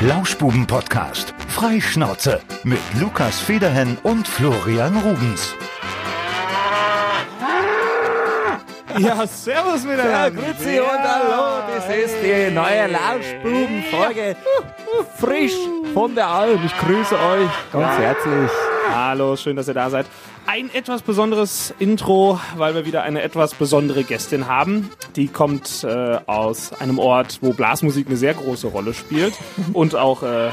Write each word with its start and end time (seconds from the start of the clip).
Lauschbuben-Podcast. 0.00 1.34
Freischnauze 1.48 2.40
mit 2.64 2.78
Lukas 3.00 3.40
Federhen 3.40 3.96
und 4.02 4.28
Florian 4.28 4.94
Rubens. 4.98 5.54
Ja, 8.98 9.26
servus 9.26 9.84
Ja, 9.84 9.90
miteinander. 9.90 10.30
grüezi 10.30 10.80
und 10.80 11.02
hallo, 11.02 11.62
das 11.74 11.88
ist 11.88 12.14
die 12.22 12.50
neue 12.50 12.86
Lauschbuben-Folge. 12.88 14.36
Frisch 15.18 15.52
von 15.92 16.14
der 16.14 16.28
Alm. 16.28 16.60
Ich 16.64 16.76
grüße 16.78 17.14
euch 17.14 17.50
ganz 17.72 17.98
herzlich. 17.98 18.50
Hallo, 18.94 19.36
schön, 19.36 19.56
dass 19.56 19.68
ihr 19.68 19.74
da 19.74 19.90
seid. 19.90 20.06
Ein 20.46 20.72
etwas 20.72 21.02
besonderes 21.02 21.74
Intro, 21.80 22.40
weil 22.56 22.74
wir 22.76 22.86
wieder 22.86 23.02
eine 23.02 23.22
etwas 23.22 23.54
besondere 23.54 24.04
Gästin 24.04 24.46
haben. 24.46 24.90
Die 25.16 25.26
kommt 25.26 25.82
äh, 25.82 26.18
aus 26.26 26.72
einem 26.72 27.00
Ort, 27.00 27.38
wo 27.40 27.52
Blasmusik 27.52 28.06
eine 28.06 28.16
sehr 28.16 28.34
große 28.34 28.68
Rolle 28.68 28.94
spielt 28.94 29.34
und 29.72 29.96
auch 29.96 30.22
äh, 30.22 30.50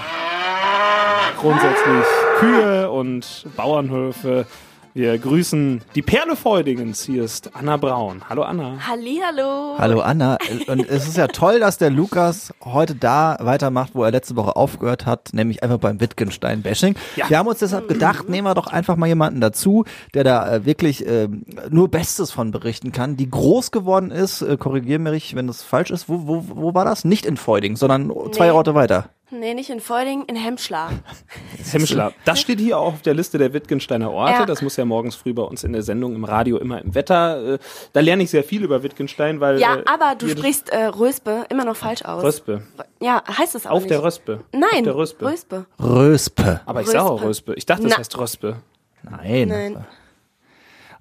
grundsätzlich 1.40 2.06
Kühe 2.40 2.90
und 2.90 3.46
Bauernhöfe. 3.56 4.48
Wir 4.96 5.18
grüßen 5.18 5.82
die 5.96 6.04
Perle 6.04 6.36
Feudingens. 6.36 7.04
Hier 7.04 7.24
ist 7.24 7.50
Anna 7.56 7.78
Braun. 7.78 8.22
Hallo 8.30 8.44
Anna. 8.44 8.78
Hallihallo. 8.88 9.76
Hallo 9.80 10.02
Anna. 10.02 10.38
Und 10.68 10.88
es 10.88 11.08
ist 11.08 11.18
ja 11.18 11.26
toll, 11.26 11.60
dass 11.60 11.80
der 11.80 11.90
Lukas 11.90 12.54
heute 12.64 12.94
da 12.94 13.38
weitermacht, 13.40 13.96
wo 13.96 14.04
er 14.04 14.12
letzte 14.12 14.36
Woche 14.36 14.56
aufgehört 14.56 15.08
hat, 15.08 15.32
nämlich 15.34 15.64
einfach 15.64 15.80
beim 15.80 16.00
Wittgenstein-Bashing. 16.00 16.94
Ja. 17.16 17.28
Wir 17.28 17.40
haben 17.40 17.48
uns 17.48 17.58
deshalb 17.58 17.88
gedacht, 17.88 18.30
nehmen 18.30 18.46
wir 18.46 18.54
doch 18.54 18.68
einfach 18.68 18.96
mal 18.96 19.08
jemanden 19.08 19.42
dazu, 19.42 19.84
der 20.14 20.24
da 20.24 20.58
äh, 20.58 20.66
wirklich 20.66 21.04
ähm, 21.08 21.44
nur 21.72 21.90
Bestes 21.90 22.30
von 22.30 22.52
berichten 22.52 22.92
kann, 22.92 23.18
die 23.18 23.32
groß 23.32 23.72
geworden 23.72 24.12
ist, 24.12 24.44
äh, 24.44 24.58
korrigier 24.58 25.00
mich, 25.00 25.36
wenn 25.36 25.48
das 25.48 25.64
falsch 25.64 25.90
ist, 25.90 26.08
wo, 26.08 26.28
wo, 26.28 26.46
wo 26.50 26.76
war 26.76 26.86
das? 26.86 27.04
Nicht 27.04 27.26
in 27.26 27.38
Feuding, 27.38 27.78
sondern 27.78 28.12
zwei 28.32 28.46
Nee. 28.46 28.52
Orte 28.52 28.76
weiter. 28.76 29.10
Nee, 29.40 29.54
nicht 29.56 29.70
in 29.70 29.80
Feuding, 29.80 30.26
in 30.26 30.36
Hemschler. 30.36 30.92
Hemmschler. 31.72 32.14
Das 32.24 32.40
steht 32.40 32.60
hier 32.60 32.78
auch 32.78 32.94
auf 32.94 33.02
der 33.02 33.14
Liste 33.14 33.38
der 33.38 33.52
Wittgensteiner 33.54 34.12
Orte. 34.12 34.34
Ja. 34.34 34.46
Das 34.46 34.62
muss 34.62 34.76
ja 34.78 34.86
morgens 34.86 35.16
früh 35.16 35.34
bei 35.34 35.42
uns 35.44 35.64
in 35.64 35.74
der 35.74 35.82
Sendung 35.82 36.14
im 36.16 36.24
Radio 36.24 36.58
immer 36.58 36.80
im 36.82 36.94
Wetter. 36.96 37.54
äh, 37.56 37.60
Da 37.94 38.00
lerne 38.02 38.24
ich 38.24 38.30
sehr 38.30 38.44
viel 38.44 38.64
über 38.64 38.84
Wittgenstein, 38.84 39.40
weil. 39.40 39.60
Ja, 39.60 39.78
äh, 39.78 39.84
aber 39.86 40.16
du 40.16 40.30
sprichst 40.30 40.70
äh, 40.70 40.86
Röspe 40.86 41.46
immer 41.50 41.66
noch 41.66 41.76
falsch 41.76 42.04
aus. 42.06 42.24
Röspe. 42.24 42.64
Ja, 43.02 43.24
heißt 43.28 43.56
es 43.56 43.66
auch 43.66 43.72
Auf 43.72 43.84
nicht. 43.84 43.92
der 43.92 44.04
Röspe. 44.04 44.44
Nein, 44.52 44.64
Auf 44.72 44.84
der 44.84 44.96
Röspe. 44.96 45.26
Röspe. 45.26 45.66
Röspe. 45.82 46.62
Aber 46.66 46.82
ich 46.82 46.88
sage 46.88 47.04
auch 47.04 47.14
Röspe. 47.22 47.28
Röspe. 47.28 47.54
Ich 47.56 47.66
dachte, 47.66 47.84
das 47.84 47.92
Na. 47.94 47.98
heißt 47.98 48.18
Röspe. 48.18 48.58
Nein. 49.04 49.48
Nein. 49.50 49.86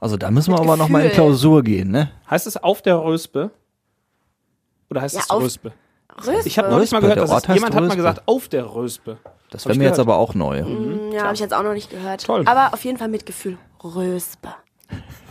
Also 0.01 0.17
da 0.17 0.31
müssen 0.31 0.53
wir 0.53 0.59
Mit 0.61 0.69
aber 0.69 0.77
noch 0.77 0.89
mal 0.89 1.05
in. 1.05 1.13
Klausur 1.13 1.63
gehen, 1.63 1.91
ne? 1.91 2.11
Heißt 2.29 2.47
es 2.47 2.57
auf 2.57 2.83
der 2.83 2.97
Röspe? 3.05 3.51
Oder 4.91 5.03
heißt 5.03 5.15
Ja, 5.15 5.21
es 5.21 5.31
auf- 5.31 5.43
Röspe? 5.43 5.73
Röspe. 6.19 6.47
Ich 6.49 6.59
habe 6.59 6.69
neulich 6.71 6.91
mal 6.93 7.01
gehört, 7.01 7.17
der 7.19 7.27
dass 7.27 7.43
es, 7.49 7.55
jemand 7.55 7.75
hat 7.75 7.85
mal 7.85 7.97
gesagt, 7.97 8.23
auf 8.27 8.49
der 8.49 8.67
Röspe. 8.75 9.19
Das 9.51 9.67
wäre 9.67 9.77
mir 9.77 9.85
jetzt 9.85 9.99
aber 9.99 10.17
auch 10.17 10.35
neu. 10.35 10.59
ja, 11.13 11.25
habe 11.25 11.35
ich 11.35 11.41
jetzt 11.41 11.53
auch 11.55 11.63
noch 11.63 11.75
nicht 11.75 11.91
gehört. 11.91 12.25
Toll. 12.25 12.43
Aber 12.47 12.73
auf 12.73 12.85
jeden 12.85 12.99
Fall 12.99 13.09
mit 13.09 13.27
Gefühl. 13.27 13.59
Röspe. 13.83 14.49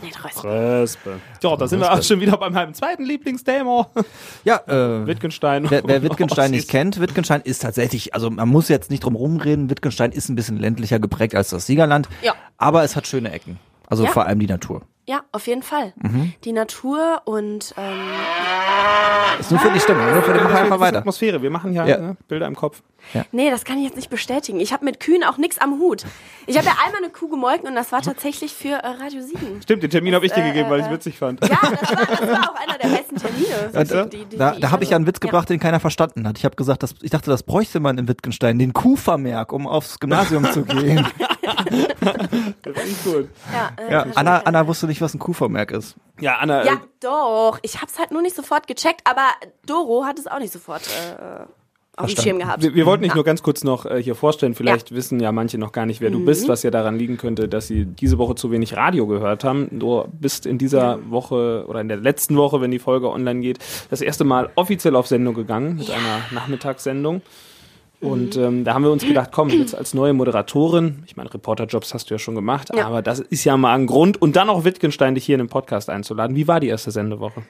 Nicht 0.02 0.24
Röspe. 0.24 0.42
Röspe. 0.48 1.20
Ja, 1.42 1.56
da 1.56 1.68
sind 1.68 1.78
wir 1.80 1.92
auch 1.92 2.02
schon 2.02 2.20
wieder 2.20 2.36
bei 2.36 2.50
meinem 2.50 2.74
zweiten 2.74 3.04
Lieblingsthema. 3.04 3.88
Ja, 4.44 4.56
äh, 4.66 5.06
Wittgenstein. 5.06 5.70
Wer, 5.70 5.82
wer 5.86 6.02
Wittgenstein 6.02 6.50
nicht 6.50 6.62
ist- 6.64 6.70
kennt, 6.70 6.98
Wittgenstein 7.00 7.40
ist 7.42 7.62
tatsächlich, 7.62 8.12
also 8.14 8.28
man 8.30 8.48
muss 8.48 8.68
jetzt 8.68 8.90
nicht 8.90 9.04
drum 9.04 9.14
rumreden, 9.14 9.70
Wittgenstein 9.70 10.10
ist 10.10 10.28
ein 10.28 10.34
bisschen 10.34 10.58
ländlicher 10.58 10.98
geprägt 10.98 11.36
als 11.36 11.50
das 11.50 11.66
Siegerland, 11.66 12.08
Ja. 12.22 12.34
aber 12.58 12.82
es 12.82 12.96
hat 12.96 13.06
schöne 13.06 13.30
Ecken. 13.30 13.60
Also 13.86 14.04
Ja. 14.04 14.10
vor 14.10 14.26
allem 14.26 14.40
die 14.40 14.46
Natur. 14.48 14.82
Ja, 15.04 15.22
auf 15.32 15.46
jeden 15.48 15.62
Fall. 15.62 15.92
Mhm. 15.96 16.32
Die 16.44 16.52
Natur 16.52 17.22
und 17.24 17.74
ähm, 17.76 18.00
Ist 19.40 19.50
nur 19.50 19.58
für 19.60 19.70
die 19.70 19.80
Stimmung, 19.80 20.12
nur 20.12 20.22
für 20.22 20.32
den 20.32 20.44
Mach 20.44 20.54
einfach 20.54 20.78
weiter. 20.80 20.98
Atmosphäre. 20.98 21.42
Wir 21.42 21.50
machen 21.50 21.72
ja, 21.72 21.86
Ja. 21.86 21.98
Ne, 21.98 22.16
Bilder 22.28 22.46
im 22.46 22.54
Kopf. 22.54 22.82
Nee, 23.32 23.50
das 23.50 23.64
kann 23.64 23.78
ich 23.78 23.84
jetzt 23.84 23.96
nicht 23.96 24.10
bestätigen. 24.10 24.60
Ich 24.60 24.72
habe 24.72 24.84
mit 24.84 25.00
Kühen 25.00 25.22
auch 25.24 25.36
nichts 25.36 25.58
am 25.58 25.78
Hut. 25.78 26.04
Ich 26.46 26.56
habe 26.56 26.66
ja 26.66 26.72
einmal 26.84 27.02
eine 27.02 27.10
Kuh 27.12 27.28
gemolken 27.28 27.68
und 27.68 27.74
das 27.74 27.92
war 27.92 28.02
tatsächlich 28.02 28.52
für 28.54 28.70
äh, 28.74 28.86
Radio 28.86 29.22
7. 29.22 29.60
Stimmt, 29.62 29.82
den 29.82 29.90
Termin 29.90 30.14
habe 30.14 30.24
ich 30.26 30.32
dir 30.32 30.42
äh, 30.44 30.48
gegeben, 30.48 30.70
weil 30.70 30.80
ich 30.80 30.86
äh, 30.86 30.88
es 30.88 30.94
witzig 30.94 31.18
fand. 31.18 31.40
Ja, 31.46 31.58
das 31.62 31.90
war, 31.90 32.06
das 32.06 32.20
war 32.28 32.50
auch 32.50 32.54
einer 32.56 32.78
der 32.78 32.88
besten 32.88 33.16
Termine. 33.16 33.70
da 33.72 33.84
Die- 34.04 34.24
die- 34.24 34.36
da, 34.36 34.52
die 34.52 34.60
da 34.60 34.70
habe 34.70 34.84
ich 34.84 34.90
ja 34.90 34.96
einen 34.96 35.06
Witz 35.06 35.18
Ja. 35.22 35.28
gebracht, 35.28 35.48
den 35.50 35.60
keiner 35.60 35.80
verstanden 35.80 36.26
hat. 36.26 36.38
Ich 36.38 36.44
habe 36.44 36.56
gesagt, 36.56 36.82
dass, 36.82 36.94
ich 37.02 37.10
dachte, 37.10 37.30
das 37.30 37.42
bräuchte 37.42 37.80
man 37.80 37.98
in 37.98 38.08
Wittgenstein, 38.08 38.58
den 38.58 38.72
Kuhvermerk, 38.72 39.52
um 39.52 39.66
aufs 39.66 40.00
Gymnasium 40.00 40.50
zu 40.50 40.62
gehen. 40.64 41.06
Das 42.62 42.84
ich 42.84 43.04
gut. 43.04 43.28
Ja, 43.52 43.70
äh, 43.84 43.92
Ja, 43.92 44.04
das 44.04 44.16
Anna. 44.16 44.38
Anna 44.44 44.66
wusste 44.66 44.86
nicht, 44.86 45.00
was 45.00 45.14
ein 45.14 45.18
Kuhvermerk 45.18 45.70
ist. 45.72 45.96
Ja, 46.20 46.36
Anna, 46.36 46.64
Ja, 46.64 46.74
äh, 46.74 46.78
doch. 47.00 47.58
Ich 47.62 47.80
hab's 47.80 47.98
halt 47.98 48.10
nur 48.12 48.22
nicht 48.22 48.36
sofort 48.36 48.66
gecheckt, 48.66 49.00
aber 49.04 49.22
Doro 49.66 50.04
hat 50.04 50.18
es 50.18 50.26
auch 50.26 50.38
nicht 50.38 50.52
sofort 50.52 50.82
äh, 50.86 51.44
auf 51.96 52.12
dem 52.14 52.22
Schirm 52.22 52.38
gehabt. 52.38 52.62
Wir, 52.62 52.74
wir 52.74 52.86
wollten 52.86 53.02
dich 53.02 53.14
nur 53.14 53.22
ganz 53.24 53.42
kurz 53.42 53.64
noch 53.64 53.84
äh, 53.84 54.02
hier 54.02 54.14
vorstellen. 54.14 54.54
Vielleicht 54.54 54.92
wissen 54.94 55.20
ja 55.20 55.30
manche 55.30 55.58
noch 55.58 55.72
gar 55.72 55.84
nicht, 55.84 56.00
wer 56.00 56.08
Mhm. 56.10 56.14
du 56.14 56.24
bist, 56.24 56.48
was 56.48 56.62
ja 56.62 56.70
daran 56.70 56.98
liegen 56.98 57.18
könnte, 57.18 57.48
dass 57.48 57.66
sie 57.66 57.84
diese 57.84 58.16
Woche 58.18 58.34
zu 58.34 58.50
wenig 58.50 58.76
Radio 58.76 59.06
gehört 59.06 59.44
haben. 59.44 59.68
Du 59.78 60.04
bist 60.10 60.46
in 60.46 60.56
dieser 60.58 60.98
Woche 61.10 61.64
oder 61.68 61.80
in 61.82 61.88
der 61.88 61.98
letzten 61.98 62.36
Woche, 62.36 62.60
wenn 62.62 62.70
die 62.70 62.78
Folge 62.78 63.10
online 63.10 63.40
geht, 63.40 63.58
das 63.90 64.00
erste 64.00 64.24
Mal 64.24 64.50
offiziell 64.54 64.96
auf 64.96 65.06
Sendung 65.06 65.34
gegangen 65.34 65.76
mit 65.76 65.90
einer 65.90 66.20
Nachmittagssendung. 66.30 67.20
Und 68.00 68.34
Mhm. 68.36 68.42
ähm, 68.42 68.64
da 68.64 68.74
haben 68.74 68.82
wir 68.82 68.90
uns 68.90 69.06
gedacht, 69.06 69.30
komm, 69.30 69.50
jetzt 69.50 69.76
als 69.76 69.94
neue 69.94 70.12
Moderatorin, 70.12 71.04
ich 71.06 71.16
meine, 71.16 71.32
Reporterjobs 71.32 71.94
hast 71.94 72.10
du 72.10 72.14
ja 72.14 72.18
schon 72.18 72.34
gemacht, 72.34 72.70
Ja. 72.74 72.86
aber 72.86 73.00
das 73.00 73.20
ist 73.20 73.44
ja 73.44 73.56
mal 73.56 73.74
ein 73.74 73.86
Grund. 73.86 74.20
Und 74.20 74.34
dann 74.34 74.48
auch 74.50 74.64
Wittgenstein, 74.64 75.14
dich 75.14 75.24
hier 75.24 75.36
in 75.36 75.40
den 75.40 75.48
Podcast 75.48 75.88
einzuladen. 75.88 76.34
Wie 76.34 76.48
war 76.48 76.58
die 76.58 76.66
erste 76.68 76.90
Sendewoche? 76.90 77.42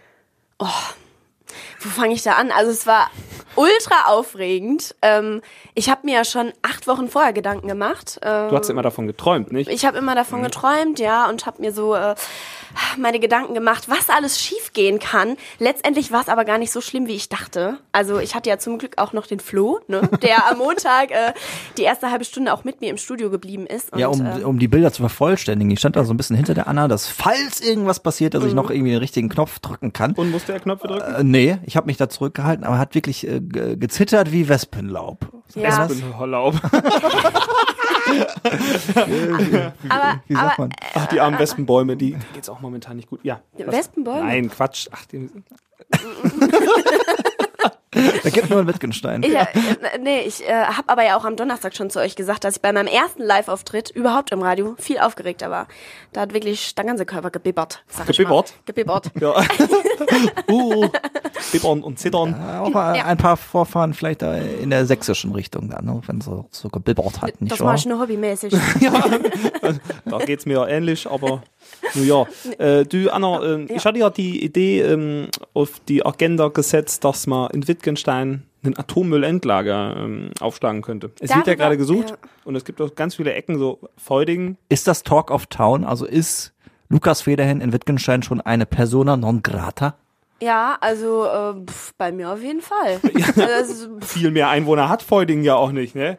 Wo 1.82 1.88
fange 1.90 2.14
ich 2.14 2.22
da 2.22 2.32
an? 2.34 2.50
Also 2.50 2.70
es 2.70 2.86
war 2.86 3.10
ultra 3.56 4.06
aufregend. 4.06 4.94
Ähm, 5.02 5.42
ich 5.74 5.90
habe 5.90 6.00
mir 6.06 6.14
ja 6.14 6.24
schon 6.24 6.52
acht 6.62 6.86
Wochen 6.86 7.08
vorher 7.08 7.32
Gedanken 7.32 7.68
gemacht. 7.68 8.18
Ähm, 8.22 8.48
Du 8.50 8.56
hast 8.56 8.70
immer 8.70 8.82
davon 8.82 9.06
geträumt, 9.06 9.52
nicht? 9.52 9.70
ich 9.70 9.84
habe 9.84 9.98
immer 9.98 10.14
davon 10.14 10.40
Mhm. 10.40 10.44
geträumt, 10.44 10.98
ja, 10.98 11.28
und 11.28 11.44
habe 11.46 11.60
mir 11.60 11.72
so 11.72 11.94
äh, 11.94 12.14
meine 12.96 13.20
Gedanken 13.20 13.52
gemacht, 13.52 13.88
was 13.90 14.08
alles 14.08 14.40
schiefgehen 14.40 14.98
kann. 14.98 15.36
Letztendlich 15.58 16.10
war 16.12 16.22
es 16.22 16.28
aber 16.28 16.44
gar 16.46 16.56
nicht 16.56 16.72
so 16.72 16.80
schlimm, 16.80 17.06
wie 17.08 17.14
ich 17.14 17.28
dachte. 17.28 17.76
Also 17.92 18.18
ich 18.18 18.34
hatte 18.34 18.48
ja 18.48 18.58
zum 18.58 18.78
Glück 18.78 18.96
auch 18.96 19.12
noch 19.12 19.26
den 19.26 19.40
Flo, 19.40 19.80
ne, 19.88 20.00
der 20.22 20.50
am 20.50 20.56
Montag 20.58 21.10
äh, 21.10 21.34
die 21.76 21.82
erste 21.82 22.10
halbe 22.10 22.24
Stunde 22.24 22.54
auch 22.54 22.64
mit 22.64 22.80
mir 22.80 22.88
im 22.88 22.96
Studio 22.96 23.28
geblieben 23.28 23.66
ist. 23.66 23.92
Und, 23.92 23.98
Ja, 23.98 24.08
um, 24.08 24.24
äh, 24.24 24.44
um 24.44 24.58
die 24.58 24.68
Bilder 24.68 24.92
zu 24.92 25.02
vervollständigen. 25.02 25.70
Ich 25.70 25.78
stand 25.80 25.96
da 25.96 26.04
so 26.04 26.14
ein 26.14 26.16
bisschen 26.16 26.36
hinter 26.36 26.54
der 26.54 26.68
Anna, 26.68 26.88
dass 26.88 27.06
falls 27.06 27.60
irgendwas 27.60 28.00
passiert, 28.00 28.32
dass 28.32 28.44
ich 28.44 28.54
noch 28.54 28.70
irgendwie 28.70 28.92
den 28.92 29.00
richtigen 29.00 29.28
Knopf 29.28 29.58
drücken 29.58 29.92
kann. 29.92 30.12
Und 30.12 30.30
musste 30.30 30.52
er 30.54 30.60
Knöpfe 30.60 30.88
drücken? 30.88 31.14
Äh, 31.14 31.24
nee, 31.24 31.58
ich 31.66 31.71
habe 31.76 31.86
mich 31.86 31.96
da 31.96 32.08
zurückgehalten, 32.08 32.64
aber 32.64 32.78
hat 32.78 32.94
wirklich 32.94 33.26
äh, 33.26 33.40
ge- 33.40 33.76
gezittert 33.76 34.32
wie 34.32 34.48
Wespenlaub. 34.48 35.26
ja, 35.54 35.88
Wespenlaub. 35.88 36.54
aber, 39.88 40.20
Wie 40.26 40.34
sagt 40.34 40.58
aber 40.58 40.62
man? 40.68 40.70
Ach, 40.94 41.06
die 41.06 41.20
armen 41.20 41.38
Wespenbäume, 41.38 41.96
die 41.96 42.16
geht's 42.34 42.48
auch 42.48 42.60
momentan 42.60 42.96
nicht 42.96 43.08
gut. 43.08 43.20
Ja. 43.22 43.40
Wespenbäume? 43.56 44.24
Nein, 44.24 44.50
Quatsch. 44.50 44.88
Ach, 44.92 45.04
den, 45.06 45.44
Da 47.92 48.30
gibt 48.30 48.48
nur 48.48 48.60
ein 48.60 48.66
Wittgenstein. 48.66 49.22
Ich, 49.22 49.34
äh, 49.34 49.46
nee, 50.00 50.20
ich 50.20 50.48
äh, 50.48 50.52
habe 50.52 50.88
aber 50.88 51.04
ja 51.04 51.16
auch 51.16 51.26
am 51.26 51.36
Donnerstag 51.36 51.76
schon 51.76 51.90
zu 51.90 52.00
euch 52.00 52.16
gesagt, 52.16 52.44
dass 52.44 52.56
ich 52.56 52.62
bei 52.62 52.72
meinem 52.72 52.86
ersten 52.86 53.22
Live-Auftritt 53.22 53.90
überhaupt 53.90 54.32
im 54.32 54.40
Radio 54.40 54.74
viel 54.78 54.98
aufgeregter 54.98 55.50
war. 55.50 55.68
Da 56.12 56.22
hat 56.22 56.32
wirklich 56.32 56.74
der 56.74 56.84
ganze 56.84 57.04
Körper 57.04 57.30
gebibbert. 57.30 57.84
Sag 57.88 58.08
ich 58.08 58.16
Gebibbert? 58.16 58.54
Mal. 58.54 58.62
Gebibbert. 58.64 59.10
ja. 59.20 59.34
uh, 60.50 60.88
bibbern 61.52 61.82
und 61.82 61.98
zittern. 61.98 62.34
Auch 62.34 62.74
ein, 62.74 63.02
ein 63.02 63.16
paar 63.18 63.36
Vorfahren 63.36 63.92
vielleicht 63.92 64.22
in 64.22 64.70
der 64.70 64.86
sächsischen 64.86 65.32
Richtung 65.32 65.68
dann, 65.68 65.84
ne? 65.84 66.00
wenn 66.06 66.22
so, 66.22 66.46
so 66.50 66.70
gebibbert 66.70 67.20
hat, 67.20 67.40
nicht 67.42 67.52
Das 67.52 67.60
mache 67.60 67.76
ich 67.76 67.86
nur 67.86 68.00
hobbymäßig. 68.00 68.54
Da 70.04 70.18
geht's 70.18 70.46
mir 70.46 70.54
ja 70.54 70.66
ähnlich, 70.66 71.08
aber 71.08 71.42
nun 71.94 72.06
ja. 72.06 72.26
Äh, 72.58 72.84
du, 72.84 73.12
Anna, 73.12 73.42
ähm, 73.42 73.66
ich 73.68 73.84
hatte 73.84 73.98
ja 73.98 74.10
die 74.10 74.44
Idee 74.44 74.80
ähm, 74.82 75.28
auf 75.54 75.80
die 75.88 76.04
Agenda 76.04 76.48
gesetzt, 76.48 77.04
dass 77.04 77.26
man 77.26 77.50
in 77.50 77.66
Wittgenstein 77.68 78.42
ein 78.64 78.78
Atommüllendlager 78.78 79.96
ähm, 79.98 80.30
aufschlagen 80.40 80.82
könnte. 80.82 81.10
Es 81.20 81.22
wird 81.22 81.30
ja 81.30 81.36
Darüber- 81.42 81.56
gerade 81.56 81.76
gesucht 81.76 82.10
ja. 82.10 82.16
und 82.44 82.54
es 82.56 82.64
gibt 82.64 82.80
auch 82.80 82.94
ganz 82.94 83.16
viele 83.16 83.32
Ecken, 83.34 83.58
so 83.58 83.80
Feudingen. 83.96 84.56
Ist 84.68 84.86
das 84.86 85.02
Talk 85.02 85.30
of 85.30 85.46
Town, 85.46 85.84
also 85.84 86.06
ist 86.06 86.52
Lukas 86.88 87.22
Federhen 87.22 87.60
in 87.60 87.72
Wittgenstein 87.72 88.22
schon 88.22 88.40
eine 88.40 88.66
Persona 88.66 89.16
non 89.16 89.42
grata? 89.42 89.96
Ja, 90.40 90.76
also 90.80 91.24
äh, 91.26 91.54
pf, 91.66 91.92
bei 91.98 92.10
mir 92.12 92.30
auf 92.30 92.42
jeden 92.42 92.60
Fall. 92.62 93.00
Also, 93.36 93.88
Viel 94.00 94.30
mehr 94.32 94.48
Einwohner 94.48 94.88
hat 94.88 95.02
Feudingen 95.02 95.44
ja 95.44 95.54
auch 95.56 95.70
nicht, 95.72 95.94
ne? 95.94 96.18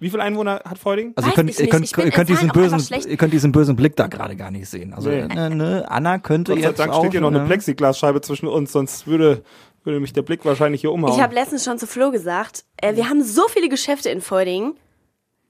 Wie 0.00 0.10
viele 0.10 0.22
Einwohner 0.22 0.60
hat 0.64 0.78
Feudingen? 0.78 1.12
Also 1.16 1.28
ihr 1.30 1.34
könnt, 1.34 1.58
ihr 1.98 2.04
ihr 2.04 2.24
diesen 2.24 2.48
bösen, 2.48 2.80
schlecht. 2.80 3.06
ihr 3.06 3.16
könnt 3.16 3.32
diesen 3.32 3.52
bösen 3.52 3.76
Blick 3.76 3.96
da 3.96 4.06
gerade 4.06 4.36
gar 4.36 4.50
nicht 4.50 4.68
sehen. 4.68 4.92
Also 4.92 5.08
Nee. 5.08 5.24
ne, 5.26 5.50
ne, 5.50 5.84
Anna 5.88 6.18
könnte 6.18 6.52
Gott 6.52 6.62
sei 6.62 6.68
jetzt 6.68 6.78
Dank 6.78 6.92
auch, 6.92 7.00
steht 7.00 7.12
hier 7.12 7.20
noch 7.20 7.28
eine 7.28 7.40
ne? 7.40 7.46
Plexiglasscheibe 7.46 8.20
zwischen 8.20 8.46
uns, 8.48 8.72
sonst 8.72 9.06
würde, 9.06 9.42
würde 9.84 10.00
mich 10.00 10.12
der 10.12 10.22
Blick 10.22 10.44
wahrscheinlich 10.44 10.80
hier 10.80 10.92
umhauen. 10.92 11.14
ich 11.14 11.20
habe 11.22 11.34
letztens 11.34 11.64
schon 11.64 11.78
zu 11.78 11.86
Flo 11.86 12.10
gesagt, 12.10 12.64
äh, 12.76 12.96
wir 12.96 13.08
haben 13.08 13.22
so 13.22 13.46
viele 13.48 13.68
Geschäfte 13.68 14.10
in 14.10 14.20
Feudingen. 14.20 14.74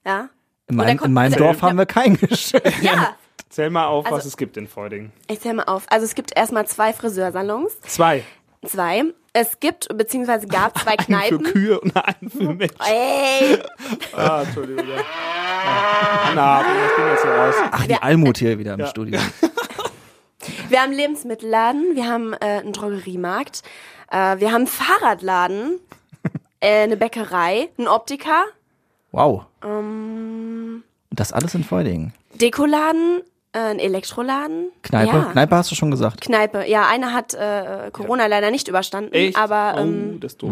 Ja. 0.06 0.28
In, 0.66 0.76
mein, 0.76 0.96
kommt- 0.98 1.08
in 1.08 1.12
meinem 1.14 1.34
Dorf 1.36 1.62
haben 1.62 1.76
wir 1.78 1.86
kein 1.86 2.16
Geschäft. 2.16 2.82
Ja. 2.82 3.14
Zähl 3.48 3.70
mal 3.70 3.86
auf, 3.86 4.06
Also- 4.06 4.16
was 4.18 4.24
es 4.26 4.36
gibt 4.36 4.56
in 4.56 4.66
Feudingen. 4.68 5.12
Ich 5.28 5.40
zähl 5.40 5.54
mal 5.54 5.64
auf. 5.64 5.84
Also 5.88 6.04
es 6.04 6.14
gibt 6.14 6.36
erstmal 6.36 6.66
zwei 6.66 6.92
Friseursalons. 6.92 7.80
Zwei. 7.82 8.22
Zwei. 8.66 9.04
Es 9.36 9.58
gibt, 9.58 9.88
beziehungsweise 9.98 10.46
gab 10.46 10.78
zwei 10.78 10.92
Einen 10.92 10.98
für 11.00 11.04
Kneipen. 11.38 11.42
Kühe 11.42 11.80
und 11.80 11.96
einen 11.96 12.30
für 12.30 12.54
Menschen. 12.54 12.76
Ey, 12.86 13.58
Ah, 14.16 14.42
Entschuldigung. 14.42 14.86
Ja. 14.88 15.02
Na, 16.36 16.60
ich 16.60 16.96
bin 16.96 17.06
jetzt 17.08 17.22
hier 17.22 17.32
raus. 17.32 17.54
Ach, 17.72 17.86
die 17.86 17.96
Almut 17.96 18.38
hier 18.38 18.58
wieder 18.60 18.74
im 18.74 18.80
Ja. 18.80 18.86
Studio. 18.86 19.18
wir 20.68 20.78
haben 20.78 20.90
einen 20.90 20.94
Lebensmittelladen, 20.98 21.96
wir 21.96 22.06
haben 22.06 22.32
äh, 22.34 22.36
einen 22.60 22.72
Drogeriemarkt, 22.72 23.62
äh, 24.12 24.38
wir 24.38 24.48
haben 24.52 24.54
einen 24.54 24.66
Fahrradladen, 24.68 25.80
äh, 26.60 26.84
eine 26.84 26.96
Bäckerei, 26.96 27.70
einen 27.76 27.88
Optiker, 27.88 28.44
Wow. 29.10 29.44
Ähm. 29.64 30.82
Und 31.10 31.20
das 31.20 31.32
alles 31.32 31.54
in 31.54 31.62
Feudingen. 31.64 32.12
Dekoladen, 32.34 33.22
äh, 33.54 33.58
einen 33.58 33.78
Elektroladen. 33.78 34.70
Kneipe? 34.82 35.16
Ja. 35.16 35.22
Kneipe 35.32 35.56
hast 35.56 35.70
du 35.70 35.74
schon 35.74 35.90
gesagt. 35.90 36.20
Kneipe. 36.20 36.66
Ja, 36.68 36.86
einer 36.88 37.12
hat 37.12 37.32
äh, 37.34 37.90
Corona 37.92 38.26
leider 38.26 38.50
nicht 38.50 38.68
überstanden, 38.68 39.12
Echt? 39.14 39.36
aber 39.38 39.74
oh, 39.76 39.80
ähm, 39.80 40.18
das 40.20 40.32
ist 40.32 40.42
doof. 40.42 40.50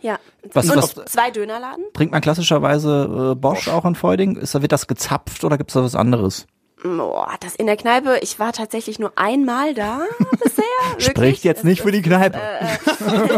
ja. 0.00 0.18
Was- 0.52 0.70
Und 0.70 0.76
was- 0.76 0.94
zwei 1.12 1.30
Dönerladen. 1.30 1.84
Trinkt 1.94 2.12
man 2.12 2.20
klassischerweise 2.22 3.32
äh, 3.32 3.34
Bosch, 3.34 3.68
auch 3.68 3.84
in 3.84 3.94
Feuding? 3.94 4.36
Ist, 4.36 4.54
da- 4.54 4.62
wird 4.62 4.72
das 4.72 4.86
gezapft 4.86 5.44
oder 5.44 5.58
gibt's 5.58 5.74
da 5.74 5.82
was 5.82 5.94
anderes? 5.94 6.46
Boah, 6.84 7.34
das 7.38 7.54
in 7.54 7.66
der 7.66 7.76
Kneipe, 7.76 8.18
ich 8.22 8.40
war 8.40 8.52
tatsächlich 8.52 8.98
nur 8.98 9.12
einmal 9.14 9.72
da 9.72 10.00
bisher. 10.42 10.64
Spricht 10.98 11.44
jetzt 11.44 11.64
nicht 11.64 11.82
für 11.82 11.92
die 11.92 12.02
Kneipe. 12.02 12.40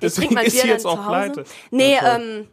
Deswegen 0.00 0.28
trinkt 0.28 0.34
mein 0.34 0.46
ist 0.46 0.52
Bier 0.52 0.60
sie 0.62 0.68
dann 0.68 0.68
jetzt 0.68 0.82
zu 0.82 0.88
auch 0.88 0.98
Hause. 0.98 1.08
pleite. 1.32 1.44
Nee, 1.72 1.94
Ja, 1.96 2.16
ähm, 2.16 2.46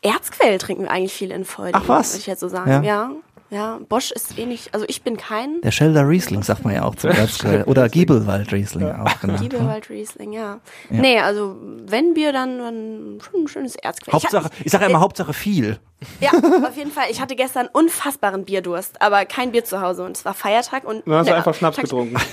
Erzquell 0.00 0.56
trinken 0.56 0.84
wir 0.84 0.90
eigentlich 0.90 1.12
viel 1.12 1.30
in 1.30 1.44
Feuding. 1.44 1.74
Ach 1.74 1.86
was? 1.88 2.12
Würde 2.12 2.20
ich 2.20 2.26
jetzt 2.26 2.40
so 2.40 2.48
sagen. 2.48 2.70
Ja. 2.70 2.82
Ja. 2.82 3.10
Ja. 3.50 3.78
Bosch 3.88 4.10
ist 4.12 4.36
wenig, 4.36 4.70
also 4.72 4.86
ich 4.88 5.02
bin 5.02 5.16
kein 5.16 5.60
Der 5.62 5.70
Schelder 5.70 6.08
Riesling 6.08 6.42
sagt 6.42 6.64
man 6.64 6.74
ja 6.74 6.84
auch 6.84 6.94
zum 6.94 7.10
Erzquell. 7.12 7.64
Oder 7.64 7.88
Giebelwald 7.88 8.52
Riesling 8.52 8.90
auch 8.90 9.20
genannt. 9.20 9.40
ne? 9.42 9.48
Giebelwald 9.48 9.90
Riesling, 9.90 10.32
ja. 10.32 10.60
Nee, 10.88 11.18
also 11.20 11.56
wenn 11.86 12.14
Bier, 12.14 12.32
dann, 12.32 12.58
dann 12.58 13.18
schon 13.20 13.44
ein 13.44 13.48
schönes 13.48 13.76
Erzquell. 13.76 14.12
Hauptsache, 14.12 14.50
Ich, 14.60 14.66
ich 14.66 14.72
sage 14.72 14.84
ja 14.84 14.90
immer 14.90 15.00
Hauptsache 15.00 15.32
viel. 15.32 15.78
ja, 16.20 16.30
auf 16.30 16.76
jeden 16.76 16.90
Fall. 16.92 17.06
Ich 17.10 17.20
hatte 17.20 17.36
gestern 17.36 17.68
unfassbaren 17.72 18.44
Bierdurst, 18.44 19.02
aber 19.02 19.24
kein 19.26 19.52
Bier 19.52 19.64
zu 19.64 19.80
Hause 19.82 20.04
und 20.04 20.16
es 20.16 20.24
war 20.24 20.34
Feiertag 20.34 20.84
und 20.84 21.06
Dann 21.06 21.14
hast 21.16 21.26
du 21.26 21.30
Ja, 21.32 21.36
einfach 21.38 21.54
Schnaps 21.54 21.76
Tag- 21.76 21.84
getrunken. 21.86 22.16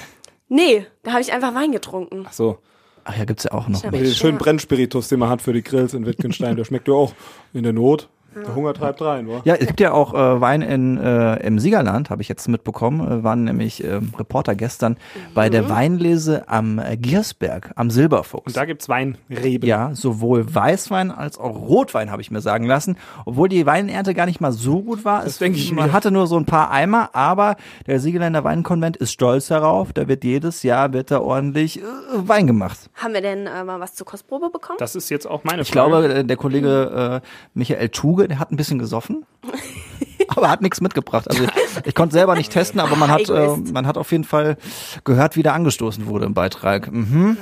Nee, 0.49 0.85
da 1.03 1.11
habe 1.11 1.21
ich 1.21 1.33
einfach 1.33 1.53
Wein 1.55 1.73
getrunken. 1.73 2.23
Ach 2.25 2.31
so. 2.31 2.59
Ach 3.03 3.17
ja, 3.17 3.25
gibt's 3.25 3.43
ja 3.43 3.51
auch 3.51 3.67
noch. 3.67 3.83
Ja. 3.83 3.91
Den 3.91 4.05
schönen 4.13 4.37
Brennspiritus, 4.37 5.09
den 5.09 5.19
man 5.19 5.29
hat 5.29 5.41
für 5.41 5.51
die 5.51 5.61
Grills 5.61 5.93
in 5.93 6.05
Wittgenstein, 6.05 6.55
der 6.55 6.63
schmeckt 6.63 6.87
ja 6.87 6.93
auch 6.93 7.13
in 7.53 7.63
der 7.63 7.73
Not. 7.73 8.07
Der 8.45 8.55
Hunger 8.55 8.73
treibt 8.73 9.01
rein, 9.01 9.27
wa? 9.27 9.41
Ja, 9.45 9.55
es 9.55 9.67
gibt 9.67 9.79
ja 9.79 9.91
auch 9.91 10.13
äh, 10.13 10.41
Wein 10.41 10.61
in, 10.61 10.97
äh, 10.97 11.35
im 11.45 11.59
Siegerland, 11.59 12.09
habe 12.09 12.21
ich 12.21 12.27
jetzt 12.29 12.47
mitbekommen. 12.47 12.99
Äh, 13.19 13.23
waren 13.23 13.43
nämlich 13.43 13.83
ähm, 13.83 14.13
Reporter 14.17 14.55
gestern 14.55 14.97
bei 15.33 15.49
der 15.49 15.69
Weinlese 15.69 16.47
am 16.49 16.79
äh, 16.79 16.97
Giersberg, 16.97 17.71
am 17.75 17.89
Silberfuchs. 17.89 18.45
Und 18.47 18.57
da 18.57 18.65
gibt's 18.65 18.89
Weinreben. 18.89 19.67
Ja, 19.67 19.91
sowohl 19.93 20.53
Weißwein 20.53 21.11
als 21.11 21.37
auch 21.37 21.55
Rotwein 21.55 22.11
habe 22.11 22.21
ich 22.21 22.31
mir 22.31 22.41
sagen 22.41 22.65
lassen. 22.65 22.97
Obwohl 23.25 23.49
die 23.49 23.65
Weinernte 23.65 24.13
gar 24.13 24.25
nicht 24.25 24.41
mal 24.41 24.51
so 24.51 24.81
gut 24.81 25.05
war. 25.05 25.23
Das 25.23 25.33
Es- 25.33 25.37
denke 25.39 25.57
ich 25.57 25.71
Man 25.71 25.87
mir. 25.87 25.93
hatte 25.93 26.11
nur 26.11 26.27
so 26.27 26.37
ein 26.37 26.45
paar 26.45 26.71
Eimer, 26.71 27.09
aber 27.13 27.55
der 27.85 27.99
Siegerländer 27.99 28.43
Weinkonvent 28.43 28.97
ist 28.97 29.11
stolz 29.11 29.47
darauf. 29.47 29.93
Da 29.93 30.07
wird 30.07 30.23
jedes 30.23 30.63
Jahr 30.63 30.93
wird 30.93 31.11
da 31.11 31.19
ordentlich 31.21 31.79
äh, 31.79 31.83
Wein 32.13 32.47
gemacht. 32.47 32.77
Haben 32.95 33.13
wir 33.13 33.21
denn 33.21 33.47
äh, 33.47 33.63
mal 33.63 33.79
was 33.79 33.95
zur 33.95 34.05
Kostprobe 34.05 34.49
bekommen? 34.49 34.77
Das 34.79 34.95
ist 34.95 35.09
jetzt 35.09 35.25
auch 35.25 35.43
meine 35.43 35.61
Ich 35.61 35.71
Frage. 35.71 35.89
glaube, 35.89 36.13
äh, 36.13 36.23
der 36.23 36.37
Kollege 36.37 37.21
äh, 37.23 37.27
Michael 37.53 37.89
Tuge, 37.89 38.26
der 38.27 38.39
hat 38.39 38.51
ein 38.51 38.57
bisschen 38.57 38.79
gesoffen. 38.79 39.25
aber 40.27 40.50
hat 40.50 40.62
nichts 40.62 40.81
mitgebracht. 40.81 41.29
Also 41.29 41.44
ich, 41.44 41.50
ich 41.85 41.95
konnte 41.95 42.13
selber 42.13 42.35
nicht 42.35 42.51
testen, 42.51 42.79
aber 42.79 42.95
man 42.95 43.09
hat, 43.09 43.29
äh, 43.29 43.56
man 43.71 43.88
hat 43.88 43.97
auf 43.97 44.12
jeden 44.12 44.24
Fall 44.24 44.57
gehört, 45.03 45.35
wie 45.35 45.44
der 45.44 45.53
angestoßen 45.53 46.06
wurde 46.07 46.25
im 46.25 46.33
Beitrag. 46.33 46.91
Mhm. 46.91 47.38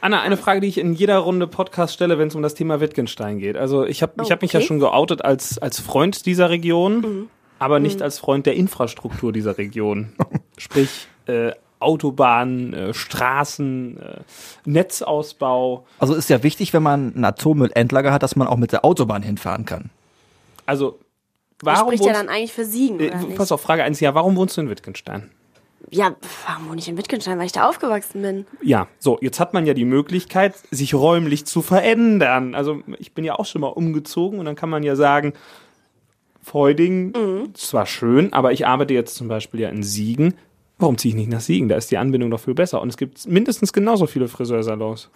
Anna, 0.00 0.20
eine 0.20 0.36
Frage, 0.36 0.60
die 0.60 0.66
ich 0.66 0.78
in 0.78 0.94
jeder 0.94 1.18
Runde 1.18 1.46
Podcast 1.46 1.94
stelle, 1.94 2.18
wenn 2.18 2.26
es 2.28 2.34
um 2.34 2.42
das 2.42 2.54
Thema 2.54 2.80
Wittgenstein 2.80 3.38
geht. 3.38 3.56
Also 3.56 3.86
ich 3.86 4.02
habe 4.02 4.14
ich 4.22 4.32
hab 4.32 4.42
mich 4.42 4.52
ja 4.52 4.60
schon 4.60 4.80
geoutet 4.80 5.24
als, 5.24 5.58
als 5.58 5.78
Freund 5.78 6.26
dieser 6.26 6.50
Region, 6.50 7.28
aber 7.60 7.78
nicht 7.78 8.02
als 8.02 8.18
Freund 8.18 8.44
der 8.46 8.54
Infrastruktur 8.54 9.32
dieser 9.32 9.58
Region. 9.58 10.12
Sprich, 10.58 11.06
äh, 11.26 11.52
Autobahnen, 11.82 12.72
äh, 12.72 12.94
Straßen, 12.94 13.98
äh, 14.00 14.20
Netzausbau. 14.64 15.84
Also 15.98 16.14
ist 16.14 16.30
ja 16.30 16.42
wichtig, 16.42 16.72
wenn 16.72 16.82
man 16.82 17.12
ein 17.16 17.24
Atommüllendlager 17.24 18.12
hat, 18.12 18.22
dass 18.22 18.36
man 18.36 18.48
auch 18.48 18.56
mit 18.56 18.72
der 18.72 18.84
Autobahn 18.84 19.22
hinfahren 19.22 19.64
kann. 19.64 19.90
Also, 20.66 20.98
warum 21.62 21.88
spricht 21.88 22.04
ja 22.04 22.12
dann 22.12 22.28
eigentlich 22.28 22.52
für 22.52 22.64
Siegen, 22.64 23.00
äh, 23.00 23.08
oder 23.08 23.18
nicht? 23.18 23.36
pass 23.36 23.52
auf, 23.52 23.60
Frage 23.60 23.84
1, 23.84 24.00
ja, 24.00 24.14
warum 24.14 24.36
wohnst 24.36 24.56
du 24.56 24.60
in 24.60 24.70
Wittgenstein? 24.70 25.30
Ja, 25.90 26.14
warum 26.46 26.68
wohne 26.70 26.78
ich 26.78 26.88
in 26.88 26.96
Wittgenstein? 26.96 27.38
Weil 27.38 27.46
ich 27.46 27.52
da 27.52 27.68
aufgewachsen 27.68 28.22
bin. 28.22 28.46
Ja, 28.62 28.88
so, 28.98 29.18
jetzt 29.20 29.40
hat 29.40 29.52
man 29.52 29.66
ja 29.66 29.74
die 29.74 29.84
Möglichkeit, 29.84 30.54
sich 30.70 30.94
räumlich 30.94 31.44
zu 31.44 31.60
verändern. 31.60 32.54
Also 32.54 32.82
ich 32.98 33.12
bin 33.12 33.24
ja 33.24 33.38
auch 33.38 33.44
schon 33.44 33.60
mal 33.60 33.68
umgezogen 33.68 34.38
und 34.38 34.44
dann 34.46 34.56
kann 34.56 34.70
man 34.70 34.84
ja 34.84 34.96
sagen, 34.96 35.34
Feuding, 36.42 37.52
zwar 37.54 37.86
schön, 37.86 38.32
aber 38.32 38.52
ich 38.52 38.66
arbeite 38.66 38.94
jetzt 38.94 39.14
zum 39.14 39.28
Beispiel 39.28 39.60
ja 39.60 39.68
in 39.68 39.82
Siegen. 39.82 40.34
Warum 40.82 40.98
ziehe 40.98 41.10
ich 41.14 41.16
nicht 41.16 41.30
nach 41.30 41.40
Siegen? 41.40 41.68
Da 41.68 41.76
ist 41.76 41.90
die 41.90 41.96
Anbindung 41.98 42.30
doch 42.30 42.40
viel 42.40 42.54
besser. 42.54 42.80
Und 42.82 42.88
es 42.88 42.96
gibt 42.96 43.26
mindestens 43.26 43.72
genauso 43.72 44.06
viele 44.06 44.28
Friseursalons. 44.28 45.08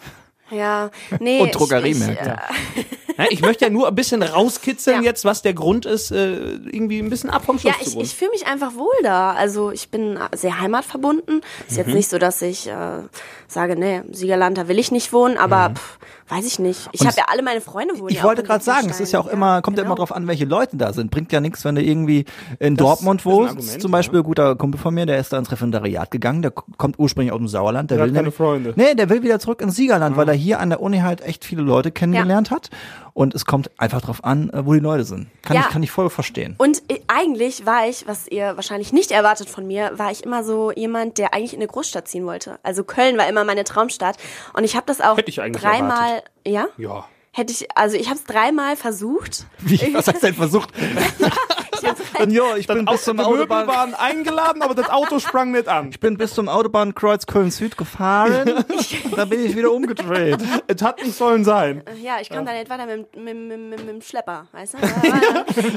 Ja, 0.51 0.91
nee. 1.19 1.41
Und 1.41 1.51
Drogeriemärkte. 1.55 2.37
Ich, 2.77 3.19
äh, 3.19 3.27
ich 3.31 3.41
möchte 3.43 3.65
ja 3.65 3.71
nur 3.71 3.89
ein 3.89 3.95
bisschen 3.97 4.23
rauskitzeln 4.23 4.99
Ja. 5.03 5.11
jetzt, 5.11 5.25
was 5.25 5.43
der 5.43 5.55
Grund 5.55 5.87
ist, 5.87 6.13
äh, 6.13 6.35
irgendwie 6.71 7.01
ein 7.01 7.11
bisschen 7.11 7.31
ab 7.31 7.45
vom 7.45 7.59
Schuss 7.59 7.73
ja, 7.81 7.85
zu 7.85 7.99
ich, 7.99 8.05
ich 8.05 8.15
fühle 8.15 8.31
mich 8.31 8.47
einfach 8.47 8.77
wohl 8.77 8.95
da. 9.03 9.33
Also 9.33 9.73
ich 9.73 9.89
bin 9.89 10.19
sehr 10.37 10.61
heimatverbunden. 10.61 11.41
Ist 11.67 11.73
Mhm. 11.73 11.77
jetzt 11.79 11.95
nicht 11.95 12.09
so, 12.11 12.19
dass 12.19 12.41
ich 12.43 12.69
äh, 12.69 13.01
sage, 13.49 13.75
nee, 13.77 14.03
Siegerland, 14.13 14.57
da 14.57 14.69
will 14.69 14.79
ich 14.79 14.93
nicht 14.93 15.13
wohnen, 15.13 15.37
aber 15.37 15.71
pff, 15.75 15.99
weiß 16.29 16.47
ich 16.47 16.59
nicht. 16.59 16.89
Ich 16.93 17.03
habe 17.07 17.15
ja 17.17 17.25
alle 17.29 17.43
meine 17.43 17.61
Freunde 17.61 17.99
wohnen 17.99 18.09
Ich 18.11 18.17
ja 18.19 18.23
wollte 18.25 18.43
gerade 18.43 18.63
sagen, 18.65 18.89
es 18.91 19.01
ist 19.01 19.13
ja 19.13 19.21
auch 19.21 19.27
immer, 19.27 19.63
kommt 19.63 19.77
ja 19.79 19.85
genau. 19.85 19.95
immer 19.95 19.99
drauf 19.99 20.15
an, 20.15 20.27
welche 20.27 20.45
Leute 20.45 20.77
da 20.77 20.93
sind. 20.93 21.11
Bringt 21.11 21.31
ja 21.33 21.41
nichts, 21.41 21.65
wenn 21.65 21.75
du 21.77 21.83
irgendwie 21.83 22.25
in 22.59 22.77
Dortmund 22.77 23.21
ist 23.21 23.27
ein 23.27 23.33
wohnst. 23.33 23.51
Argument, 23.57 23.83
zum 23.83 23.91
Beispiel, 23.91 24.23
guter 24.23 24.57
Kumpel 24.57 24.81
von 24.81 24.93
mir, 24.95 25.07
der 25.07 25.19
ist 25.19 25.33
da 25.33 25.39
ins 25.39 25.51
Referendariat 25.53 26.11
gegangen, 26.11 26.43
der 26.43 26.51
kommt 26.51 26.99
ursprünglich 26.99 27.33
aus 27.33 27.39
dem 27.39 27.49
Sauerland. 27.49 27.91
Der 27.91 27.99
Der 27.99 28.05
will 28.07 28.11
hat 28.11 28.15
keine 28.15 28.23
nämlich- 28.25 28.35
Freunde. 28.37 28.73
Nee, 28.77 28.95
der 28.95 29.09
will 29.09 29.23
wieder 29.23 29.39
zurück 29.39 29.61
ins 29.63 29.77
Siegerland, 29.77 30.17
weil 30.17 30.29
er 30.29 30.35
hier 30.35 30.61
an 30.61 30.71
der 30.71 30.81
Uni 30.81 30.99
halt 30.99 31.21
echt 31.21 31.45
viele 31.45 31.63
Leute 31.63 31.91
kennengelernt 31.91 32.51
hat. 32.51 32.71
Und 33.17 33.35
es 33.35 33.47
kommt 33.47 33.71
einfach 33.79 34.03
drauf 34.03 34.25
an, 34.25 34.51
äh, 34.51 34.67
wo 34.67 34.75
die 34.75 34.79
Leute 34.81 35.05
sind. 35.05 35.29
Kann, 35.41 35.57
Ja. 35.57 35.63
ich, 35.63 35.69
kann 35.71 35.83
ich 35.83 35.91
voll 35.91 36.11
verstehen. 36.11 36.55
Und 36.59 36.83
äh, 36.91 37.01
eigentlich 37.07 37.65
war 37.65 37.89
ich, 37.89 38.07
was 38.07 38.29
ihr 38.29 38.57
wahrscheinlich 38.57 38.93
nicht 38.93 39.11
erwartet 39.11 39.49
von 39.49 39.67
mir, 39.67 39.99
war 39.99 40.11
ich 40.11 40.23
immer 40.23 40.45
so 40.45 40.71
jemand, 40.71 41.17
der 41.17 41.33
eigentlich 41.33 41.55
in 41.55 41.61
eine 41.61 41.67
Großstadt 41.67 42.07
ziehen 42.09 42.27
wollte. 42.27 42.59
Also 42.63 42.85
Köln 42.85 43.17
war 43.17 43.27
immer 43.27 43.45
meine 43.45 43.65
Traumstadt. 43.65 44.19
Und 44.53 44.65
ich 44.65 44.77
habe 44.77 44.85
das 44.85 45.01
auch 45.01 45.17
Hätte 45.17 45.31
ich 45.31 45.41
eigentlich 45.41 45.63
dreimal, 45.63 46.23
ja? 46.47 46.67
ja. 46.77 47.07
Hätte 47.37 47.53
ich, 47.53 47.67
also 47.77 47.99
ich 47.99 48.07
habe 48.07 48.17
es 48.17 48.25
dreimal 48.25 48.77
versucht. 48.77 49.45
Wie, 49.59 49.93
was 49.93 50.07
hast 50.09 50.23
du 50.23 50.27
denn 50.27 50.35
versucht? 50.35 50.71
Und 52.19 52.31
ja, 52.31 52.57
ich 52.57 52.67
bin 52.67 52.87
bis 52.87 53.05
zum 53.05 53.21
Autobahn, 53.21 53.67
waren 53.67 53.93
eingeladen, 53.95 54.63
aber 54.63 54.75
das 54.75 54.89
Auto 54.89 55.19
sprang 55.19 55.53
nicht 55.53 55.69
an. 55.69 55.91
ich 55.91 56.01
bin 56.01 56.17
bis 56.17 56.33
zum 56.33 56.49
Autobahnkreuz 56.49 57.27
Köln-Süd 57.27 57.77
gefahren. 57.77 58.65
da 59.17 59.27
bin 59.27 59.45
ich 59.45 59.55
wieder 59.55 59.71
umgedreht. 59.71 60.39
Es 60.67 60.81
hat 60.81 61.03
nicht 61.03 61.15
sollen 61.15 61.45
sein. 61.45 61.83
Ja, 62.03 62.17
ich 62.23 62.31
kam 62.31 62.47
da 62.47 62.53
nicht 62.55 62.71
weiter 62.71 62.87
mit, 62.87 63.15
dem- 63.15 63.25
mit, 63.25 63.37
mit, 63.37 63.59
mit, 63.61 63.79
mit 63.81 63.89
dem 63.89 64.01
Schlepper, 64.01 64.47
weißt 64.53 64.75
du? 64.75 64.79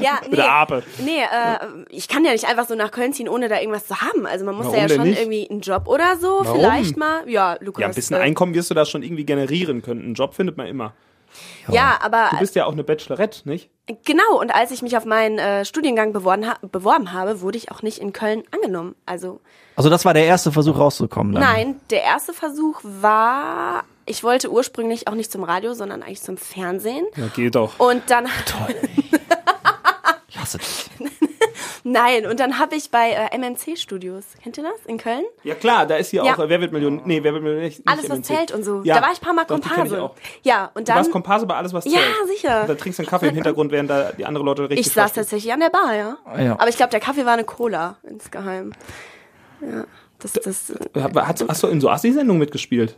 ja, 0.00 0.20
nee, 0.30 0.36
der 0.36 0.50
Ape. 0.50 0.82
Nee, 1.04 1.20
äh, 1.20 1.84
ich 1.90 2.08
kann 2.08 2.24
ja 2.24 2.32
nicht 2.32 2.46
einfach 2.48 2.66
so 2.66 2.74
nach 2.74 2.90
Köln 2.90 3.12
ziehen, 3.12 3.28
ohne 3.28 3.48
da 3.48 3.60
irgendwas 3.60 3.86
zu 3.86 4.00
haben. 4.00 4.24
Also 4.26 4.46
man 4.46 4.54
muss 4.54 4.66
Warum 4.66 4.76
da 4.78 4.82
ja 4.86 4.88
schon 4.88 5.02
nicht? 5.04 5.20
irgendwie 5.20 5.48
einen 5.50 5.60
Job 5.60 5.86
oder 5.88 6.16
so, 6.16 6.40
Warum? 6.42 6.58
vielleicht 6.58 6.96
mal. 6.96 7.28
Ja, 7.28 7.58
Lukas. 7.60 7.82
Ja, 7.82 7.88
ein 7.88 7.94
bisschen 7.94 8.16
äh, 8.16 8.20
Einkommen 8.20 8.54
wirst 8.54 8.70
du 8.70 8.74
da 8.74 8.86
schon 8.86 9.02
irgendwie 9.02 9.26
generieren 9.26 9.82
können. 9.82 10.00
Einen 10.02 10.14
Job 10.14 10.34
findet 10.34 10.56
man 10.56 10.66
immer. 10.66 10.94
Ja, 11.68 11.98
aber 12.02 12.28
Du 12.32 12.38
bist 12.38 12.54
ja 12.54 12.64
auch 12.66 12.72
eine 12.72 12.84
Bachelorette, 12.84 13.48
nicht? 13.48 13.70
genau, 14.04 14.38
und 14.40 14.54
als 14.54 14.70
ich 14.70 14.82
mich 14.82 14.96
auf 14.96 15.04
meinen 15.04 15.38
äh, 15.38 15.64
Studiengang 15.64 16.12
beworben, 16.12 16.48
ha 16.48 16.56
beworben 16.62 17.12
habe, 17.12 17.40
wurde 17.40 17.58
ich 17.58 17.70
auch 17.70 17.82
nicht 17.82 17.98
in 17.98 18.12
Köln 18.12 18.42
angenommen. 18.50 18.94
Also 19.06 19.40
Also 19.76 19.90
das 19.90 20.04
war 20.04 20.14
der 20.14 20.24
erste 20.26 20.52
Versuch 20.52 20.78
rauszukommen. 20.78 21.32
Dann. 21.32 21.42
nein, 21.42 21.80
der 21.90 22.02
erste 22.02 22.32
Versuch 22.32 22.80
war, 22.82 23.84
ich 24.06 24.22
wollte 24.24 24.50
ursprünglich 24.50 25.08
auch 25.08 25.14
nicht 25.14 25.30
zum 25.30 25.42
Radio, 25.44 25.74
sondern 25.74 26.02
eigentlich 26.02 26.22
zum 26.22 26.36
Fernsehen. 26.36 27.06
Ja, 27.16 27.26
geht 27.28 27.54
doch. 27.54 27.78
Und 27.78 28.02
dann 28.08 28.26
Toll. 28.46 28.74
Ich 30.28 30.38
hasse 30.38 30.58
dich. 30.58 31.10
Nein, 31.82 32.26
und 32.26 32.38
dann 32.40 32.58
habe 32.58 32.76
ich 32.76 32.90
bei 32.90 33.10
äh, 33.10 33.36
MMC 33.38 33.76
Studios, 33.78 34.24
kennt 34.42 34.58
ihr 34.58 34.64
das, 34.64 34.84
in 34.86 34.98
Köln? 34.98 35.22
Ja 35.44 35.54
klar, 35.54 35.86
da 35.86 35.96
ist 35.96 36.10
hier 36.10 36.24
Ja. 36.24 36.34
auch, 36.34 36.38
äh, 36.38 36.48
wer 36.48 36.60
wird 36.60 36.72
Millionär? 36.72 37.02
Nee, 37.04 37.22
wer 37.22 37.32
wird 37.32 37.42
Millionär? 37.42 37.66
Nicht, 37.68 37.82
Alles, 37.86 38.02
nicht 38.02 38.10
was 38.12 38.22
zählt 38.22 38.52
und 38.52 38.62
so. 38.64 38.82
Ja, 38.84 38.96
Da 38.96 39.02
war 39.02 39.12
ich 39.12 39.18
ein 39.18 39.24
paar 39.24 39.32
Mal 39.34 39.46
Komparse. 39.46 40.10
Ja, 40.42 40.70
und 40.74 40.88
Du 40.88 40.92
warst 40.94 41.06
dann, 41.06 41.12
Komparse 41.12 41.46
bei 41.46 41.54
alles, 41.56 41.72
was 41.72 41.84
Ja, 41.86 41.92
zählt. 41.92 42.28
sicher. 42.28 42.60
Und 42.62 42.68
da 42.70 42.74
trinkst 42.74 42.98
du 42.98 43.02
einen 43.02 43.08
Kaffee 43.10 43.28
im 43.28 43.34
Hintergrund, 43.34 43.72
während 43.72 43.88
da 43.90 44.12
die 44.12 44.26
anderen 44.26 44.46
Leute 44.46 44.62
richtig 44.68 44.86
ich 44.86 44.92
saß 44.92 45.12
tatsächlich 45.14 45.52
an 45.52 45.60
der 45.60 45.70
Bar, 45.70 45.94
ja. 45.94 46.16
Ja. 46.38 46.52
Aber 46.52 46.68
ich 46.68 46.76
glaube, 46.76 46.90
der 46.90 47.00
Kaffee 47.00 47.24
war 47.24 47.32
eine 47.32 47.44
Cola, 47.44 47.96
insgeheim. 48.02 48.72
Ja, 49.60 49.84
das, 50.18 50.32
das, 50.32 50.72
Hat, 50.94 51.44
hast 51.48 51.62
du 51.62 51.66
in 51.68 51.80
so 51.80 51.88
Assi-Sendungen 51.90 52.38
mitgespielt? 52.40 52.96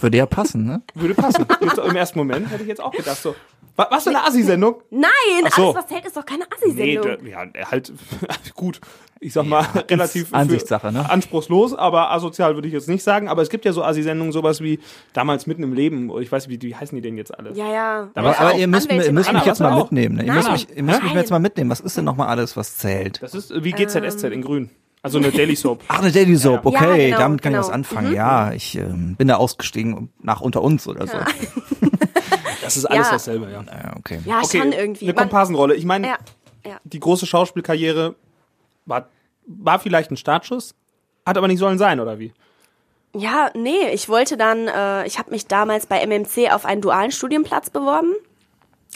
Würde 0.00 0.16
ja 0.18 0.26
passen, 0.26 0.64
ne? 0.64 0.82
Würde 0.94 1.14
passen. 1.14 1.46
Im 1.86 1.96
ersten 1.96 2.18
Moment 2.18 2.50
hätte 2.50 2.62
ich 2.62 2.68
jetzt 2.68 2.80
auch 2.80 2.92
gedacht, 2.92 3.20
so, 3.20 3.34
Wa- 3.76 3.88
Was 3.90 4.04
für 4.04 4.10
eine 4.10 4.24
Assi-Sendung? 4.24 4.76
Nein, 4.90 5.10
so. 5.54 5.62
alles 5.64 5.76
was 5.76 5.86
zählt 5.86 6.04
ist 6.06 6.16
doch 6.16 6.24
keine 6.26 6.44
Nee, 6.44 6.98
Assi-Sendung. 6.98 7.24
der- 7.24 7.30
ja, 7.62 7.70
halt, 7.70 7.92
gut. 8.54 8.80
Ich 9.18 9.32
sag 9.32 9.46
mal, 9.46 9.64
relativ 9.90 10.28
für- 10.28 10.34
Ansichtssache, 10.34 10.92
ne? 10.92 11.08
anspruchslos, 11.08 11.72
aber 11.74 12.10
asozial 12.12 12.54
würde 12.54 12.68
ich 12.68 12.74
jetzt 12.74 12.88
nicht 12.88 13.02
sagen. 13.02 13.28
Aber 13.28 13.40
es 13.42 13.48
gibt 13.48 13.64
ja 13.64 13.72
so 13.72 13.82
Assi-Sendungen, 13.82 14.30
sowas 14.32 14.60
wie 14.60 14.78
damals 15.14 15.46
mitten 15.46 15.62
im 15.62 15.72
Leben. 15.72 16.10
Oder 16.10 16.20
ich 16.22 16.30
weiß, 16.30 16.48
wie, 16.50 16.60
wie 16.60 16.74
heißen 16.74 16.94
die 16.96 17.02
denn 17.02 17.16
jetzt 17.16 17.36
alle? 17.38 17.52
ja, 17.54 17.72
ja. 17.72 18.08
Aber- 18.14 18.28
Aber, 18.28 18.38
aber 18.40 18.54
ihr 18.54 18.66
müsst, 18.66 18.90
ihr 18.92 19.12
müsst 19.12 19.32
mich 19.32 19.44
jetzt 19.44 19.60
was 19.60 19.70
mal 19.70 19.72
auch? 19.72 19.84
mitnehmen. 19.90 20.16
Ne? 20.16 20.24
Ihr, 20.26 20.32
müsst 20.34 20.50
mich, 20.52 20.68
ihr 20.76 20.82
müsst 20.82 21.02
mich 21.02 21.12
jetzt 21.14 21.30
mal 21.30 21.38
mitnehmen. 21.38 21.70
Was 21.70 21.80
ist 21.80 21.96
denn 21.96 22.04
nochmal 22.04 22.28
alles, 22.28 22.56
was 22.56 22.76
zählt? 22.76 23.22
Das 23.22 23.34
ist 23.34 23.52
wie 23.64 23.72
GZSZ 23.72 24.24
in 24.24 24.42
grün. 24.42 24.70
Also 25.02 25.18
eine 25.18 25.30
Daily 25.30 25.54
Soap. 25.54 25.82
Ach, 25.88 26.00
eine 26.00 26.10
Daily 26.10 26.34
Soap, 26.36 26.64
Ja. 26.64 26.70
okay, 26.70 27.02
Ja, 27.02 27.06
genau, 27.06 27.18
damit 27.20 27.40
kann 27.42 27.52
ich 27.52 27.56
genau. 27.58 27.66
was 27.68 27.72
anfangen. 27.72 28.12
Ja, 28.12 28.52
ich 28.52 28.76
ähm, 28.76 29.14
bin 29.16 29.28
da 29.28 29.36
ausgestiegen 29.36 30.10
nach 30.20 30.40
unter 30.40 30.62
uns 30.62 30.88
oder 30.88 31.06
so. 31.06 31.16
Ja, 31.16 31.26
Das 32.66 32.76
ist 32.76 32.84
alles 32.86 33.06
Ja. 33.06 33.12
dasselbe, 33.12 33.50
ja. 33.50 33.64
okay. 33.98 34.20
Ja, 34.24 34.40
Okay, 34.42 34.58
schon 34.58 34.72
irgendwie. 34.72 35.06
eine 35.06 35.14
Komparsenrolle. 35.14 35.74
Ich 35.74 35.84
meine, 35.84 36.06
ja, 36.08 36.16
ja. 36.64 36.76
die 36.84 37.00
große 37.00 37.26
Schauspielkarriere 37.26 38.14
war, 38.84 39.08
war 39.46 39.78
vielleicht 39.78 40.10
ein 40.10 40.16
Startschuss, 40.16 40.74
hat 41.24 41.38
aber 41.38 41.48
nicht 41.48 41.58
sollen 41.58 41.78
sein, 41.78 42.00
oder 42.00 42.18
wie? 42.18 42.32
Ja, 43.14 43.50
nee, 43.54 43.88
ich 43.92 44.08
wollte 44.08 44.36
dann, 44.36 44.68
äh, 44.68 45.06
ich 45.06 45.18
habe 45.18 45.30
mich 45.30 45.46
damals 45.46 45.86
bei 45.86 46.04
MMC 46.04 46.52
auf 46.52 46.64
einen 46.66 46.82
dualen 46.82 47.10
Studienplatz 47.12 47.70
beworben. 47.70 48.12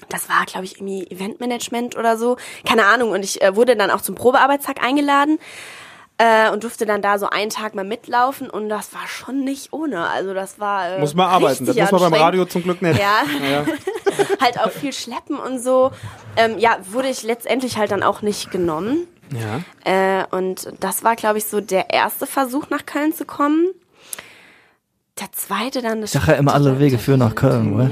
Das 0.08 0.28
war, 0.28 0.44
glaube 0.46 0.64
ich, 0.64 0.76
irgendwie 0.76 1.06
Eventmanagement 1.10 1.96
oder 1.96 2.16
so. 2.18 2.36
Keine 2.66 2.86
Ahnung. 2.86 3.10
Und 3.12 3.24
ich 3.24 3.40
äh, 3.42 3.54
wurde 3.56 3.76
dann 3.76 3.90
auch 3.90 4.00
zum 4.00 4.14
Probearbeitstag 4.14 4.82
eingeladen 4.82 5.38
äh, 6.20 6.50
und 6.50 6.64
durfte 6.64 6.84
dann 6.84 7.00
da 7.00 7.18
so 7.18 7.30
einen 7.30 7.48
Tag 7.48 7.74
mal 7.74 7.84
mitlaufen. 7.84 8.50
Und 8.50 8.68
das 8.68 8.92
war 8.92 9.08
schon 9.08 9.42
nicht 9.42 9.72
ohne. 9.72 10.06
Also 10.08 10.34
das 10.34 10.60
war. 10.60 10.96
Äh, 10.96 11.00
Muss 11.00 11.14
man 11.14 11.28
arbeiten. 11.28 11.64
Das 11.64 11.74
muss 11.76 11.90
man 11.90 12.10
beim. 12.10 12.20
Radio 12.20 12.44
zum 12.44 12.62
Glück 12.62 12.82
nicht. 12.82 13.00
Ja, 13.00 13.22
Ja. 13.50 13.64
halt 14.40 14.60
auch 14.60 14.70
viel 14.70 14.92
schleppen 14.92 15.38
und 15.38 15.60
so. 15.60 15.92
Ähm, 16.36 16.58
ja, 16.58 16.76
wurde 16.90 17.08
ich 17.08 17.22
letztendlich 17.22 17.78
halt 17.78 17.90
dann 17.90 18.02
auch 18.02 18.20
nicht 18.20 18.50
genommen. 18.50 19.06
ja. 19.30 19.62
Äh, 19.84 20.24
und 20.30 20.70
das 20.80 21.02
war, 21.04 21.16
glaube 21.16 21.38
ich, 21.38 21.46
so 21.46 21.60
der 21.62 21.90
erste 21.90 22.26
Versuch, 22.26 22.68
nach 22.68 22.84
Köln 22.84 23.14
zu 23.14 23.24
kommen. 23.24 23.68
Der 25.18 25.32
zweite 25.32 25.80
dann. 25.80 26.02
Ich 26.02 26.10
sage 26.10 26.32
ja 26.32 26.38
immer, 26.38 26.52
alle 26.52 26.78
Wege 26.78 26.98
führen 26.98 27.20
nach 27.20 27.34
Köln, 27.34 27.74
oder? 27.74 27.84
Ja, 27.84 27.90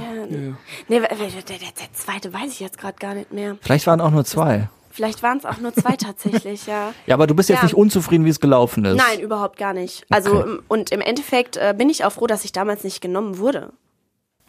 nee, 0.89 1.01
der, 1.01 1.09
der, 1.09 1.59
der 1.59 1.93
zweite 1.95 2.33
weiß 2.33 2.53
ich 2.53 2.61
jetzt 2.61 2.79
gerade 2.79 2.97
gar 2.99 3.15
nicht 3.15 3.33
mehr. 3.33 3.57
Vielleicht 3.63 3.87
waren 3.87 4.01
auch 4.03 4.11
nur 4.11 4.25
zwei. 4.25 4.69
Vielleicht 4.99 5.23
waren 5.23 5.39
es 5.39 5.45
auch 5.45 5.59
nur 5.59 5.73
zwei 5.73 5.95
tatsächlich, 5.97 6.67
ja. 6.67 6.93
Ja, 7.07 7.15
aber 7.15 7.29
du 7.29 7.35
bist 7.37 7.49
jetzt 7.49 7.59
Ja. 7.59 7.63
nicht 7.67 7.75
unzufrieden, 7.75 8.25
wie 8.25 8.31
es 8.31 8.41
gelaufen 8.41 8.85
ist. 8.85 8.97
Nein, 8.97 9.21
überhaupt 9.21 9.57
gar 9.57 9.73
nicht. 9.73 10.05
Also, 10.11 10.33
Okay. 10.41 10.43
m- 10.51 10.63
und 10.67 10.91
im 10.91 11.01
Endeffekt 11.01 11.57
äh, 11.57 11.73
bin 11.79 11.89
ich 11.89 12.05
auch 12.05 12.11
froh, 12.11 12.27
dass 12.27 12.45
ich 12.45 12.51
damals 12.51 12.83
nicht 12.83 13.01
genommen 13.01 13.39
wurde. 13.39 13.73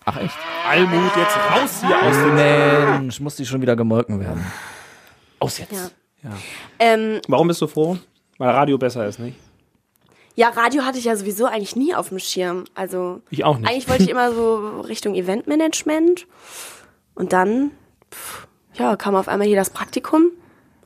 Ach 0.06 0.18
echt? 0.18 0.34
Almut, 0.68 1.12
jetzt 1.16 1.38
raus 1.38 1.84
hier 1.86 2.02
aus 2.02 2.16
dem... 2.16 2.34
Mensch, 2.34 3.20
muss 3.20 3.36
die 3.36 3.46
schon 3.46 3.62
wieder 3.62 3.76
gemolken 3.76 4.20
werden. 4.20 4.44
Aus 5.40 5.60
jetzt. 5.60 5.72
Ja. 6.24 6.32
Ähm, 6.80 7.22
Warum 7.28 7.48
bist 7.48 7.62
du 7.62 7.68
froh? 7.68 7.98
Weil 8.40 8.50
Radio 8.50 8.80
besser 8.80 9.06
ist, 9.08 9.20
nicht? 9.20 9.38
ja, 10.36 10.50
Radio 10.50 10.84
hatte 10.84 10.98
ich 10.98 11.04
ja 11.06 11.16
sowieso 11.16 11.46
eigentlich 11.46 11.76
nie 11.76 11.94
auf 11.94 12.10
dem 12.10 12.18
Schirm. 12.18 12.64
Also, 12.74 13.22
Ich 13.30 13.44
auch 13.44 13.58
nicht. 13.60 13.70
eigentlich 13.70 13.88
wollte 13.88 14.04
ich 14.04 14.10
immer 14.10 14.32
so 14.34 14.82
Richtung 14.88 15.14
Eventmanagement. 15.14 16.26
Und 17.14 17.34
dann, 17.34 17.72
pff, 18.12 18.48
ja, 18.80 18.96
kam 18.96 19.16
auf 19.16 19.28
einmal 19.28 19.48
hier 19.48 19.58
das 19.58 19.70
Praktikum. 19.70 20.32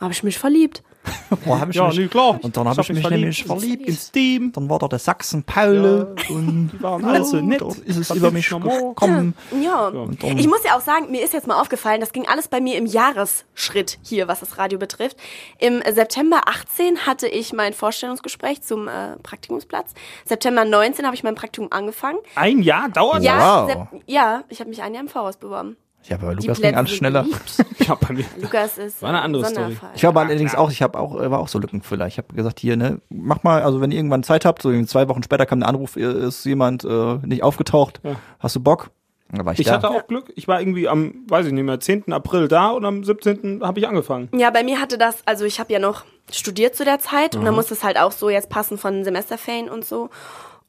Habe 0.01 0.11
ich 0.11 0.23
mich 0.23 0.37
verliebt. 0.37 0.83
Boah, 1.45 1.59
hab 1.59 1.69
ich 1.69 1.75
Ja, 1.75 1.87
mich, 1.89 1.97
nee, 1.97 2.07
klar. 2.07 2.39
Und 2.41 2.55
dann 2.55 2.67
habe 2.67 2.81
ich 2.81 2.89
mich 2.89 3.09
nämlich 3.09 3.43
verliebt. 3.43 3.87
Ins 3.87 4.09
Team. 4.11 4.51
Dann 4.53 4.69
war 4.69 4.79
da 4.79 4.87
der 4.87 4.99
Sachsen-Paule 4.99 6.15
und 6.29 6.71
Die 6.73 6.81
waren 6.81 7.03
alle 7.03 7.23
so 7.25 7.41
nett. 7.41 7.59
dann 7.61 7.69
ist 7.85 7.97
es 7.97 8.07
Das 8.07 8.17
über 8.17 8.31
mich 8.31 8.47
gekommen. 8.47 9.33
Ja. 9.61 9.91
dann- 9.91 10.17
Ich 10.37 10.47
muss 10.47 10.63
ja 10.63 10.77
auch 10.77 10.81
sagen, 10.81 11.11
mir 11.11 11.21
ist 11.23 11.33
jetzt 11.33 11.45
mal 11.45 11.59
aufgefallen, 11.59 11.99
das 11.99 12.13
ging 12.13 12.25
alles 12.27 12.47
bei 12.47 12.61
mir 12.61 12.77
im 12.77 12.85
Jahresschritt 12.85 13.99
hier, 14.01 14.27
was 14.29 14.39
das 14.39 14.57
Radio 14.57 14.79
betrifft. 14.79 15.17
Im 15.59 15.81
September 15.91 16.41
18 16.47 16.99
hatte 17.05 17.27
ich 17.27 17.51
mein 17.51 17.73
Vorstellungsgespräch 17.73 18.61
zum 18.61 18.87
äh, 18.87 19.17
Praktikumsplatz. 19.23 19.91
September 20.25 20.63
19 20.63 21.05
habe 21.05 21.15
ich 21.15 21.23
mein 21.23 21.35
Praktikum 21.35 21.69
angefangen. 21.71 22.19
Ein 22.35 22.61
Jahr 22.61 22.87
dauert 22.89 23.23
Ja, 23.23 23.67
Wow. 23.67 23.87
Ja 24.05 24.43
ich 24.49 24.59
habe 24.61 24.69
mich 24.69 24.81
ein 24.81 24.93
Jahr 24.93 25.03
im 25.03 25.09
Voraus 25.09 25.35
beworben. 25.37 25.75
Ja, 26.03 26.17
aber 26.17 26.33
Lukas 26.33 26.59
ging 26.61 26.75
sind 26.75 26.89
schneller. 26.89 27.25
das? 27.45 27.65
Ja, 27.87 27.95
bei 27.95 28.13
mir. 28.13 28.25
Lukas 28.41 28.77
ist 28.77 29.01
War 29.01 29.09
eine 29.09 29.21
andere 29.21 29.45
Story. 29.45 29.77
Ich 29.95 30.03
war 30.03 30.09
aber 30.09 30.21
allerdings 30.21 30.53
auch, 30.55 30.69
ich 30.71 30.81
habe 30.81 30.99
auch, 30.99 31.19
äh, 31.19 31.31
war 31.31 31.39
auch 31.39 31.47
so 31.47 31.59
Lückenfüller. 31.59 32.07
Ich 32.07 32.17
habe 32.17 32.33
gesagt, 32.33 32.59
hier, 32.59 32.75
ne, 32.77 32.99
mach 33.09 33.43
mal, 33.43 33.61
also 33.63 33.81
wenn 33.81 33.91
ihr 33.91 33.97
irgendwann 33.97 34.23
Zeit 34.23 34.45
habt, 34.45 34.61
so 34.61 34.83
zwei 34.83 35.07
Wochen 35.07 35.23
später 35.23 35.45
kam 35.45 35.59
der 35.61 35.69
Anruf, 35.69 35.95
ist 35.95 36.45
jemand 36.45 36.83
äh, 36.83 37.17
nicht 37.25 37.43
aufgetaucht. 37.43 38.01
Hast 38.39 38.55
du 38.55 38.59
Bock? 38.59 38.89
Da 39.31 39.43
war 39.45 39.53
ich, 39.53 39.59
Ich 39.59 39.65
da. 39.65 39.73
hatte 39.73 39.89
auch 39.89 40.05
Glück. 40.07 40.31
Ich 40.35 40.47
war 40.47 40.59
irgendwie 40.61 40.87
am, 40.87 41.23
weiß 41.27 41.47
ich 41.47 41.53
nicht 41.53 41.63
mehr, 41.63 41.79
10. 41.79 42.13
April 42.13 42.47
da 42.47 42.69
und 42.69 42.85
am 42.85 43.03
17. 43.03 43.61
habe 43.63 43.79
ich 43.79 43.87
angefangen. 43.87 44.29
Ja, 44.35 44.51
bei 44.51 44.63
mir 44.63 44.79
hatte 44.79 44.97
das, 44.99 45.23
also 45.25 45.45
ich 45.45 45.59
habe 45.59 45.73
ja 45.73 45.79
noch 45.79 46.03
studiert 46.31 46.75
zu 46.75 46.85
der 46.85 46.99
Zeit 46.99 47.35
und 47.35 47.43
dann 47.43 47.55
muss 47.55 47.71
es 47.71 47.83
halt 47.83 47.97
auch 47.97 48.11
so 48.11 48.29
jetzt 48.29 48.49
passen 48.49 48.77
von 48.77 49.03
Semesterferien 49.03 49.69
und 49.69 49.85
so. 49.85 50.09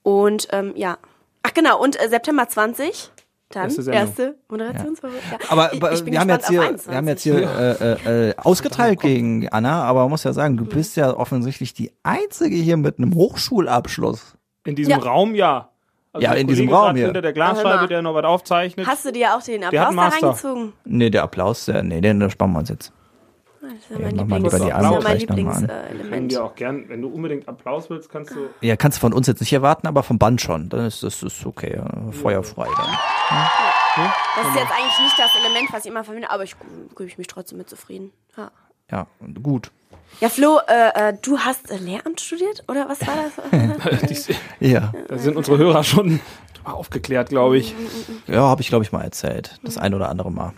Und 0.02 0.48
ähm, 0.52 0.72
ja. 0.76 0.96
Ach 1.42 1.52
genau, 1.52 1.78
und 1.82 2.00
äh, 2.02 2.08
September 2.08 2.48
20, 2.48 3.10
dann 3.50 3.64
Erste 3.70 3.90
erste. 3.92 4.34
Moderationswoche. 4.48 5.12
Ja. 5.30 5.38
aber 5.50 5.72
Ich- 5.72 5.82
aber 5.82 5.92
ich 5.92 6.02
bin 6.04 6.12
wir 6.12 6.20
haben 6.20 6.28
jetzt 6.30 6.48
hier, 6.48 6.60
wir 6.60 6.66
haben 6.68 7.08
21. 7.08 7.08
jetzt 7.08 7.22
hier 7.22 7.34
äh, 8.04 8.10
äh, 8.10 8.28
äh, 8.30 8.34
ausgeteilt 8.36 9.00
gegen 9.00 9.48
Anna, 9.50 9.84
aber 9.84 10.00
man 10.02 10.10
muss 10.10 10.24
ja 10.24 10.32
sagen, 10.32 10.56
du 10.56 10.64
bist 10.64 10.96
ja 10.96 11.16
offensichtlich 11.16 11.72
die 11.74 11.92
einzige 12.02 12.56
hier 12.56 12.76
mit 12.76 12.98
einem 12.98 13.14
Hochschulabschluss. 13.14 14.36
In 14.64 14.74
diesem 14.74 14.92
Ja. 14.92 14.98
Raum, 14.98 15.34
ja. 15.34 15.68
Also 16.12 16.24
Ja, 16.24 16.30
der 16.32 16.40
in 16.40 16.46
diesem 16.46 16.68
Raum 16.68 16.94
hier. 16.96 17.06
Hinter 17.06 17.22
der 17.22 17.32
Glasscheibe, 17.32 17.86
der 17.88 18.00
noch 18.02 18.14
was 18.14 18.24
aufzeichnet. 18.24 18.86
Hast 18.86 19.04
du 19.04 19.12
dir 19.12 19.34
auch 19.36 19.42
den 19.42 19.64
Applaus 19.64 19.94
da 19.94 20.08
reingezogen? 20.08 20.72
Nee, 20.84 21.10
der 21.10 21.22
Applaus, 21.24 21.64
der, 21.66 21.82
nee, 21.82 22.00
den 22.00 22.30
sparen 22.30 22.52
wir 22.52 22.60
uns 22.60 22.68
jetzt. 22.68 22.92
Das 23.64 23.72
ist 23.74 23.90
ja 23.90 23.96
Ja, 23.98 24.02
mein 24.02 24.16
Lieblings, 24.16 24.42
lieber 24.44 24.56
die 24.56 24.58
das 24.58 24.68
ja 24.68 24.74
Arme 24.76 25.14
Lieblingselement. 25.14 26.32
dir 26.32 26.44
auch 26.44 26.54
gern, 26.54 26.88
wenn 26.88 27.02
du 27.02 27.08
unbedingt 27.08 27.48
Applaus 27.48 27.90
willst, 27.90 28.10
kannst 28.10 28.32
du. 28.32 28.48
Ja, 28.60 28.76
kannst 28.76 28.98
du 28.98 29.00
von 29.00 29.12
uns 29.12 29.26
jetzt 29.26 29.40
nicht 29.40 29.52
erwarten, 29.52 29.86
aber 29.86 30.02
vom 30.02 30.18
Band 30.18 30.40
schon. 30.40 30.68
Dann 30.68 30.86
ist 30.86 31.02
das 31.02 31.22
ist 31.22 31.44
okay, 31.46 31.72
äh, 31.72 32.12
feuerfrei 32.12 32.66
dann. 32.76 32.98
Das 34.36 34.46
ist 34.48 34.54
jetzt 34.56 34.72
eigentlich 34.72 34.98
nicht 35.00 35.18
das 35.18 35.30
Element, 35.40 35.72
was 35.72 35.84
ich 35.84 35.90
immer 35.90 36.04
verbinde, 36.04 36.30
aber 36.30 36.42
ich 36.44 36.54
gebe 36.96 37.04
ich 37.08 37.18
mich 37.18 37.26
trotzdem 37.26 37.58
mit 37.58 37.68
zufrieden. 37.70 38.12
Ja. 38.36 38.50
Ja, 38.90 39.06
gut. 39.42 39.70
Ja, 40.20 40.28
Flo, 40.28 40.58
äh, 40.68 41.08
äh, 41.10 41.14
du 41.22 41.38
hast 41.38 41.70
äh, 41.70 41.76
Lehramt 41.78 42.20
studiert 42.20 42.62
oder 42.68 42.88
was 42.88 43.00
war 43.06 43.14
das? 43.16 44.28
Ja, 44.60 44.92
Da 45.08 45.18
sind 45.18 45.36
unsere 45.36 45.58
Hörer 45.58 45.82
schon 45.82 46.20
aufgeklärt, 46.64 47.28
glaube 47.30 47.58
ich. 47.58 47.74
ja, 48.26 48.42
habe 48.42 48.62
ich 48.62 48.68
glaube 48.68 48.84
ich 48.84 48.92
mal 48.92 49.02
erzählt, 49.02 49.58
das 49.64 49.78
ein 49.78 49.94
oder 49.94 50.08
andere 50.08 50.30
Mal. 50.30 50.52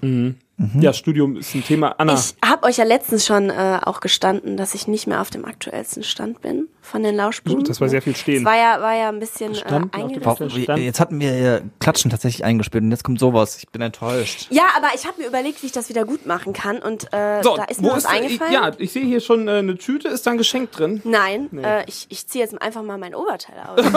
Ja, 0.81 0.95
Studium 0.95 1.37
ist 1.37 1.55
ein 1.55 1.63
Thema. 1.63 1.95
Anna, 1.99 2.15
Ich 2.15 2.35
habe 2.43 2.67
euch 2.67 2.79
ja 2.79 2.85
letztens 2.85 3.27
schon 3.27 3.51
äh, 3.51 3.79
auch 3.83 4.01
gestanden, 4.01 4.57
dass 4.57 4.75
ich 4.75 4.89
nicht 4.89 5.07
mehr 5.07 5.21
auf 5.21 5.29
dem 5.29 5.45
aktuellsten 5.45 6.03
Stand 6.03 6.41
bin 6.41 6.69
von 6.81 7.03
den 7.03 7.15
Lauschbuben. 7.15 7.65
das 7.65 7.79
war 7.81 7.91
sehr 7.91 8.01
viel 8.01 8.17
stehen. 8.17 8.43
Das 8.43 8.53
war 8.53 8.59
ja, 8.59 8.81
war 8.81 8.95
ja 8.95 9.11
ein 9.11 9.19
bisschen 9.21 9.55
äh. 9.55 10.77
Jetzt 10.79 10.99
hatten 10.99 11.21
wir 11.21 11.39
ja 11.39 11.61
Klatschen 11.79 12.11
tatsächlich 12.11 12.43
eingespielt 12.43 12.85
und 12.85 12.91
jetzt 12.91 13.05
kommt 13.05 13.19
sowas. 13.19 13.59
Ich 13.59 13.69
bin 13.69 13.83
enttäuscht. 13.83 14.47
Ja, 14.51 14.65
aber 14.77 14.89
ich 14.95 15.07
habe 15.07 15.21
mir 15.21 15.29
überlegt, 15.29 15.63
wie 15.63 15.67
ich 15.67 15.73
das 15.73 15.91
wieder 15.91 16.07
gut 16.07 16.25
machen 16.25 16.55
kann 16.55 16.79
und 16.79 17.13
äh, 17.13 17.43
so, 17.43 17.57
da 17.57 17.65
ist 17.65 17.83
mir 17.83 17.91
was 17.91 18.05
ist, 18.05 18.05
ich, 18.05 18.11
eingefallen. 18.11 18.53
ja, 18.53 18.73
ich 18.79 18.93
sehe 18.93 19.05
hier 19.05 19.21
schon 19.21 19.49
äh, 19.49 19.59
eine 19.59 19.77
Tüte, 19.77 20.09
ist 20.09 20.27
da 20.27 20.31
ein 20.31 20.39
Geschenk 20.39 20.73
drin? 20.73 21.03
Nein, 21.05 21.51
äh, 21.59 21.85
ich, 21.87 22.07
ich 22.09 22.27
ziehe 22.27 22.43
jetzt 22.43 22.61
einfach 22.63 22.83
mal 22.83 22.97
mein 22.97 23.15
Oberteil 23.15 23.57
aus. 23.77 23.85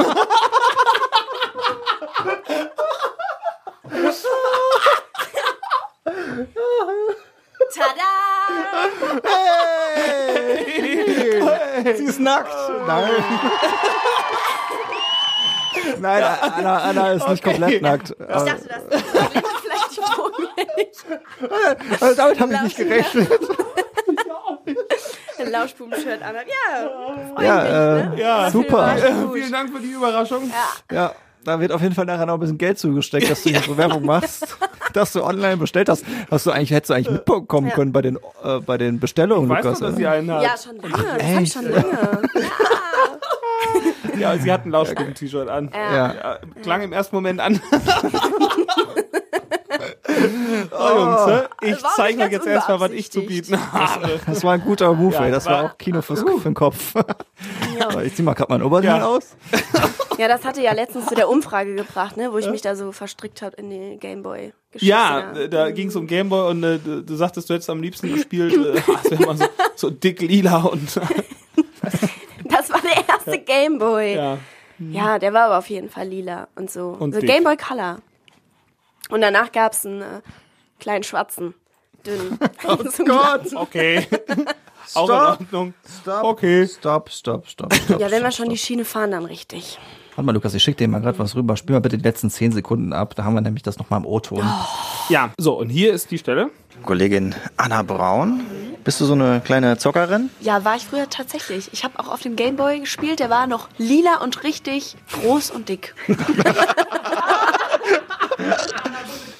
Tada! 7.75 8.13
Sie 11.95 12.03
ist 12.03 12.19
nackt. 12.19 12.53
Nein. 12.87 13.09
Nein, 15.99 16.23
Anna, 16.41 16.77
Anna 16.77 17.11
ist 17.13 17.27
nicht 17.27 17.43
komplett 17.43 17.81
nackt. 17.81 18.11
Ich 18.11 18.17
dachte, 18.27 18.67
das 18.89 19.01
vielleicht 19.61 19.91
die 19.91 20.75
nicht. 20.77 21.05
Also 22.01 22.15
damit 22.15 22.39
habe 22.39 22.53
ich 22.53 22.61
nicht 22.61 22.77
gerechnet. 22.77 23.31
Ein 25.39 25.51
Lauschbuben-Shirt 25.51 26.21
an. 26.21 26.35
Ja, 26.35 27.41
Ja, 27.41 27.63
äh, 27.63 28.03
ne? 28.03 28.13
ja, 28.17 28.51
super. 28.51 28.95
Vielen 29.33 29.51
Dank 29.51 29.71
für 29.73 29.79
die 29.79 29.91
Überraschung. 29.91 30.51
Ja, 30.91 31.13
da 31.43 31.59
wird 31.59 31.71
auf 31.71 31.81
jeden 31.81 31.95
Fall 31.95 32.05
nachher 32.05 32.25
noch 32.25 32.33
ein 32.35 32.39
bisschen 32.39 32.57
Geld 32.57 32.77
zugesteckt, 32.79 33.29
dass 33.29 33.43
du 33.43 33.49
hier 33.49 33.61
so 33.61 33.77
Werbung 33.77 34.05
machst, 34.05 34.57
dass 34.93 35.13
du 35.13 35.23
online 35.23 35.57
bestellt 35.57 35.89
hast. 35.89 36.03
Hast 36.29 36.45
du 36.45 36.51
eigentlich, 36.51 36.71
hättest 36.71 36.89
du 36.89 36.93
eigentlich 36.95 37.11
mitbekommen 37.11 37.67
Ja. 37.69 37.75
können 37.75 37.91
bei 37.91 38.01
den, 38.01 38.17
äh, 38.43 38.59
bei 38.59 38.77
den 38.77 38.99
Bestellungen, 38.99 39.49
Ich 39.49 39.57
weiß 39.57 39.63
Lukas. 39.65 39.79
noch, 39.81 39.87
dass 39.89 39.97
sie 39.97 40.07
einen 40.07 40.31
hat. 40.31 40.43
Ja, 40.43 40.55
schon 40.57 40.77
lange. 40.77 41.03
das 41.17 41.23
hab 41.35 41.41
ich 41.41 41.51
schon 41.53 41.69
lange. 41.71 42.21
Ja, 44.17 44.37
sie 44.37 44.51
hat 44.51 44.65
ein 44.65 44.71
Lauschbuben-T-Shirt 44.71 45.47
an. 45.47 45.69
ja. 45.73 46.13
Ja, 46.13 46.39
klang 46.61 46.81
im 46.81 46.91
ersten 46.91 47.15
Moment 47.15 47.39
an. 47.39 47.61
oh, 50.71 50.97
Jungs, 50.97 51.25
ne? 51.27 51.49
ich 51.61 51.81
War 51.83 51.89
auch 51.91 51.95
zeige 51.95 52.23
euch 52.23 52.31
jetzt 52.31 52.47
erstmal, 52.47 52.79
was 52.81 52.91
ich 52.91 53.09
zu 53.11 53.21
bieten 53.21 53.57
habe. 53.71 54.19
Das 54.25 54.43
war 54.43 54.53
ein 54.53 54.61
guter 54.61 54.93
Move, 54.93 55.13
Ja, 55.15 55.25
ey. 55.25 55.31
Das 55.31 55.45
war- 55.45 55.63
war 55.63 55.71
auch 55.71 55.77
Kino 55.77 56.01
fürs, 56.01 56.19
für 56.21 56.39
den 56.39 56.53
Kopf. 56.53 56.93
Ich 58.03 58.15
zieh 58.15 58.23
mal 58.23 58.33
gerade 58.33 58.51
mein 58.51 58.61
Oberteil 58.63 58.97
Ja. 58.99 59.05
aus. 59.05 59.35
Ja, 60.19 60.27
das 60.27 60.43
hatte 60.43 60.61
ja 60.61 60.73
letztens 60.73 61.05
zu 61.05 61.15
der 61.15 61.29
Umfrage 61.29 61.73
gebracht, 61.75 62.17
ne, 62.17 62.33
wo 62.33 62.37
ich 62.37 62.49
mich 62.49 62.61
da 62.61 62.75
so 62.75 62.91
verstrickt 62.91 63.41
habe 63.41 63.55
in 63.55 63.69
die 63.69 63.97
Gameboy. 63.97 64.51
Ja, 64.75 65.31
äh, 65.31 65.47
da 65.47 65.71
ging 65.71 65.87
es 65.87 65.95
um 65.95 66.07
Gameboy 66.07 66.49
und 66.49 66.61
äh, 66.61 66.77
du, 66.77 67.01
du 67.01 67.15
sagtest, 67.15 67.49
du 67.49 67.53
hättest 67.53 67.69
am 67.69 67.81
liebsten 67.81 68.13
gespielt, 68.13 68.53
äh, 68.53 68.81
das 69.01 69.11
wär 69.11 69.25
mal 69.25 69.37
so, 69.37 69.45
so 69.77 69.89
dick 69.89 70.21
lila 70.21 70.63
und 70.63 70.93
Das 72.43 72.69
war 72.69 72.81
der 72.81 73.07
erste 73.07 73.39
Gameboy. 73.39 74.15
Ja. 74.15 74.37
ja. 74.79 75.19
der 75.19 75.31
war 75.31 75.45
aber 75.45 75.59
auf 75.59 75.69
jeden 75.69 75.89
Fall 75.89 76.09
lila 76.09 76.49
und 76.55 76.69
so. 76.69 76.89
Und 76.99 77.15
so. 77.15 77.21
Gameboy 77.21 77.55
Color. 77.55 77.99
Und 79.09 79.21
danach 79.21 79.53
gab's 79.53 79.85
einen 79.85 80.01
äh, 80.01 80.21
kleinen 80.81 81.03
schwarzen, 81.03 81.53
dünnen. 82.05 82.37
Oh 82.67 82.75
Gott. 83.05 83.55
Okay. 83.55 84.05
Auch 84.95 85.07
in 85.07 85.15
Stopp. 85.15 85.39
Ordnung. 85.39 85.73
Stopp. 86.01 86.23
Okay. 86.25 86.67
Stopp, 86.67 87.09
stopp, 87.09 87.47
stopp, 87.47 87.73
stopp. 87.73 87.99
Ja, 88.01 88.11
wenn 88.11 88.21
wir 88.21 88.31
schon 88.31 88.49
die. 88.49 88.57
Schiene 88.57 88.83
fahren, 88.83 89.11
dann 89.11 89.23
richtig. 89.23 89.79
Warte 90.19 90.25
mal, 90.25 90.33
Lukas, 90.33 90.53
ich 90.53 90.61
schicke 90.61 90.79
dir 90.79 90.89
mal 90.89 90.99
gerade 90.99 91.17
was 91.17 91.33
rüber. 91.33 91.55
Spiel 91.55 91.73
mal 91.73 91.79
bitte 91.79 91.97
die 91.97 92.03
letzten 92.03 92.29
10 92.29 92.51
Sekunden 92.51 92.91
ab. 92.91 93.15
Da 93.15 93.23
haben 93.23 93.35
wir 93.35 93.39
nämlich 93.41 93.63
das 93.63 93.79
nochmal 93.79 94.01
im 94.01 94.05
O-Ton. 94.05 94.43
Ja, 95.07 95.31
so, 95.37 95.57
und 95.57 95.69
hier 95.69 95.93
ist 95.93 96.11
die 96.11 96.17
Stelle. 96.17 96.49
Kollegin 96.83 97.33
Anna 97.55 97.83
Braun. 97.83 98.41
Bist 98.83 98.99
du 98.99 99.05
so 99.05 99.13
eine 99.13 99.39
kleine 99.39 99.77
Zockerin? 99.77 100.29
Ja, 100.41 100.65
war 100.65 100.75
ich 100.75 100.85
früher 100.85 101.09
tatsächlich. 101.09 101.69
Ich 101.71 101.85
habe 101.85 101.97
auch 101.99 102.09
auf 102.09 102.19
dem 102.19 102.35
Gameboy 102.35 102.81
gespielt. 102.81 103.21
Der 103.21 103.29
war 103.29 103.47
noch 103.47 103.69
lila 103.77 104.17
und 104.21 104.43
richtig 104.43 104.97
groß 105.13 105.51
und 105.51 105.69
dick. 105.69 105.95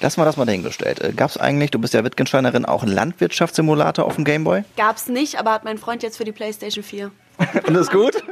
Lass 0.00 0.16
mal 0.16 0.24
das 0.24 0.38
mal 0.38 0.46
dahingestellt. 0.46 1.02
Äh, 1.02 1.12
Gab's 1.12 1.36
eigentlich, 1.36 1.70
du 1.72 1.78
bist 1.78 1.92
ja 1.92 2.04
Wittgensteinerin, 2.04 2.64
auch 2.64 2.84
einen 2.84 2.92
Landwirtschaftssimulator 2.92 4.06
auf 4.06 4.14
dem 4.14 4.24
Gameboy? 4.24 4.64
Gab's 4.78 5.08
nicht, 5.08 5.38
aber 5.38 5.52
hat 5.52 5.64
mein 5.64 5.76
Freund 5.76 6.02
jetzt 6.02 6.16
für 6.16 6.24
die 6.24 6.32
Playstation 6.32 6.82
4. 6.82 7.10
Und 7.66 7.74
das 7.74 7.90
gut? 7.90 8.22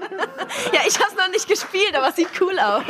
Ja, 0.73 0.81
ich 0.87 0.99
hab's 0.99 1.15
noch 1.17 1.31
nicht 1.31 1.49
gespielt, 1.49 1.93
aber 1.97 2.09
es 2.09 2.17
sieht 2.17 2.29
cool 2.41 2.59
aus. 2.59 2.83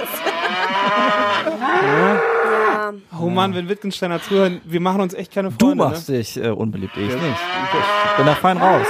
ja, 1.47 2.93
Oh 3.21 3.29
Mann, 3.29 3.55
wenn 3.55 3.69
Wittgensteiner 3.69 4.21
zuhören, 4.23 4.61
wir 4.65 4.81
machen 4.81 5.01
uns 5.01 5.15
echt 5.15 5.33
keine 5.33 5.51
Du 5.51 5.67
Freunde. 5.67 5.85
machst 5.85 6.09
dich 6.09 6.37
äh, 6.37 6.49
unbeliebt, 6.51 6.97
ich 6.97 7.03
nicht. 7.09 7.17
Ich 7.17 8.17
bin 8.17 8.27
da 8.27 8.35
fein 8.35 8.57
raus. 8.59 8.87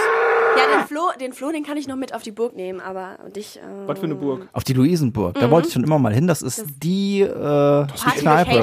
ja 0.57 0.79
den, 0.79 0.87
Flo, 0.87 1.11
den 1.21 1.33
Flo, 1.33 1.51
den 1.51 1.65
kann 1.65 1.77
ich 1.77 1.87
noch 1.89 1.97
mit 1.97 2.15
auf 2.15 2.23
die 2.23 2.31
Burg 2.33 2.55
nehmen, 2.57 2.81
aber 2.81 3.19
dich. 3.35 3.59
Äh, 3.59 3.67
Ne? 3.67 3.83
Was 3.87 3.99
für 3.99 4.05
eine 4.07 4.15
Burg? 4.15 4.49
Auf 4.53 4.65
die 4.65 4.73
Luisenburg. 4.75 5.35
Da 5.39 5.51
wollte 5.51 5.69
ich 5.69 5.75
schon 5.75 5.85
immer 5.85 5.99
mal 5.99 6.13
hin. 6.15 6.27
Das 6.27 6.43
ist 6.43 6.65
die, 6.83 7.21
äh, 7.21 7.87
die 7.87 8.21
Kneipe. 8.21 8.61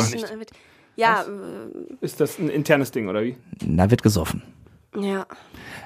Ja, 0.98 1.24
äh, 1.24 1.26
Ist 2.06 2.20
das 2.22 2.40
ein 2.40 2.50
internes 2.50 2.92
Ding, 2.92 3.10
oder 3.10 3.22
wie? 3.24 3.36
Da 3.66 3.90
wird 3.92 4.02
gesoffen. 4.02 4.42
Ja. 5.00 5.26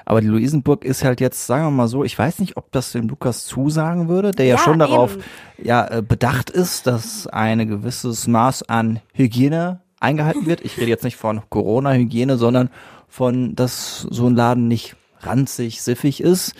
Aber 0.06 0.20
die 0.20 0.26
Luisenburg 0.26 0.84
ist 0.84 1.04
halt 1.04 1.20
jetzt, 1.20 1.46
sagen 1.46 1.64
wir 1.64 1.70
mal 1.70 1.88
so, 1.88 2.02
ich 2.04 2.18
weiß 2.18 2.38
nicht, 2.40 2.56
ob 2.56 2.72
das 2.72 2.92
dem 2.92 3.08
Lukas 3.08 3.44
zusagen 3.46 4.08
würde, 4.08 4.30
der 4.32 4.46
ja, 4.46 4.54
Ja, 4.56 4.58
schon 4.58 4.78
darauf 4.78 5.14
eben. 5.14 5.22
ja, 5.62 5.86
äh, 5.86 6.02
bedacht 6.02 6.50
ist, 6.50 6.86
dass 6.86 7.26
ein 7.26 7.66
gewisses 7.68 8.26
Maß 8.26 8.64
an 8.68 9.00
Hygiene 9.12 9.80
eingehalten 10.00 10.46
wird. 10.46 10.62
Ich 10.62 10.76
rede 10.78 10.88
jetzt 10.88 11.04
nicht 11.04 11.16
von 11.16 11.42
Corona-Hygiene, 11.50 12.36
sondern 12.38 12.70
von, 13.08 13.54
dass 13.54 14.00
so 14.10 14.26
ein 14.26 14.34
Laden 14.36 14.66
nicht 14.68 14.96
ranzig, 15.20 15.82
siffig 15.82 16.20
ist. 16.22 16.54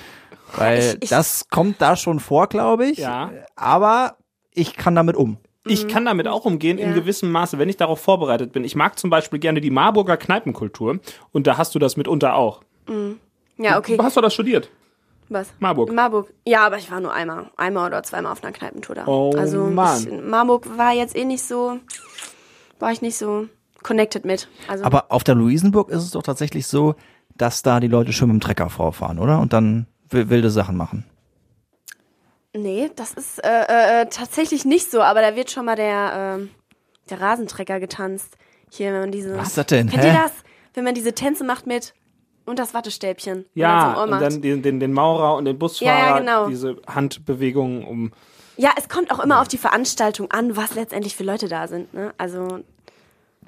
Weil 0.56 0.78
Ich- 0.80 1.04
ich- 1.04 1.10
das 1.10 1.48
kommt 1.48 1.80
da 1.80 1.96
schon 1.96 2.20
vor, 2.20 2.48
glaube 2.48 2.86
ich. 2.86 2.98
Ja. 2.98 3.30
Aber 3.56 4.16
ich 4.52 4.76
kann 4.76 4.94
damit 4.94 5.16
um. 5.16 5.38
Ich 5.66 5.88
kann 5.88 6.04
damit 6.06 6.26
auch 6.26 6.44
umgehen 6.46 6.78
in 6.78 6.88
Ja. 6.90 6.94
gewissem 6.94 7.30
Maße, 7.30 7.58
wenn 7.58 7.68
ich 7.68 7.76
darauf 7.76 8.00
vorbereitet 8.00 8.52
bin. 8.52 8.64
Ich 8.64 8.74
mag 8.76 8.98
zum 8.98 9.10
Beispiel 9.10 9.38
gerne 9.38 9.60
die 9.60 9.70
Marburger 9.70 10.16
Kneipenkultur 10.16 11.00
und 11.32 11.46
da 11.46 11.58
hast 11.58 11.74
du 11.74 11.78
das 11.78 11.96
mitunter 11.96 12.34
auch. 12.34 12.62
Ja, 13.58 13.78
okay. 13.78 13.98
Hast 14.00 14.16
du 14.16 14.20
das 14.20 14.32
studiert? 14.34 14.70
Was? 15.28 15.52
Marburg. 15.60 15.90
In 15.90 15.94
Marburg. 15.94 16.32
Ja, 16.44 16.66
aber 16.66 16.78
ich 16.78 16.90
war 16.90 16.98
nur 17.00 17.12
einmal. 17.12 17.50
Einmal 17.56 17.86
oder 17.88 18.02
zweimal 18.02 18.32
auf 18.32 18.42
einer 18.42 18.52
Kneipentour 18.52 18.96
da. 18.96 19.06
Oh, 19.06 19.32
also 19.36 19.64
Mann. 19.66 20.00
Ich, 20.00 20.08
in 20.08 20.28
Marburg 20.28 20.66
war 20.76 20.92
jetzt 20.92 21.14
eh 21.14 21.24
nicht 21.24 21.42
so, 21.44 21.76
war 22.80 22.90
ich 22.90 23.00
nicht 23.02 23.16
so 23.16 23.46
connected 23.82 24.24
mit. 24.24 24.48
Also 24.66 24.82
Aber 24.84 25.12
auf 25.12 25.22
der 25.24 25.34
Luisenburg 25.36 25.90
ist 25.90 26.02
es 26.02 26.10
doch 26.10 26.22
tatsächlich 26.22 26.66
so, 26.66 26.94
dass 27.36 27.62
da 27.62 27.78
die 27.80 27.86
Leute 27.86 28.12
schön 28.12 28.28
mit 28.28 28.34
dem 28.36 28.40
Trecker 28.40 28.70
vorfahren, 28.70 29.18
oder? 29.18 29.38
Und 29.38 29.52
dann 29.52 29.86
wi- 30.08 30.28
wilde 30.30 30.50
Sachen 30.50 30.76
machen. 30.76 31.04
Nee, 32.54 32.90
das 32.96 33.14
ist 33.14 33.42
äh, 33.44 34.02
äh, 34.02 34.06
tatsächlich 34.06 34.64
nicht 34.64 34.90
so. 34.90 35.02
Aber 35.02 35.20
da 35.20 35.36
wird 35.36 35.50
schon 35.50 35.64
mal 35.64 35.76
der, 35.76 36.38
ähm, 36.38 36.50
der 37.08 37.20
Rasentrecker 37.20 37.80
getanzt. 37.80 38.36
Hier, 38.70 38.92
wenn 38.92 39.00
man 39.00 39.12
diese. 39.12 39.36
Was 39.36 39.48
ist 39.48 39.58
das 39.58 39.66
denn? 39.66 39.88
Kennt 39.88 40.02
Hä? 40.04 40.08
ihr 40.08 40.14
das? 40.14 40.32
Wenn 40.74 40.84
man 40.84 40.94
diese 40.94 41.12
Tänze 41.14 41.44
macht 41.44 41.66
mit 41.66 41.94
und 42.46 42.58
das 42.58 42.74
Wattestäbchen. 42.74 43.46
Ja, 43.54 44.02
und 44.02 44.10
dann 44.10 44.42
den, 44.42 44.62
den, 44.62 44.80
den 44.80 44.92
Maurer 44.92 45.36
und 45.36 45.44
den 45.44 45.58
Busfahrer, 45.58 45.98
Ja, 45.98 46.08
ja, 46.08 46.18
genau. 46.18 46.48
diese 46.48 46.76
Handbewegungen 46.86 47.84
um. 47.84 48.12
Ja, 48.56 48.70
es 48.76 48.88
kommt 48.88 49.10
auch 49.10 49.20
immer 49.20 49.40
auf 49.40 49.48
die 49.48 49.56
Veranstaltung 49.58 50.30
an, 50.30 50.56
was 50.56 50.74
letztendlich 50.74 51.16
für 51.16 51.24
Leute 51.24 51.48
da 51.48 51.66
sind. 51.66 51.94
Ne? 51.94 52.12
Also, 52.18 52.60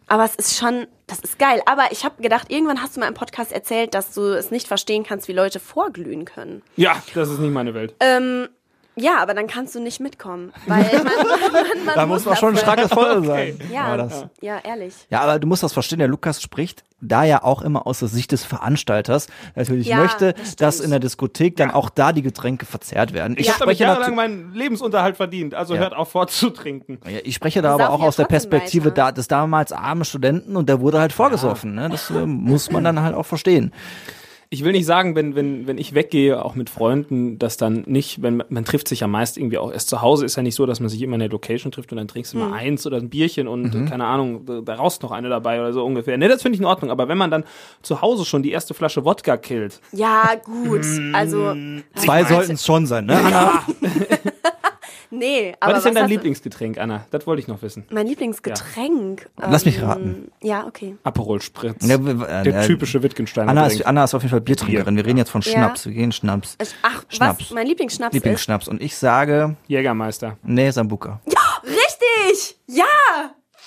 aber 0.07 0.25
es 0.25 0.35
ist 0.37 0.57
schon, 0.57 0.87
das 1.07 1.21
ist 1.21 1.39
geil. 1.39 1.61
Aber 1.67 1.93
ich 1.93 2.05
habe 2.05 2.23
gedacht, 2.23 2.51
irgendwann 2.51 2.81
hast 2.83 2.97
du 2.97 3.01
mal 3.01 3.09
im 3.09 3.15
Podcast 3.15 3.53
erzählt, 3.53 3.95
dass 3.95 4.15
du 4.15 4.23
es 4.37 4.51
nicht 4.51 4.67
verstehen 4.67 5.05
kannst, 5.05 5.29
wie 5.29 5.33
Leute 5.33 5.61
vorglühen 5.61 6.25
können. 6.25 6.63
Ja, 6.77 6.97
das 7.15 7.29
ist 7.29 7.39
nicht 7.41 7.53
meine 7.53 7.75
Welt. 7.75 7.95
Ähm, 8.01 8.49
ja, 8.97 9.19
aber 9.21 9.35
dann 9.35 9.47
kannst 9.47 9.75
du 9.75 9.81
nicht 9.81 10.01
mitkommen, 10.01 10.53
weil 10.67 10.85
man, 10.93 11.05
man, 11.53 11.85
man 11.87 11.95
Da 11.95 12.07
muss 12.07 12.25
man 12.25 12.37
schon 12.37 12.51
ein 12.51 12.57
starkes 12.59 12.93
Feuer 12.93 13.23
sein. 13.25 13.59
Ja, 13.73 13.85
Aber 13.85 13.97
das, 13.99 14.27
ja, 14.41 14.59
ehrlich. 14.63 14.95
ja, 15.11 15.21
aber 15.21 15.39
du 15.39 15.47
musst 15.47 15.63
das 15.63 15.73
verstehen, 15.73 15.99
der 15.99 16.09
Lukas 16.09 16.43
spricht 16.43 16.85
da 17.03 17.25
ja 17.25 17.43
auch 17.43 17.63
immer 17.63 17.87
aus 17.87 17.99
der 17.99 18.09
Sicht 18.09 18.31
des 18.33 18.45
Veranstalters 18.45 19.27
natürlich 19.57 19.89
Ja, 19.89 19.97
möchte, 19.99 20.35
das 20.35 20.57
dass 20.57 20.81
in 20.81 20.91
der 20.91 21.01
Diskothek 21.01 21.57
dann 21.57 21.71
auch 21.73 21.91
da 21.91 22.13
die 22.13 22.23
Getränke 22.23 22.65
verzehrt 22.65 23.13
werden. 23.13 23.37
Ich 23.37 23.49
Ich 23.49 23.61
habe 23.61 23.73
jahrelang 23.73 24.15
meinen 24.15 24.55
Lebensunterhalt 24.55 25.17
verdient, 25.17 25.55
also 25.55 25.75
Ja. 25.75 25.81
hört 25.81 25.95
auf 25.97 26.11
vorzutrinken. 26.13 27.01
Ja, 27.05 27.19
ich 27.25 27.35
spreche 27.35 27.61
da 27.61 27.75
aber 27.75 27.91
auch 27.91 28.01
ja 28.01 28.07
aus 28.07 28.17
der 28.17 28.25
Perspektive 28.27 28.87
weiter. 28.87 28.95
da, 28.95 29.13
des 29.13 29.27
damals 29.27 29.73
armen 29.73 30.05
Studenten 30.05 30.57
und 30.57 30.69
der 30.69 30.81
wurde 30.81 31.01
halt 31.01 31.13
vorgesoffen. 31.13 31.75
Ne? 31.75 31.89
Das 31.91 32.09
äh, 32.11 32.25
muss 32.25 32.71
man 32.71 32.85
dann 32.85 33.01
halt 33.03 33.17
auch 33.17 33.27
verstehen. 33.27 33.73
Ich 34.55 34.63
will 34.65 34.73
nicht 34.73 34.85
sagen, 34.85 35.17
wenn, 35.17 35.35
wenn, 35.35 35.67
wenn 35.67 35.79
ich 35.79 35.95
weggehe, 35.95 36.45
auch 36.45 36.55
mit 36.55 36.69
Freunden, 36.69 37.39
dass 37.39 37.57
dann 37.57 37.85
nicht, 37.87 38.21
wenn 38.21 38.37
man, 38.37 38.47
man 38.51 38.67
trifft 38.67 38.87
sich 38.87 39.01
ja 39.01 39.07
meist 39.07 39.39
irgendwie 39.39 39.57
auch 39.57 39.73
erst 39.73 39.89
zu 39.89 40.03
Hause, 40.03 40.27
ist 40.27 40.37
ja 40.37 40.43
nicht 40.43 40.55
so, 40.57 40.67
dass 40.67 40.79
man 40.79 40.91
sich 40.91 41.01
immer 41.01 41.15
in 41.15 41.21
der 41.21 41.31
Location 41.31 41.73
trifft 41.73 41.91
und 41.91 41.97
dann 41.97 42.07
trinkst 42.07 42.35
du 42.35 42.37
Mhm. 42.39 42.51
mal 42.51 42.53
eins 42.59 42.87
oder 42.87 42.99
ein 42.99 43.09
Bierchen 43.09 43.49
und 43.49 43.75
äh, 43.75 43.87
keine 43.87 44.05
Ahnung, 44.05 44.45
da, 44.45 44.61
da 44.61 44.75
raus 44.75 45.01
noch 45.01 45.11
eine 45.11 45.31
dabei 45.31 45.59
oder 45.59 45.73
so 45.73 45.83
ungefähr. 45.83 46.19
Ne, 46.19 46.29
das 46.29 46.43
finde 46.43 46.57
ich 46.57 46.61
in 46.61 46.67
Ordnung, 46.67 46.91
aber 46.91 47.09
wenn 47.09 47.17
man 47.17 47.31
dann 47.31 47.45
zu 47.81 48.03
Hause 48.03 48.27
schon 48.27 48.43
die 48.43 48.51
erste 48.53 48.75
Flasche 48.75 49.07
Wodka 49.07 49.39
killt, 49.39 49.81
Ja, 49.93 50.35
gut. 50.45 50.87
Also, 51.15 51.55
Zwei 51.95 52.25
sollten 52.25 52.53
es 52.53 52.67
schon 52.67 52.85
sein, 52.85 53.07
ne? 53.07 53.17
Anna? 53.19 53.63
nee. 55.13 55.55
Aber 55.61 55.73
was 55.73 55.79
ist 55.79 55.85
denn 55.87 55.95
dein 55.95 56.09
Lieblingsgetränk, 56.09 56.79
Anna? 56.79 57.07
Das 57.13 57.27
wollte 57.27 57.41
ich 57.41 57.47
noch 57.49 57.63
wissen. 57.63 57.85
Mein 57.91 58.07
Lieblingsgetränk. 58.09 59.29
Lass 59.37 59.65
mich 59.65 59.79
ähm, 59.79 59.85
raten. 59.85 60.33
Ja, 60.43 60.67
okay. 60.67 60.97
Aperol 61.05 61.41
Spritz. 61.41 61.87
Ja, 61.87 61.95
äh, 61.97 62.43
der 62.43 62.63
äh, 62.63 62.67
typische 62.67 63.03
Wittgensteiner 63.03 63.51
Anna 63.51 63.67
ist. 63.67 63.87
Anna 63.87 64.05
ist 64.05 64.15
auf 64.15 64.23
jeden 64.23 64.31
Fall 64.31 64.41
Biertrinkerin. 64.41 64.97
Wir 64.97 65.07
reden 65.07 65.19
jetzt 65.19 65.31
von 65.31 65.41
Ja. 65.43 65.51
Schnaps. 65.53 65.87
Wir 65.87 65.93
gehen 65.93 66.11
Schnaps. 66.13 66.57
Ach, 66.83 67.05
Schnaps. 67.09 67.41
was 67.41 67.51
mein 67.53 67.67
Lieblingsschnaps 67.67 68.15
Lieblingsschnaps. 68.15 68.69
Und 68.69 68.83
ich 68.83 68.97
sage, 68.97 69.57
Jägermeister. 69.69 70.39
nee, 70.43 70.71
Sambuka. 70.71 71.21
ist? 71.25 71.37
Richtig! 71.65 72.57
Ja! 72.67 72.85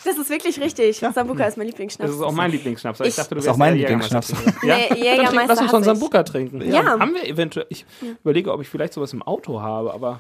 Das 0.04 0.20
ist 0.20 0.30
wirklich 0.30 0.60
richtig. 0.62 0.98
Sambuka 0.98 1.46
ist 1.46 1.58
mein 1.58 1.66
Lieblingsschnaps. 1.66 2.12
Das 2.12 2.16
ist 2.20 2.24
auch 2.24 2.32
mein 2.32 2.52
Lieblingsschnaps. 2.52 3.00
Ich 3.00 3.08
Ich- 3.08 3.16
dachte, 3.16 3.34
du 3.34 3.40
Ist 3.40 3.46
wärst 3.46 3.56
auch 3.56 3.58
mein 3.58 3.76
Lieblingsschnaps. 3.76 4.34
Ja? 4.64 4.78
Nee, 4.78 5.02
Jägermeister 5.02 5.48
Lass 5.56 5.62
uns 5.74 5.74
ich. 5.80 5.86
Sambuka 5.86 6.22
trinken. 6.24 6.62
Ja. 6.62 7.00
Haben 7.00 7.16
wir 7.16 7.28
eventuell. 7.28 7.66
Ich 7.70 7.86
überlege, 8.24 8.52
ob 8.54 8.62
ich 8.62 8.70
vielleicht 8.70 8.94
sowas 8.94 9.14
im 9.14 9.24
Auto 9.24 9.62
habe, 9.62 9.94
aber. 9.94 10.20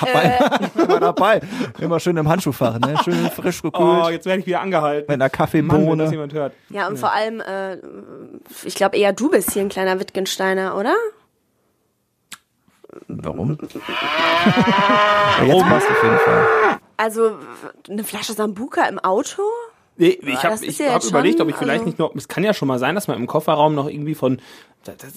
Dabei. 0.00 0.38
Immer 0.84 1.00
dabei. 1.00 1.40
Immer 1.80 2.00
schön 2.00 2.16
im 2.16 2.28
Handschuhfach, 2.28 2.78
ne? 2.78 2.96
Schön 3.04 3.30
frisch 3.30 3.60
Oh, 3.64 3.70
gekühlt. 3.70 4.10
jetzt 4.10 4.26
werde 4.26 4.40
ich 4.40 4.46
wieder 4.46 4.60
angehalten. 4.60 5.06
mit 5.08 5.10
einer 5.10 5.16
Mann, 5.16 5.18
wenn 5.18 5.18
das 5.20 5.32
Kaffeebohne. 5.32 6.10
jemand 6.10 6.32
hört. 6.34 6.52
Ja, 6.70 6.86
und 6.88 6.98
vor 6.98 7.12
allem, 7.12 7.40
äh, 7.40 7.76
ich 8.64 8.74
glaube 8.74 8.96
eher 8.96 9.12
du 9.12 9.30
bist 9.30 9.52
hier 9.52 9.62
ein 9.62 9.68
kleiner 9.68 9.98
Wittgensteiner, 10.00 10.76
oder? 10.76 10.94
Warum? 13.06 13.58
ja, 13.60 15.44
jetzt 15.44 15.62
passt 15.62 15.90
auf 15.90 16.02
jeden 16.02 16.18
Fall. 16.18 16.46
Also 16.96 17.38
eine 17.88 18.02
Flasche 18.04 18.32
Sambuka 18.32 18.84
im 18.88 18.98
Auto? 18.98 19.42
Nee, 19.98 20.18
ich 20.22 20.42
habe 20.44 20.56
das 20.64 20.78
ja 20.78 20.94
hab 20.94 21.04
überlegt, 21.04 21.40
ob 21.40 21.48
ich 21.48 21.56
vielleicht 21.56 21.80
also- 21.80 21.86
nicht 21.86 21.98
noch. 21.98 22.14
Es 22.14 22.28
kann 22.28 22.44
ja 22.44 22.54
schon 22.54 22.68
mal 22.68 22.78
sein, 22.78 22.94
dass 22.94 23.08
man 23.08 23.16
im 23.18 23.26
Kofferraum 23.26 23.74
noch 23.74 23.88
irgendwie 23.88 24.14
von. 24.14 24.40
Das, 24.84 24.96
das, 24.98 25.12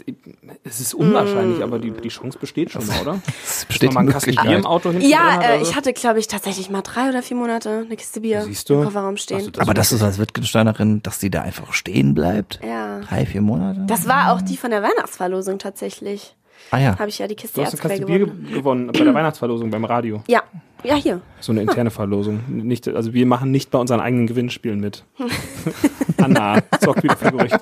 es 0.64 0.80
ist 0.82 0.96
unwahrscheinlich, 0.96 1.60
Mm. 1.60 1.64
aber 1.64 1.78
die, 1.78 1.92
die 1.92 2.10
Chance 2.10 2.40
besteht 2.40 2.72
schon 2.72 2.86
mal, 2.88 3.00
oder? 3.02 3.22
Es 3.46 3.64
besteht 3.66 3.94
mal 3.94 4.06
Kasten 4.08 4.36
Bier 4.36 4.58
im. 4.58 4.66
Auto 4.66 4.90
hinten 4.90 5.08
Ja, 5.08 5.38
drin 5.38 5.44
hat 5.48 5.60
äh, 5.60 5.62
ich 5.62 5.76
hatte, 5.76 5.94
glaube 5.94 6.18
ich, 6.20 6.28
tatsächlich 6.28 6.72
mal 6.72 6.82
drei 6.82 7.10
oder 7.10 7.22
vier 7.22 7.38
Monate 7.38 7.84
eine 7.86 7.96
Kiste 7.96 8.22
Bier 8.22 8.42
Siehst 8.42 8.70
du? 8.70 8.74
im 8.80 8.84
Kofferraum 8.86 9.18
stehen. 9.18 9.52
du 9.52 9.62
Aber 9.62 9.76
das 9.76 9.92
ist 9.92 10.02
als 10.02 10.18
Wittgensteinerin, 10.18 11.04
dass 11.04 11.20
die 11.20 11.30
da 11.30 11.44
einfach 11.44 11.74
stehen 11.74 12.16
bleibt? 12.16 12.60
Ja. 12.68 13.02
Drei, 13.02 13.26
vier 13.28 13.42
Monate? 13.42 13.82
Das 13.86 14.08
war 14.08 14.34
auch 14.34 14.42
die 14.42 14.58
von 14.58 14.72
der 14.72 14.82
Weihnachtsverlosung 14.82 15.60
tatsächlich. 15.60 16.36
Ah 16.70 16.78
ja. 16.78 17.00
Habe 17.00 17.10
ich 17.10 17.18
ja 17.20 17.28
die 17.28 17.36
Kiste 17.36 17.60
Du 17.60 17.66
hast 17.66 17.74
eine 17.74 17.82
Kaste 17.82 18.06
Bier 18.06 18.20
gewonnen. 18.20 18.46
ge 18.46 18.54
gewonnen 18.56 18.88
bei 18.88 19.04
der 19.04 19.14
Weihnachtsverlosung 19.16 19.70
beim 19.72 19.84
Radio. 19.86 20.22
Ja, 20.28 20.44
ja, 20.84 20.96
hier. 20.96 21.22
So 21.40 21.52
eine 21.52 21.62
interne 21.62 21.90
Verlosung. 21.92 22.42
Nicht, 22.48 22.88
also 22.88 23.14
wir 23.14 23.26
machen 23.26 23.52
nicht 23.52 23.72
bei 23.72 23.80
unseren 23.80 24.00
eigenen 24.00 24.28
Gewinnspielen 24.28 24.80
mit. 24.80 25.04
Anna 26.18 26.60
sorgt 26.80 27.04
wieder 27.04 27.16
für 27.18 27.32
Gerüchte. 27.32 27.60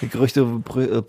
Die 0.00 0.08
Gerüchte. 0.10 0.42
brü- 0.42 0.90
äh, 0.90 1.02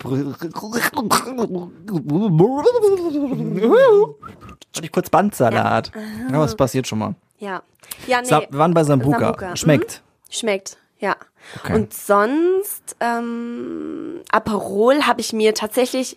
Hatte 4.76 4.84
ich 4.84 4.92
kurz 4.92 5.10
Bandsalat. 5.10 5.92
Ja, 6.30 6.38
was 6.38 6.56
passiert 6.56 6.86
schon 6.86 6.98
mal? 6.98 7.14
Ja. 7.38 7.62
Ja, 8.06 8.20
nee. 8.20 8.26
Sa 8.26 8.40
wir 8.48 8.58
waren 8.58 8.74
bei 8.74 8.84
Sambuka. 8.84 9.18
Sambuka, 9.18 9.50
mhm. 9.50 9.56
Schmeckt. 9.56 10.02
Schmeckt, 10.30 10.78
ja. 10.98 11.16
Okay. 11.62 11.74
Und 11.74 11.92
sonst, 11.92 12.96
ähm, 13.00 14.20
Aperol 14.30 15.02
habe 15.02 15.20
ich 15.20 15.32
mir 15.32 15.54
tatsächlich 15.54 16.16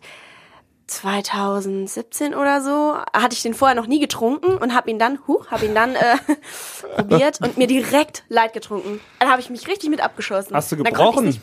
2017 0.87 2.33
oder 2.33 2.61
so, 2.61 2.95
hatte 3.13 3.33
ich 3.35 3.41
den 3.41 3.53
vorher 3.53 3.75
noch 3.75 3.87
nie 3.87 3.99
getrunken 3.99 4.57
und 4.57 4.73
habe 4.73 4.89
ihn 4.89 4.97
dann, 4.99 5.19
huch, 5.27 5.47
habe 5.51 5.65
ihn 5.65 5.75
dann 5.75 5.95
äh, 5.95 6.15
probiert 6.95 7.39
und 7.41 7.57
mir 7.57 7.67
direkt 7.67 8.23
leid 8.29 8.53
getrunken. 8.53 8.99
Dann 9.19 9.29
habe 9.29 9.41
ich 9.41 9.49
mich 9.49 9.67
richtig 9.67 9.89
mit 9.89 10.01
abgeschossen. 10.01 10.55
Hast 10.55 10.71
du 10.71 10.77
gebrochen? 10.77 11.25
nicht- 11.25 11.41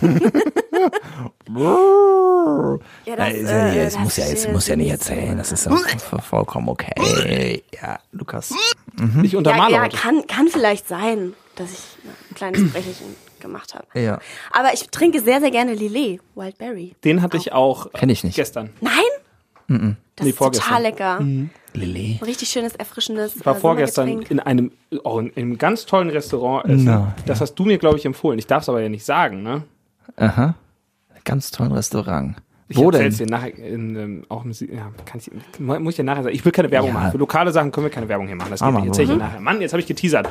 Ja, 3.06 3.16
das, 3.16 3.16
Ja, 3.16 3.26
ist 3.28 3.50
ja, 3.50 3.72
äh, 3.72 3.84
das 3.84 3.98
muss 3.98 4.16
ja, 4.16 4.26
jetzt 4.26 4.48
muss 4.50 4.66
ja 4.66 4.76
nicht 4.76 4.84
nicht 4.84 4.92
erzählen. 4.92 5.36
Das 5.36 5.52
ist 5.52 5.66
ja 5.66 5.72
voll- 5.76 6.20
vollkommen 6.20 6.68
okay. 6.68 7.62
Ja, 7.80 7.98
Lukas. 8.12 8.52
Ich 9.22 9.32
Ja, 9.32 9.38
untermale 9.38 9.74
ja 9.74 9.82
heute. 9.82 9.96
kann, 9.96 10.26
kann 10.26 10.48
vielleicht 10.48 10.88
sein, 10.88 11.34
dass 11.56 11.72
ich 11.72 11.80
ein 12.34 12.52
kleines 12.52 12.60
Brecherchen 12.72 13.06
gemacht 13.40 13.74
habe. 13.74 13.86
Ja. 13.98 14.18
Aber 14.52 14.72
ich 14.74 14.88
trinke 14.90 15.20
sehr, 15.20 15.40
sehr 15.40 15.50
gerne 15.50 15.74
Lillet, 15.74 16.20
Wildberry. 16.34 16.94
Den 17.04 17.22
hatte 17.22 17.36
ich 17.36 17.52
auch 17.52 17.92
Kenn 17.92 18.08
ich 18.10 18.24
nicht. 18.24 18.36
gestern. 18.36 18.70
Nein? 18.80 18.92
Das 20.16 20.24
Nee, 20.24 20.30
ist 20.30 20.36
vorgestern. 20.38 20.66
total 20.68 20.82
lecker. 20.82 21.18
Lillet. 21.72 22.20
Ein 22.20 22.24
richtig 22.24 22.48
schönes, 22.50 22.74
erfrischendes 22.76 23.36
Ich 23.36 23.46
war 23.46 23.56
äh, 23.56 23.60
vorgestern 23.60 24.06
Sommergetränk. 24.08 24.30
in 24.30 24.40
einem, 24.40 24.72
oh, 25.04 25.18
in 25.20 25.32
einem 25.36 25.58
ganz 25.58 25.86
tollen 25.86 26.10
Restaurant 26.10 26.66
essen. 26.66 26.84
Na, 26.84 27.14
Das 27.26 27.40
hast 27.40 27.54
du 27.54 27.64
mir, 27.64 27.78
glaube 27.78 27.96
ich, 27.98 28.04
empfohlen. 28.04 28.38
Ich 28.38 28.46
darf 28.46 28.62
es 28.62 28.68
aber 28.68 28.80
ja 28.82 28.88
nicht 28.90 29.04
sagen, 29.04 29.42
ne? 29.42 29.62
Aha. 30.16 30.54
Ganz 31.24 31.50
tollen 31.50 31.72
Restaurant. 31.72 32.36
Ich 32.68 32.76
Wo 32.76 32.90
erzähl's 32.90 33.16
denn? 33.18 33.26
dir 33.26 33.32
nachher 33.32 33.56
in, 33.58 33.96
ähm, 33.96 34.24
auch 34.28 34.44
im, 34.44 34.52
Sie- 34.52 34.70
ja, 34.72 34.90
kann 35.06 35.18
ich, 35.20 35.30
muss 35.58 35.92
ich 35.94 35.96
dir 35.96 36.04
nachher 36.04 36.22
sagen. 36.24 36.34
Ich 36.34 36.44
will 36.44 36.52
keine 36.52 36.70
Werbung 36.70 36.88
Ja. 36.90 36.94
machen. 36.94 37.12
Für 37.12 37.18
lokale 37.18 37.50
Sachen 37.50 37.72
können 37.72 37.86
wir 37.86 37.90
keine 37.90 38.08
Werbung 38.08 38.26
hier 38.26 38.36
machen. 38.36 38.50
Das 38.50 38.60
geht 38.60 38.68
Ah, 38.68 38.72
nicht. 38.72 38.86
Erzähl 38.86 39.04
ich 39.04 39.10
dir 39.10 39.16
nachher. 39.16 39.40
Mann, 39.40 39.60
jetzt 39.60 39.72
habe 39.72 39.80
ich 39.80 39.86
geteasert. 39.86 40.28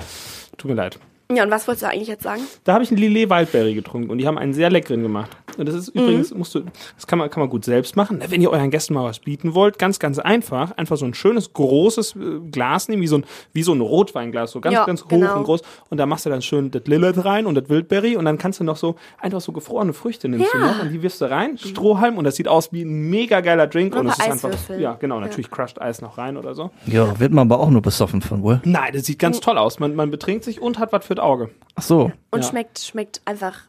Tut 0.58 0.70
mir 0.70 0.76
leid. 0.76 1.00
Ja, 1.32 1.44
und 1.44 1.52
was 1.52 1.68
wolltest 1.68 1.84
du 1.84 1.88
eigentlich 1.90 2.10
jetzt 2.10 2.24
sagen? 2.24 2.42
Da 2.64 2.74
habe 2.74 2.84
ich 2.84 2.92
einen 2.92 3.00
Lillet 3.00 3.30
Wildberry 3.30 3.74
getrunken 3.74 4.10
und 4.10 4.18
die 4.18 4.28
haben 4.28 4.38
einen 4.38 4.54
sehr 4.54 4.70
leckeren 4.70 5.02
gemacht. 5.02 5.32
Und 5.58 5.68
das 5.68 5.76
ist 5.76 5.96
Mhm. 5.96 6.02
übrigens, 6.02 6.34
musst 6.34 6.54
du, 6.56 6.62
das 6.96 7.08
kann 7.08 7.18
man, 7.20 7.30
kann 7.30 7.40
man 7.40 7.50
gut 7.50 7.64
selbst 7.64 7.96
machen. 7.96 8.22
Wenn 8.28 8.42
ihr 8.42 8.50
euren 8.52 8.72
Gästen 8.72 8.94
mal 8.94 9.04
was 9.06 9.20
bieten 9.20 9.54
wollt, 9.54 9.80
ganz, 9.80 10.00
ganz 10.00 10.20
einfach. 10.20 10.72
Einfach 10.78 10.98
so 10.98 11.06
ein 11.06 11.14
schönes, 11.14 11.54
großes 11.54 12.16
äh, 12.16 12.40
Glas 12.52 12.90
nehmen, 12.90 13.02
wie 13.04 13.08
so 13.08 13.18
ein, 13.18 13.26
wie 13.54 13.64
so 13.64 13.72
ein 13.74 13.80
Rotweinglas, 13.82 14.52
so 14.52 14.62
ganz, 14.62 14.74
Ja, 14.74 14.86
ganz 14.86 15.04
hoch 15.06 15.10
genau. 15.10 15.38
und 15.38 15.44
groß. 15.44 15.62
Und 15.90 15.98
da 15.98 16.06
machst 16.06 16.26
du 16.26 16.30
dann 16.30 16.42
schön 16.42 16.72
das 16.72 16.84
Lillet 16.86 17.24
rein 17.24 17.46
und 17.46 17.56
das 17.56 17.70
Wildberry 17.70 18.18
und 18.18 18.26
dann 18.26 18.38
kannst 18.38 18.60
du 18.60 18.64
noch 18.64 18.78
so, 18.78 18.96
einfach 19.20 19.42
so 19.42 19.52
gefrorene 19.52 19.94
Früchte 19.94 20.28
nimmst 20.28 20.54
du 20.54 20.58
Ja. 20.58 20.66
noch 20.74 20.82
und 20.82 20.92
die 20.92 21.02
wirfst 21.04 21.22
du 21.22 21.30
rein, 21.30 21.58
Strohhalm 21.58 22.18
und 22.18 22.26
das 22.26 22.36
sieht 22.36 22.48
aus 22.48 22.74
wie 22.74 22.84
ein 22.84 23.10
mega 23.10 23.42
geiler 23.42 23.68
Drink 23.68 23.94
Und 23.94 24.02
und 24.02 24.08
es 24.08 24.18
ist 24.20 24.30
einfach, 24.30 24.52
ja, 24.80 24.94
genau, 24.94 25.20
natürlich 25.20 25.50
crushed 25.52 25.80
Eis 25.82 26.02
noch 26.02 26.18
rein 26.18 26.36
oder 26.38 26.54
so. 26.56 26.72
Ja, 26.86 27.20
wird 27.20 27.32
man 27.32 27.50
aber 27.52 27.62
auch 27.62 27.70
nur 27.70 27.82
besoffen 27.82 28.22
von 28.22 28.42
wohl. 28.44 28.60
Nein, 28.66 28.92
das 28.94 29.06
sieht 29.06 29.20
ganz 29.20 29.40
toll 29.40 29.58
aus. 29.58 29.80
Man, 29.80 29.96
man 29.96 30.10
betrinkt 30.12 30.44
sich 30.44 30.60
und 30.62 30.80
hat 30.80 30.92
was 30.92 31.06
für 31.06 31.12
das 31.15 31.23
Auge. 31.23 31.49
Ach 31.76 31.84
so. 31.84 32.12
Und 32.32 32.43
Ja. 32.43 32.49
schmeckt, 32.49 32.80
schmeckt 32.80 33.21
einfach. 33.26 33.62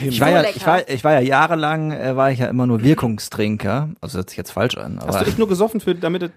Ich 0.00 0.20
war, 0.20 0.30
ja, 0.30 0.42
ich, 0.44 0.64
war, 0.64 0.88
ich 0.88 1.02
war 1.02 1.12
ja 1.14 1.20
jahrelang, 1.20 1.90
äh, 1.90 2.16
war 2.16 2.30
ich 2.30 2.38
ja 2.38 2.46
immer 2.46 2.66
nur 2.66 2.82
Wirkungstrinker. 2.84 3.88
Also 4.00 4.18
hört 4.18 4.30
sich 4.30 4.36
jetzt 4.36 4.52
falsch 4.52 4.76
an. 4.76 5.00
Hast 5.04 5.20
du 5.20 5.26
echt 5.26 5.38
nur 5.38 5.48
gesoffen, 5.48 5.80
für, 5.80 5.96
damit 5.96 6.22
du, 6.22 6.28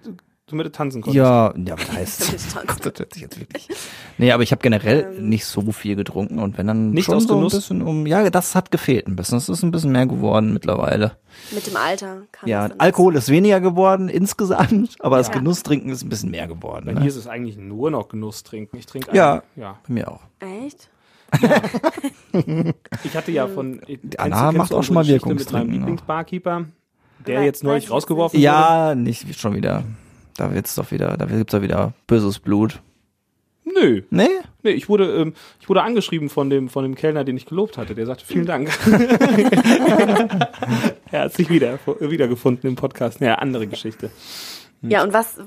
damit 0.48 0.68
du 0.68 0.72
tanzen 0.72 1.02
konntest? 1.02 1.18
ja, 1.18 1.54
ja, 1.58 1.74
was 1.78 1.92
heißt? 1.94 2.34
Das 2.34 2.56
hört 2.86 3.14
sich 3.14 3.22
jetzt 3.24 3.40
wirklich. 3.40 3.68
Nee, 4.18 4.32
aber 4.32 4.44
ich 4.44 4.52
habe 4.52 4.62
generell 4.62 5.20
nicht 5.20 5.46
so 5.46 5.72
viel 5.72 5.96
getrunken 5.96 6.40
und 6.40 6.58
wenn 6.58 6.68
dann 6.68 6.92
Nicht 6.92 7.06
schon 7.06 7.16
aus 7.16 7.24
so 7.24 7.34
ein 7.34 7.38
Genuss? 7.38 7.54
bisschen 7.54 7.82
um. 7.82 8.06
Ja, 8.06 8.30
das 8.30 8.54
hat 8.56 8.72
gefehlt 8.72 9.08
ein 9.08 9.16
bisschen. 9.16 9.38
Es 9.40 9.50
ist 9.50 9.64
ein 9.64 9.72
bisschen 9.72 9.92
mehr 9.92 10.06
geworden 10.06 10.54
mittlerweile. 10.54 11.18
Mit 11.52 11.66
dem 11.68 11.76
Alter 11.76 12.22
kann 12.32 12.48
Ja, 12.50 12.68
das 12.70 12.80
Alkohol 12.80 13.16
ist 13.16 13.30
weniger 13.30 13.60
geworden 13.60 14.08
insgesamt, 14.08 14.96
aber 15.00 15.18
das 15.18 15.28
Ja. 15.28 15.34
Genusstrinken 15.34 15.90
ist 15.92 16.04
ein 16.04 16.10
bisschen 16.10 16.32
mehr 16.32 16.48
geworden. 16.48 16.86
Bei 16.86 16.94
Ne? 16.94 17.00
mir 17.02 17.08
ist 17.08 17.16
es 17.18 17.28
eigentlich 17.28 17.58
nur 17.58 17.92
noch 17.92 18.08
Genuss 18.08 18.44
trinken. 18.44 18.78
Ich 18.78 18.86
trinke 18.86 19.16
Ja. 19.16 19.44
ja. 19.56 19.80
Bei 19.88 19.94
mir 19.94 20.12
auch. 20.12 20.22
Echt? 20.40 20.90
Ich 23.04 23.16
hatte 23.16 23.32
ja 23.32 23.48
von 23.48 23.82
Anna 24.18 24.52
macht 24.52 24.74
auch 24.74 24.84
schon 24.84 24.94
mal 24.96 25.02
Geschichte 25.02 25.28
mit 25.30 25.38
meinem 25.38 25.40
Wirkungstrinken, 25.40 25.72
ne? 25.72 25.78
Lieblingsbarkeeper, 25.80 26.66
der 27.26 27.44
jetzt 27.44 27.64
neulich 27.64 27.90
rausgeworfen 27.90 28.38
wurde. 28.38 28.44
Ja, 28.44 28.96
nicht 28.96 29.40
schon 29.40 29.56
wieder. 29.56 29.84
Da 30.38 30.54
wird's 30.54 30.76
doch 30.76 30.92
wieder, 30.92 31.18
da 31.18 31.26
gibt's 31.26 31.52
doch 31.54 31.62
wieder 31.62 31.94
böses 32.08 32.40
Blut. 32.40 32.82
Nö, 33.64 34.04
Nee? 34.10 34.28
nee, 34.64 34.72
ich 34.72 34.88
wurde, 34.90 35.12
ähm, 35.16 35.34
ich 35.60 35.68
wurde 35.68 35.82
angeschrieben 35.82 36.30
von 36.30 36.50
dem, 36.50 36.70
von 36.70 36.84
dem 36.84 36.96
Kellner, 36.96 37.24
den 37.24 37.36
ich 37.36 37.46
gelobt 37.46 37.78
hatte. 37.78 37.96
Der 37.96 38.06
sagte, 38.06 38.24
vielen 38.26 38.46
Dank. 38.46 38.70
er 41.12 41.22
hat 41.22 41.34
sich 41.34 41.50
wieder, 41.50 41.80
wiedergefunden 42.00 42.70
im 42.70 42.76
Podcast. 42.76 43.22
Naja, 43.22 43.36
andere 43.36 43.68
Geschichte. 43.68 44.12
Ja, 44.82 45.04
und 45.04 45.14
was 45.14 45.38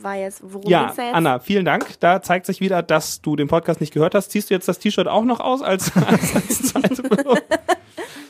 war 0.00 0.16
jetzt, 0.16 0.40
worum 0.44 0.70
Ja, 0.70 0.84
ging's 0.84 0.96
da 0.96 1.02
jetzt? 1.06 1.14
Anna, 1.14 1.40
vielen 1.40 1.64
Dank. 1.64 1.98
Da 2.00 2.22
zeigt 2.22 2.46
sich 2.46 2.60
wieder, 2.60 2.82
dass 2.82 3.20
du 3.22 3.34
den 3.34 3.48
Podcast 3.48 3.80
nicht 3.80 3.92
gehört 3.92 4.14
hast. 4.14 4.30
Ziehst 4.30 4.50
du 4.50 4.54
jetzt 4.54 4.68
das 4.68 4.78
T-Shirt 4.78 5.08
auch 5.08 5.24
noch 5.24 5.40
aus 5.40 5.62
als, 5.62 5.90
als, 6.06 6.34
als 6.36 6.62
zweite 6.62 7.02
Belohnung? 7.02 7.38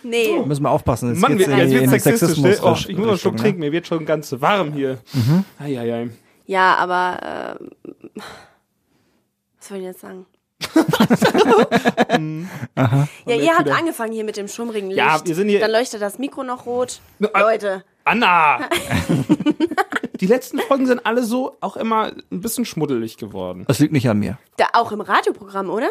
Nee. 0.05 0.39
Müssen 0.45 0.63
wir 0.63 0.71
aufpassen. 0.71 1.09
Jetzt 1.11 1.21
Mann, 1.21 1.39
wir, 1.39 1.49
jetzt 1.49 1.71
wird 1.91 2.03
sexistisch. 2.03 2.39
Ne? 2.39 2.57
Oh, 2.63 2.75
Sexismus- 2.75 2.89
ich 2.91 2.97
muss 2.97 3.05
noch 3.07 3.13
einen 3.13 3.19
Schluck 3.19 3.35
ne? 3.35 3.41
trinken, 3.41 3.61
mir 3.61 3.73
wird 3.73 3.87
schon 3.87 4.05
ganz 4.05 4.35
warm 4.41 4.73
hier. 4.73 4.99
Mhm. 5.13 5.45
Eieiei. 5.59 6.11
Ja, 6.47 6.75
aber 6.77 7.57
äh, 7.57 8.21
was 9.59 9.69
soll 9.69 9.79
ich 9.79 9.85
jetzt 9.85 10.01
sagen? 10.01 10.27
ja, 13.27 13.35
ihr 13.35 13.55
habt 13.55 13.67
wieder- 13.67 13.77
angefangen 13.77 14.13
hier 14.13 14.25
mit 14.25 14.37
dem 14.37 14.49
schummrigen 14.49 14.89
Licht. 14.91 14.99
Ja, 14.99 15.21
wir 15.25 15.35
sind 15.35 15.49
hier- 15.49 15.61
Dann 15.61 15.71
leuchtet 15.71 16.03
das 16.03 16.19
Mikro 16.19 16.43
noch 16.45 16.67
rot. 16.67 17.01
äh, 17.21 17.41
Leute, 17.41 17.85
Anna! 18.05 18.61
Die 20.21 20.27
letzten 20.27 20.59
Folgen 20.59 20.87
sind 20.87 21.05
alle 21.05 21.25
so 21.25 21.57
auch 21.61 21.77
immer 21.77 22.13
ein 22.31 22.41
bisschen 22.41 22.65
schmuddelig 22.65 23.17
geworden. 23.17 23.65
Das 23.67 23.79
liegt 23.81 23.93
nicht 23.93 24.09
an 24.09 24.19
mir. 24.19 24.39
da 24.57 24.67
auch 24.75 24.93
im 24.93 25.01
Radioprogramm, 25.01 25.69
oder? 25.71 25.89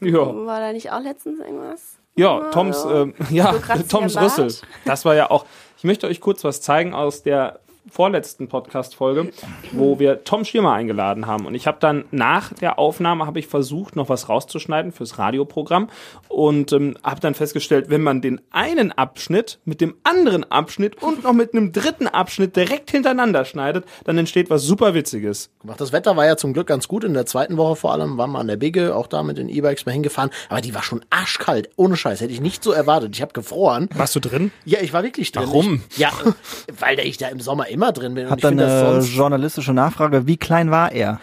Ja, 0.00 0.18
War 0.46 0.60
da 0.60 0.72
nicht 0.72 0.90
auch 0.92 1.00
letztens 1.02 1.40
irgendwas? 1.40 1.98
Ja 2.18 2.40
Toms, 2.50 2.84
ähm, 2.90 3.14
ja, 3.30 3.54
Toms 3.88 4.16
Rüssel. 4.20 4.52
Das 4.84 5.04
war 5.04 5.14
ja 5.14 5.30
auch. 5.30 5.46
Ich 5.78 5.84
möchte 5.84 6.06
euch 6.06 6.20
kurz 6.20 6.44
was 6.44 6.60
zeigen 6.60 6.92
aus 6.92 7.22
der 7.22 7.60
vorletzten 7.90 8.48
Podcast-Folge, 8.48 9.30
wo 9.72 9.98
wir 9.98 10.24
Tom 10.24 10.44
Schirmer 10.44 10.72
eingeladen 10.72 11.26
haben. 11.26 11.46
Und 11.46 11.54
ich 11.54 11.66
habe 11.66 11.78
dann 11.80 12.04
nach 12.10 12.52
der 12.52 12.78
Aufnahme 12.78 13.26
habe 13.26 13.38
ich 13.38 13.46
versucht, 13.46 13.96
noch 13.96 14.08
was 14.08 14.28
rauszuschneiden 14.28 14.92
fürs 14.92 15.18
Radioprogramm 15.18 15.88
und 16.28 16.72
ähm, 16.72 16.96
habe 17.02 17.20
dann 17.20 17.34
festgestellt, 17.34 17.90
wenn 17.90 18.02
man 18.02 18.20
den 18.20 18.40
einen 18.50 18.92
Abschnitt 18.92 19.58
mit 19.64 19.80
dem 19.80 19.94
anderen 20.04 20.44
Abschnitt 20.50 21.02
und 21.02 21.24
noch 21.24 21.32
mit 21.32 21.52
einem 21.52 21.72
dritten 21.72 22.06
Abschnitt 22.06 22.56
direkt 22.56 22.90
hintereinander 22.90 23.44
schneidet, 23.44 23.84
dann 24.04 24.18
entsteht 24.18 24.50
was 24.50 24.62
super 24.62 24.94
Witziges. 24.94 25.50
Das 25.76 25.92
Wetter 25.92 26.16
war 26.16 26.26
ja 26.26 26.36
zum 26.36 26.52
Glück 26.52 26.66
ganz 26.66 26.88
gut. 26.88 27.04
In 27.04 27.14
der 27.14 27.26
zweiten 27.26 27.56
Woche 27.56 27.76
vor 27.76 27.92
allem 27.92 28.18
waren 28.18 28.32
wir 28.32 28.38
an 28.38 28.48
der 28.48 28.56
Bigge, 28.56 28.94
auch 28.94 29.06
da 29.06 29.22
mit 29.22 29.38
den 29.38 29.48
E-Bikes 29.48 29.86
mal 29.86 29.92
hingefahren. 29.92 30.30
Aber 30.48 30.60
die 30.60 30.74
war 30.74 30.82
schon 30.82 31.04
arschkalt. 31.10 31.70
Ohne 31.76 31.96
Scheiß. 31.96 32.20
Hätte 32.20 32.32
ich 32.32 32.40
nicht 32.40 32.62
so 32.62 32.72
erwartet. 32.72 33.14
Ich 33.14 33.22
habe 33.22 33.32
gefroren. 33.32 33.88
Warst 33.94 34.14
du 34.16 34.20
drin? 34.20 34.50
Ja, 34.64 34.80
ich 34.80 34.92
war 34.92 35.02
wirklich 35.02 35.32
drin. 35.32 35.44
Warum? 35.46 35.82
Ich, 35.90 35.98
ja, 35.98 36.10
weil 36.78 36.98
ich 37.00 37.16
da 37.18 37.28
im 37.28 37.40
Sommer 37.40 37.68
immer 37.68 37.77
drin 37.92 38.14
bin. 38.14 38.24
Und 38.26 38.30
Hat 38.30 38.38
ich 38.38 38.42
dann 38.42 38.56
das 38.56 38.70
eine 38.70 38.92
sonst, 39.02 39.14
journalistische 39.16 39.72
Nachfrage, 39.72 40.26
wie 40.26 40.36
klein 40.36 40.70
war 40.70 40.92
er? 40.92 41.20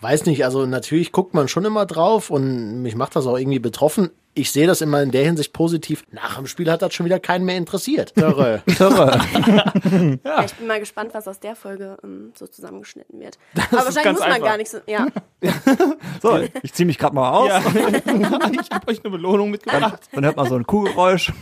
weiß 0.00 0.26
nicht, 0.26 0.44
also 0.44 0.66
natürlich 0.66 1.12
guckt 1.12 1.34
man 1.34 1.48
schon 1.48 1.64
immer 1.64 1.86
drauf 1.86 2.30
und 2.30 2.82
mich 2.82 2.96
macht 2.96 3.14
das 3.16 3.26
auch 3.26 3.38
irgendwie 3.38 3.58
betroffen. 3.58 4.10
Ich 4.34 4.52
sehe 4.52 4.66
das 4.66 4.82
immer 4.82 5.02
in 5.02 5.12
der 5.12 5.24
Hinsicht 5.24 5.52
positiv. 5.54 6.04
Nach 6.10 6.36
dem 6.36 6.46
Spiel 6.46 6.70
hat 6.70 6.82
das 6.82 6.92
schon 6.92 7.06
wieder 7.06 7.18
keinen 7.18 7.46
mehr 7.46 7.56
interessiert. 7.56 8.12
Dörre. 8.16 8.62
Irre. 8.78 9.18
Ja. 10.24 10.44
Ich 10.44 10.54
bin 10.54 10.66
mal 10.66 10.80
gespannt, 10.80 11.14
was 11.14 11.26
aus 11.26 11.40
der 11.40 11.56
Folge 11.56 11.96
ähm, 12.04 12.32
so 12.34 12.46
zusammengeschnitten 12.46 13.18
wird. 13.18 13.38
Aber 13.54 13.62
ist 13.62 13.72
wahrscheinlich 13.72 14.02
ganz 14.04 14.18
muss 14.18 14.26
man 14.26 14.32
einfach. 14.34 14.46
gar 14.46 14.56
nicht 14.58 14.70
so. 14.70 14.78
Ja. 14.86 15.06
So, 16.22 16.38
ich 16.62 16.72
zieh 16.74 16.84
mich 16.84 16.98
gerade 16.98 17.14
mal 17.14 17.30
aus. 17.30 17.48
Ja. 17.48 17.58
ich 18.60 18.70
habe 18.70 18.88
euch 18.88 19.04
eine 19.04 19.10
Belohnung 19.10 19.50
mitgebracht. 19.50 20.08
Dann 20.12 20.24
hört 20.24 20.36
man 20.36 20.48
so 20.48 20.56
ein 20.56 20.66
Kuhgeräusch. 20.66 21.32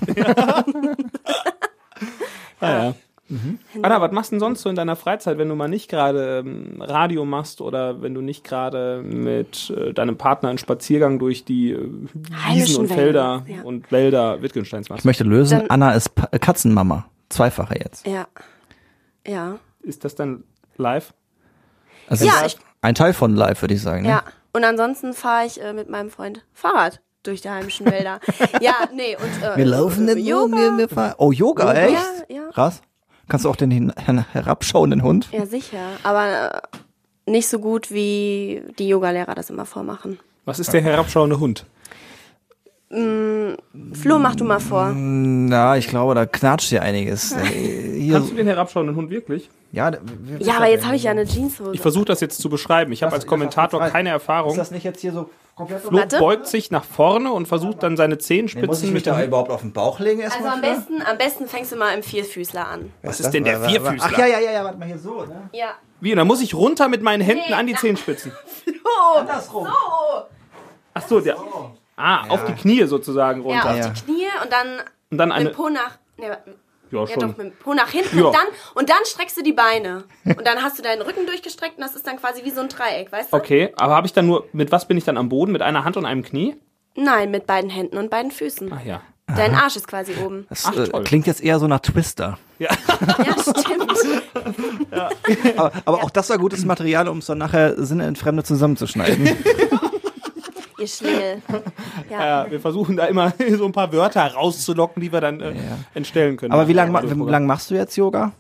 Ah, 2.61 2.69
ja. 2.69 2.95
Anna, 3.83 4.01
was 4.01 4.13
machst 4.13 4.31
du 4.31 4.35
denn 4.35 4.41
sonst 4.41 4.63
so 4.63 4.69
in 4.69 4.77
deiner 4.77 4.97
Freizeit, 4.97 5.39
wenn 5.39 5.49
du 5.49 5.55
mal 5.55 5.69
nicht 5.69 5.89
gerade 5.91 6.43
ähm, 6.47 6.77
Radio 6.81 7.25
machst 7.25 7.61
oder 7.63 8.03
wenn 8.03 8.15
du 8.15 8.21
nicht 8.21 8.45
gerade 8.45 9.03
mit 9.03 9.71
äh, 9.71 9.93
deinem 9.95 10.19
Partner 10.19 10.51
einen 10.51 10.59
Spaziergang 10.59 11.19
durch 11.19 11.45
die 11.45 11.73
äh, 11.73 11.79
Wiesen 12.13 12.45
Heimischen 12.45 12.77
und 12.81 12.89
Felder 12.89 13.43
Wälder, 13.47 13.57
ja. 13.57 13.63
und 13.63 13.91
Wälder 13.91 14.43
Wittgensteins 14.43 14.87
Ich 14.87 14.91
machst? 14.91 15.05
möchte 15.07 15.25
lösen, 15.25 15.61
Dann- 15.61 15.71
Anna 15.71 15.93
ist 15.93 16.15
Pa- 16.15 16.27
Katzenmama. 16.39 17.07
Zweifache 17.31 17.79
jetzt. 17.83 18.07
Ja. 18.07 18.27
Ja. 19.27 19.59
Ist 19.83 20.05
das 20.05 20.15
dann 20.15 20.45
live? 20.77 21.15
Also 22.09 22.27
Ja, 22.27 22.43
ist 22.45 22.59
ich- 22.59 22.65
ein 22.83 22.95
Teil 22.95 23.15
von 23.15 23.35
live, 23.35 23.63
würde 23.63 23.75
ich 23.75 23.81
sagen. 23.83 24.03
Ne? 24.03 24.11
Ja. 24.11 24.23
Und 24.53 24.65
ansonsten 24.65 25.15
fahre 25.15 25.47
ich 25.47 25.61
äh, 25.63 25.73
mit 25.73 25.89
meinem 25.89 26.11
Freund 26.11 26.45
Fahrrad 26.53 27.01
durch 27.23 27.41
die 27.41 27.49
heimischen 27.49 27.87
Wälder. 27.91 28.21
ja, 28.61 28.75
nee, 28.95 29.17
und 29.17 29.43
äh, 29.43 29.57
Wir 29.57 29.65
laufen 29.65 30.07
äh, 30.09 30.15
den 30.15 30.25
Yoga. 30.27 30.57
wir, 30.57 30.77
wir 30.79 30.89
fahren. 30.91 31.15
Oh, 31.17 31.33
Yoga, 31.33 31.73
Ja, 31.75 31.81
echt? 31.89 32.27
ja. 32.29 32.51
Krass. 32.53 32.83
Kannst 33.29 33.45
du 33.45 33.51
auch 33.51 33.57
den 33.57 33.93
herabschauenden 34.33 35.03
Hund? 35.03 35.29
Ja, 35.33 35.47
sicher. 35.47 35.79
Aber 36.03 36.63
äh, 37.27 37.31
nicht 37.31 37.49
so 37.49 37.59
gut, 37.59 37.91
wie 37.91 38.63
die 38.79 38.89
Yogalehrer 38.89 39.35
das 39.35 39.51
immer 39.51 39.65
vormachen. 39.65 40.19
Was 40.45 40.59
ist 40.59 40.73
der 40.73 40.83
herabschauende 40.83 41.41
Hund? 41.41 41.65
Flo, 42.91 44.19
mach 44.19 44.37
du 44.37 44.45
mal 44.45 44.61
vor. 44.61 44.93
Na, 44.95 45.77
ich 45.77 45.89
glaube, 45.89 46.15
da 46.15 46.27
knatscht 46.27 46.69
hier 46.69 46.83
einiges. 46.83 47.35
Hier, 47.45 48.13
Kannst 48.15 48.31
du 48.33 48.35
den 48.37 48.47
herabschauenden 48.47 48.95
Hund 48.97 49.11
wirklich? 49.11 49.49
ja, 49.73 49.91
Ja, 50.39 50.57
aber 50.57 50.69
jetzt 50.69 50.85
habe 50.85 50.95
ich 50.95 51.05
ja 51.05 51.11
eine 51.13 51.25
Jeanshose. 51.25 51.73
Ich 51.73 51.81
versuche 51.81 52.05
das 52.05 52.21
jetzt 52.21 52.41
zu 52.41 52.49
beschreiben. 52.49 52.93
Ich 52.93 53.03
habe 53.03 53.13
als 53.15 53.27
Kommentator 53.27 53.81
keine 53.89 54.11
Ist 54.11 54.15
Erfahrung. 54.15 54.55
das 54.57 54.71
nicht 54.71 54.85
jetzt 54.85 55.01
hier 55.01 55.13
so 55.13 55.31
komplett 55.57 55.81
Flo 55.83 55.99
Warte. 55.99 56.19
beugt 56.19 56.47
sich 56.47 56.71
nach 56.71 56.85
vorne 56.85 57.33
und 57.33 57.47
versucht 57.49 57.83
dann 57.83 57.97
seine 57.97 58.15
Muss 58.17 58.23
ich 58.23 58.27
Zehenspitzen 58.27 58.85
mich 58.89 58.93
mit 58.95 59.07
da 59.07 59.17
der 59.17 59.27
überhaupt 59.27 59.51
auf 59.51 59.63
den 59.63 59.73
Bauch 59.73 59.99
legen 60.01 60.21
erstmal? 60.21 60.51
also 60.53 60.55
am 60.57 60.75
besten, 60.75 61.03
am 61.03 61.17
besten 61.19 61.47
fängst 61.49 61.73
du 61.73 61.77
mal 61.77 61.95
im 61.97 62.03
Vierfüßler 62.03 62.69
an. 62.69 62.93
Was 63.03 63.19
ist 63.21 63.31
denn 63.31 63.45
der 63.45 63.61
Ach 63.63 63.69
Vierfüßler? 63.71 64.19
ja, 64.19 64.27
ja, 64.27 64.39
ja, 64.41 64.53
ja, 64.53 64.65
warte 64.65 64.79
mal 64.79 64.87
hier 64.87 64.99
so, 64.99 65.23
ne? 65.23 65.49
Ja. 65.53 65.71
Wie? 66.01 66.11
Und 66.13 66.19
dann 66.19 66.27
muss 66.27 66.43
ich 66.43 66.55
runter 66.55 66.89
mit 66.89 67.03
meinen 67.03 67.23
Händen 67.23 67.45
Nee, 67.49 67.55
an 67.55 67.67
die 67.67 67.73
na- 67.73 67.79
Zehenspitzen. 67.79 68.33
Andersrum. 69.19 69.67
Ach 70.93 71.09
so, 71.09 71.21
der. 71.21 71.37
Ah, 71.97 72.27
auf 72.29 72.45
die 72.47 72.53
Knie 72.55 72.85
sozusagen 72.85 73.43
Ja, 73.43 73.47
runter. 73.47 73.71
auf 73.71 73.77
Ja. 73.79 73.89
die 73.89 74.01
Knie 74.03 74.27
und 74.43 74.53
dann 74.53 74.67
Und 75.11 75.19
dann 75.19 75.29
mit 75.29 75.39
eine. 75.39 75.51
dem 75.51 75.55
Po 75.57 75.69
nach. 75.69 75.99
Ne, 76.17 76.27
Ja, 76.91 77.01
ja, 77.01 77.07
schon. 77.07 77.21
doch, 77.21 77.29
mit 77.37 77.39
dem 77.39 77.53
Po 77.53 77.75
nach 77.75 77.89
hinten 77.91 78.19
Ja. 78.19 78.25
und 78.27 78.35
dann 78.35 78.47
und 78.75 78.91
dann 78.91 78.99
streckst 79.05 79.37
du 79.37 79.43
die 79.43 79.53
Beine. 79.53 80.05
Und 80.25 80.47
dann 80.47 80.63
hast 80.63 80.79
du 80.79 80.83
deinen 80.83 81.03
Rücken 81.03 81.27
durchgestreckt 81.27 81.77
und 81.79 81.83
das 81.85 81.95
ist 81.97 82.07
dann 82.07 82.17
quasi 82.19 82.45
wie 82.45 82.51
so 82.51 82.61
ein 82.61 82.69
Dreieck, 82.69 83.11
weißt 83.13 83.33
du? 83.33 83.37
Okay, 83.37 83.73
aber 83.77 83.95
habe 83.95 84.07
ich 84.07 84.13
dann 84.13 84.27
nur. 84.27 84.47
Mit 84.53 84.73
was 84.73 84.87
bin 84.89 84.97
ich 84.97 85.05
dann 85.05 85.17
am 85.17 85.29
Boden? 85.29 85.53
Mit 85.53 85.63
einer 85.63 85.85
Hand 85.85 85.97
und 85.97 86.05
einem 86.07 86.23
Knie? 86.23 86.57
Nein, 86.97 87.31
mit 87.31 87.47
beiden 87.47 87.71
Händen 87.71 87.97
und 87.99 88.11
beiden 88.11 88.31
Füßen. 88.31 88.73
Ach 88.73 88.85
ja. 88.85 89.01
Dein 89.35 89.55
Arsch 89.55 89.75
ist 89.77 89.89
quasi 89.89 90.13
oben. 90.23 90.47
Das 90.51 90.67
Ach, 90.67 90.77
äh, 90.77 90.85
toll. 90.87 91.03
klingt 91.03 91.27
jetzt 91.27 91.43
eher 91.43 91.59
so 91.59 91.67
nach 91.67 91.81
Twister. 91.81 92.39
Ja. 92.59 92.69
Ja, 93.25 93.35
stimmt. 93.41 93.91
Aber, 95.57 95.73
aber 95.87 96.05
auch 96.05 96.11
das 96.11 96.29
war 96.31 96.39
gutes 96.39 96.65
Material, 96.65 97.09
um 97.09 97.19
es 97.19 97.27
dann 97.27 97.39
nachher 97.39 97.75
sinnentfremde 97.83 98.45
zusammenzuschneiden. 98.45 99.27
Ihr 100.85 100.89
Schlingel. 100.89 101.43
Ja. 102.11 102.27
Ja, 102.45 102.51
wir 102.51 102.61
versuchen 102.61 102.97
da 102.97 103.07
immer 103.07 103.33
so 103.57 103.65
ein 103.65 103.73
paar 103.73 103.93
Wörter 103.93 104.27
rauszulocken, 104.27 105.01
die 105.03 105.11
wir 105.13 105.21
dann 105.21 105.41
äh, 105.41 105.55
entstellen 105.95 106.37
können. 106.37 106.53
aber 106.53 106.69
wie 106.69 106.73
lange 106.75 106.93
Radioprogramm. 106.93 107.29
lang 107.29 107.47
machst 107.47 107.71
du 107.71 107.75
jetzt 107.75 107.97
Yoga? 107.97 108.33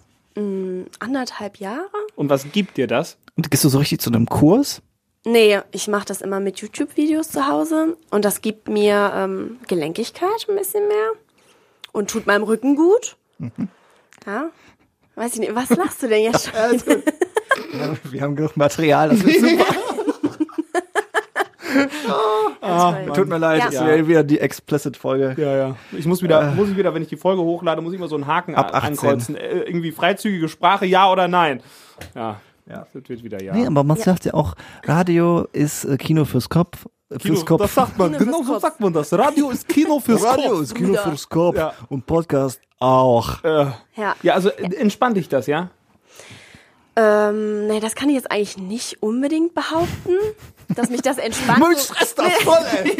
Anderthalb 0.98 1.58
Jahre? 1.58 1.86
Und 2.16 2.28
was 2.28 2.50
gibt 2.52 2.76
dir 2.76 2.86
das? 2.86 3.16
Und 3.36 3.50
gehst 3.50 3.64
du 3.64 3.68
so 3.68 3.78
richtig 3.78 4.00
zu 4.00 4.10
einem 4.10 4.26
Kurs? 4.26 4.82
Nee, 5.24 5.60
ich 5.72 5.88
mache 5.88 6.04
das 6.06 6.20
immer 6.20 6.40
mit 6.40 6.58
YouTube-Videos 6.58 7.28
zu 7.30 7.46
Hause 7.46 7.96
und 8.10 8.24
das 8.24 8.42
gibt 8.42 8.68
mir 8.68 9.12
ähm, 9.14 9.58
Gelenkigkeit 9.68 10.46
ein 10.48 10.56
bisschen 10.56 10.86
mehr 10.88 11.10
und 11.92 12.10
tut 12.10 12.26
meinem 12.26 12.42
Rücken 12.42 12.76
gut. 12.76 13.16
Ja. 14.26 14.50
Weiß 15.14 15.34
ich 15.34 15.40
nicht, 15.40 15.54
was 15.54 15.70
lachst 15.70 16.02
du 16.02 16.08
denn 16.08 16.22
jetzt 16.24 16.46
schon? 16.82 17.02
Wir 18.10 18.20
haben 18.20 18.36
genug 18.36 18.56
Material, 18.56 19.08
das 19.10 19.24
wird 19.24 19.40
super. 19.40 19.66
Toll. 22.60 23.12
Tut 23.14 23.28
mir 23.28 23.38
leid, 23.38 23.58
Ja. 23.60 23.64
das 23.70 23.86
wäre 23.86 24.06
wieder 24.08 24.22
die 24.24 24.40
Explicit-Folge. 24.40 25.34
Ja, 25.40 25.56
ja. 25.56 25.76
Ich 25.92 26.06
muss 26.06 26.22
wieder, 26.22 26.50
muss 26.52 26.68
ich 26.68 26.76
wieder, 26.76 26.94
wenn 26.94 27.02
ich 27.02 27.08
die 27.08 27.16
Folge 27.16 27.42
hochlade, 27.42 27.80
muss 27.82 27.92
ich 27.92 27.98
immer 27.98 28.08
so 28.08 28.14
einen 28.16 28.26
Haken 28.26 28.54
Ab 28.54 28.70
a- 28.72 28.78
18. 28.78 28.88
ankreuzen. 28.90 29.36
Äh, 29.36 29.60
irgendwie 29.62 29.92
freizügige 29.92 30.48
Sprache, 30.48 30.86
ja 30.86 31.10
oder 31.10 31.28
nein. 31.28 31.60
Ja. 32.14 32.40
Ja. 32.66 32.86
Das 32.94 33.08
wird 33.08 33.22
wieder 33.22 33.42
ja. 33.42 33.54
Nee, 33.54 33.66
aber 33.66 33.84
man 33.84 33.96
sagt 33.98 34.24
ja 34.24 34.32
auch, 34.34 34.54
Radio 34.84 35.46
ist 35.52 35.84
äh, 35.84 35.96
Kino 35.98 36.24
fürs 36.24 36.48
Kopf. 36.48 36.86
Äh, 37.10 37.18
Kino, 37.18 37.34
fürs 37.34 37.46
Kopf. 37.46 37.60
das 37.60 37.74
sagt 37.74 37.98
man, 37.98 38.12
Kino 38.12 38.24
genau 38.24 38.42
so 38.42 38.52
Kopf. 38.54 38.62
sagt 38.62 38.80
man 38.80 38.92
das. 38.92 39.12
Radio 39.12 39.50
ist 39.50 39.68
Kino 39.68 40.00
fürs 40.00 40.24
Radio 40.24 40.50
Kopf. 40.52 40.62
ist 40.62 40.74
Kino 40.74 40.94
fürs 40.94 41.28
Kopf. 41.28 41.56
Ja. 41.56 41.72
Und 41.90 42.06
Podcast 42.06 42.60
auch. 42.78 43.44
Äh, 43.44 43.66
Ja. 43.96 44.16
ja, 44.22 44.32
also 44.34 44.48
äh, 44.50 44.74
entspann 44.76 45.12
dich 45.14 45.28
das, 45.28 45.46
ja? 45.46 45.68
Ähm, 46.96 47.66
nee, 47.66 47.80
das 47.80 47.94
kann 47.96 48.08
ich 48.08 48.14
jetzt 48.14 48.30
eigentlich 48.30 48.56
nicht 48.56 49.02
unbedingt 49.02 49.52
behaupten, 49.54 50.12
dass 50.68 50.90
mich 50.90 51.02
das 51.02 51.18
entspannt. 51.18 51.68
Mich 51.68 51.80
stresst 51.80 52.18
das 52.18 52.32
voll, 52.42 52.64
ey. 52.72 52.96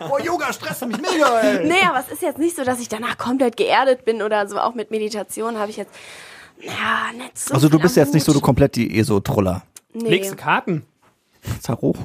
oh, 0.10 0.18
Yoga 0.18 0.52
stresst 0.52 0.86
mich 0.86 0.98
mega, 0.98 1.40
ey. 1.40 1.66
Nee, 1.66 1.82
aber 1.88 2.00
es 2.00 2.12
ist 2.12 2.22
jetzt 2.22 2.38
nicht 2.38 2.56
so, 2.56 2.64
dass 2.64 2.80
ich 2.80 2.88
danach 2.88 3.18
komplett 3.18 3.56
geerdet 3.56 4.04
bin 4.04 4.22
oder 4.22 4.46
so. 4.48 4.58
Auch 4.58 4.74
mit 4.74 4.90
Meditation 4.90 5.58
habe 5.58 5.70
ich 5.70 5.76
jetzt, 5.76 5.92
ja, 6.60 7.12
nicht 7.16 7.38
so. 7.38 7.54
Also 7.54 7.68
du 7.68 7.78
bist 7.78 7.96
jetzt 7.96 8.14
nicht 8.14 8.24
so 8.24 8.32
du 8.32 8.40
komplett 8.40 8.76
die 8.76 8.98
ESO-Troller. 8.98 9.62
Nee, 9.92 10.10
Legst 10.10 10.32
du 10.32 10.36
Karten? 10.36 10.86
Tarot. 11.62 11.96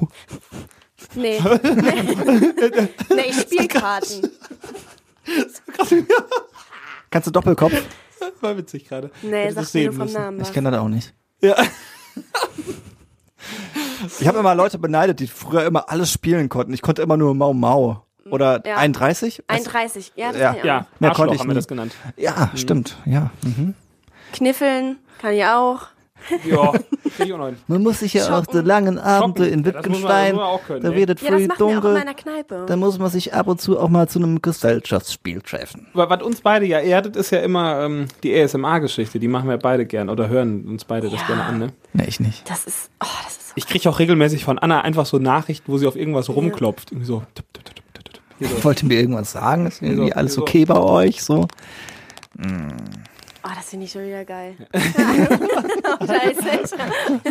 nee. 1.14 1.40
nee. 1.40 1.58
nee, 3.14 3.24
ich 3.28 3.40
spiele 3.40 3.68
Karten. 3.68 4.30
Kannst 7.10 7.26
du 7.26 7.30
Doppelkopf? 7.30 7.74
War 8.40 8.56
witzig 8.56 8.88
gerade. 8.88 9.10
Nee, 9.22 9.50
sag 9.50 9.72
mir 9.74 9.90
nur 9.90 10.06
vom. 10.06 10.12
Namen. 10.12 10.40
Ich 10.40 10.52
kenne 10.52 10.70
das 10.70 10.80
auch 10.80 10.88
nicht. 10.88 11.14
Ja. 11.40 11.56
Ich 14.20 14.26
habe 14.28 14.38
immer 14.38 14.54
Leute 14.54 14.78
beneidet, 14.78 15.20
die 15.20 15.26
früher 15.26 15.64
immer 15.64 15.88
alles 15.90 16.10
spielen 16.12 16.48
konnten. 16.48 16.72
Ich 16.74 16.82
konnte 16.82 17.02
immer 17.02 17.16
nur 17.16 17.34
Mau 17.34 17.52
Mau. 17.54 18.04
Oder 18.30 18.66
Ja. 18.66 18.76
31? 18.76 19.42
Was? 19.48 19.56
31, 19.66 20.12
ja, 20.16 20.32
das 20.32 20.40
Ja. 20.40 20.46
kann 20.48 20.56
ich 20.56 20.62
auch. 20.62 20.66
Ja, 20.66 20.86
Mehr 20.98 21.10
Arschloch 21.10 21.16
konnte 21.24 21.34
ich 21.34 21.40
haben 21.40 21.48
wir 21.50 21.54
das 21.54 21.68
genannt. 21.68 21.94
Ja, 22.16 22.50
stimmt. 22.54 22.96
Ja. 23.04 23.30
Mhm. 23.42 23.74
Kniffeln 24.32 24.96
kann 25.20 25.32
ich 25.34 25.44
auch. 25.44 25.82
Ja. 26.44 26.72
Man 27.68 27.82
muss 27.82 28.00
sich 28.00 28.14
ja 28.14 28.38
auch 28.38 28.46
die 28.46 28.58
langen 28.58 28.98
Abende 28.98 29.46
in 29.46 29.62
Ja, 29.64 29.72
das 29.72 29.86
muss 29.86 30.02
man- 30.02 30.08
das 30.08 30.32
Wittgenstein, 30.34 30.36
können, 30.66 30.82
da 30.82 30.94
wird 30.96 31.10
es 31.10 31.22
Ja, 31.22 31.30
das 31.30 31.40
früh 31.42 31.48
dunkel. 31.58 31.92
meiner 31.94 32.14
Kneipe. 32.14 32.64
Da 32.66 32.76
muss 32.76 32.98
man 32.98 33.10
sich 33.10 33.34
ab 33.34 33.46
und 33.46 33.60
zu 33.60 33.78
auch 33.78 33.88
mal 33.88 34.08
zu 34.08 34.18
einem 34.18 34.40
Gesellschaftsspiel 34.42 35.40
treffen. 35.42 35.86
Aber 35.94 36.08
was 36.10 36.22
uns 36.22 36.40
beide 36.40 36.66
ja 36.66 36.78
erdet, 36.80 37.16
ist 37.16 37.30
ja 37.30 37.40
immer 37.40 37.80
ähm, 37.84 38.06
die 38.22 38.34
ASMR-Geschichte. 38.34 39.18
Die 39.18 39.28
machen 39.28 39.48
wir 39.48 39.58
beide 39.58 39.86
gern 39.86 40.08
oder 40.08 40.28
hören 40.28 40.64
uns 40.66 40.84
beide 40.84 41.08
das 41.10 41.20
Ja. 41.20 41.26
gerne 41.26 41.44
an. 41.44 41.58
Ne? 41.58 41.66
Nee, 41.92 42.04
ich 42.08 42.20
nicht. 42.20 42.48
Das 42.50 42.64
ist, 42.64 42.90
oh, 43.02 43.06
das 43.24 43.36
ist 43.36 43.48
so. 43.48 43.52
Ich 43.56 43.66
kriege 43.66 43.88
auch 43.88 43.98
regelmäßig 43.98 44.44
von 44.44 44.58
Anna 44.58 44.80
einfach 44.80 45.06
so 45.06 45.18
Nachrichten, 45.18 45.70
wo 45.70 45.78
sie 45.78 45.86
auf 45.86 45.96
irgendwas 45.96 46.28
rumklopft. 46.28 46.90
Irgendwie 46.92 47.06
so. 47.06 47.22
tipp, 47.34 47.44
tipp, 47.52 47.64
tipp, 47.66 47.74
tipp, 47.94 48.04
tipp. 48.12 48.22
Hier 48.38 48.48
so. 48.48 48.64
Wollt 48.64 48.82
ihr 48.82 48.88
mir 48.88 48.98
irgendwas 48.98 49.30
sagen? 49.32 49.66
Ist 49.66 49.82
irgendwie 49.82 50.08
so, 50.08 50.14
alles 50.14 50.34
so. 50.34 50.42
okay 50.42 50.64
bei 50.64 50.78
euch? 50.80 51.22
So? 51.22 51.46
Oh, 53.46 53.50
das 53.54 53.68
finde 53.68 53.84
ich 53.86 53.92
schon 53.92 54.06
wieder 54.06 54.24
geil. 54.24 54.54
Scheiße. 56.00 56.74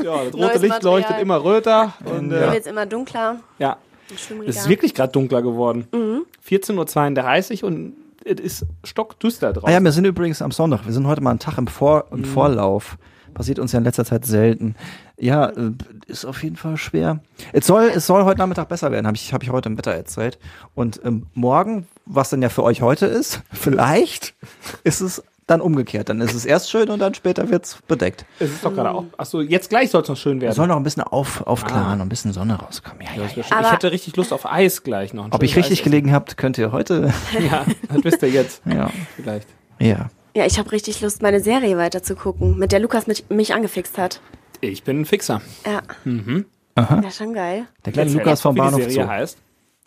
Ja, 0.04 0.24
das 0.24 0.34
rote 0.34 0.38
Neues 0.38 0.62
Licht 0.62 0.70
Material. 0.74 0.94
leuchtet 1.00 1.20
immer 1.20 1.44
röter. 1.44 1.94
Und, 2.06 2.32
äh, 2.32 2.52
wird 2.52 2.68
immer 2.68 2.86
dunkler. 2.86 3.38
ja, 3.60 3.78
es 4.12 4.30
ist 4.58 4.70
wirklich 4.70 4.94
gerade 4.94 5.12
dunkler 5.12 5.42
geworden. 5.42 5.88
Mhm. 5.92 6.26
14.32 6.48 7.64
Uhr 7.64 7.68
und 7.70 7.94
es 8.26 8.40
ist 8.40 8.66
stockdüster 8.84 9.54
draußen. 9.54 9.68
Ah 9.70 9.72
ja, 9.72 9.82
wir 9.84 9.92
sind 9.92 10.06
übrigens 10.06 10.42
am 10.42 10.52
Sonntag. 10.52 10.86
Wir 10.86 10.94
sind 10.94 11.08
heute 11.08 11.22
mal 11.22 11.32
einen 11.32 11.40
Tag 11.40 11.58
im, 11.58 11.68
Vor 11.68 12.06
Mhm. 12.12 12.18
im 12.20 12.26
Vorlauf. 12.26 12.98
Passiert 13.34 13.58
uns 13.58 13.72
ja 13.72 13.80
in 13.80 13.84
letzter 13.86 14.06
Zeit 14.06 14.26
selten. 14.28 14.76
Ja, 15.18 15.48
äh, 15.50 15.72
ist 16.06 16.24
auf 16.26 16.44
jeden 16.44 16.56
Fall 16.56 16.78
schwer. 16.78 17.20
Es 17.52 17.66
soll, 17.66 17.92
es 17.96 18.06
soll 18.06 18.24
heute 18.26 18.38
Nachmittag 18.38 18.70
besser 18.70 18.92
werden, 18.92 19.08
habe 19.08 19.18
ich, 19.18 19.34
hab 19.34 19.42
ich 19.42 19.50
heute 19.50 19.70
im 19.70 19.78
Wetter 19.80 19.92
erzählt. 19.94 20.38
Und 20.76 21.02
ähm, 21.04 21.26
morgen, 21.34 21.88
was 22.06 22.30
dann 22.30 22.44
ja 22.44 22.50
für 22.50 22.62
euch 22.64 22.84
heute 22.84 23.08
ist, 23.08 23.42
vielleicht 23.52 24.36
ist 24.84 25.02
es 25.02 25.24
dann 25.54 25.62
umgekehrt. 25.62 26.10
Dann 26.10 26.20
ist 26.22 26.34
es 26.34 26.46
erst 26.46 26.70
schön 26.70 26.90
und 26.90 27.00
dann 27.00 27.14
später 27.14 27.50
wird's 27.50 27.78
bedeckt. 27.88 28.26
es 28.40 28.52
ist 28.52 28.66
doch 28.66 28.74
gerade 28.74 28.92
auch. 28.92 29.06
Achso, 29.18 29.42
jetzt 29.42 29.70
gleich 29.70 29.90
soll 29.92 30.02
es 30.02 30.10
noch 30.10 30.18
schön 30.18 30.38
Es 30.38 30.42
werden. 30.44 30.54
soll 30.56 30.68
noch 30.68 30.76
ein 30.78 30.84
bisschen 30.84 31.04
auf, 31.04 31.46
aufklaren 31.48 31.86
Ah. 31.86 31.94
und 31.94 32.02
ein 32.02 32.10
bisschen 32.10 32.34
Sonne 32.34 32.56
rauskommen. 32.56 33.02
Ja, 33.02 33.24
ja, 33.24 33.30
ja. 33.36 33.62
ich 33.62 33.72
hätte 33.72 33.92
richtig 33.92 34.16
Lust 34.16 34.34
auf 34.34 34.46
Eis 34.46 34.84
gleich 34.84 35.14
noch. 35.14 35.26
Ein 35.26 35.32
Ob 35.34 35.44
ich 35.44 35.56
richtig 35.56 35.80
Eis 35.80 35.84
gelegen 35.84 36.12
habt, 36.12 36.36
könnt 36.38 36.58
ihr 36.58 36.72
heute. 36.72 37.14
Ja, 37.50 37.66
das 37.94 38.04
wisst 38.04 38.22
ihr 38.24 38.30
jetzt. 38.30 38.62
Ja. 38.66 38.90
Vielleicht. 39.16 39.48
Ja. 39.80 40.10
Ja, 40.36 40.46
ich 40.46 40.58
habe 40.58 40.72
richtig 40.72 41.00
Lust, 41.02 41.22
meine 41.22 41.40
Serie 41.42 41.78
weiter 41.78 42.02
zu 42.02 42.16
gucken, 42.16 42.58
mit 42.58 42.72
der 42.72 42.80
Lukas 42.80 43.06
mich, 43.08 43.26
mich 43.30 43.54
angefixt 43.54 43.98
hat. 44.00 44.20
Ich 44.62 44.84
bin 44.84 45.02
ein 45.02 45.06
Fixer. 45.06 45.42
Ja. 45.66 45.82
Mhm. 46.06 46.46
Ja, 46.76 47.12
schon 47.12 47.34
geil. 47.34 47.68
Der 47.86 47.94
kleine 47.94 48.12
Lukas 48.12 48.42
vom 48.42 48.56
Bahnhof 48.56 48.90
Zoo. 48.90 49.06
heißt. 49.08 49.38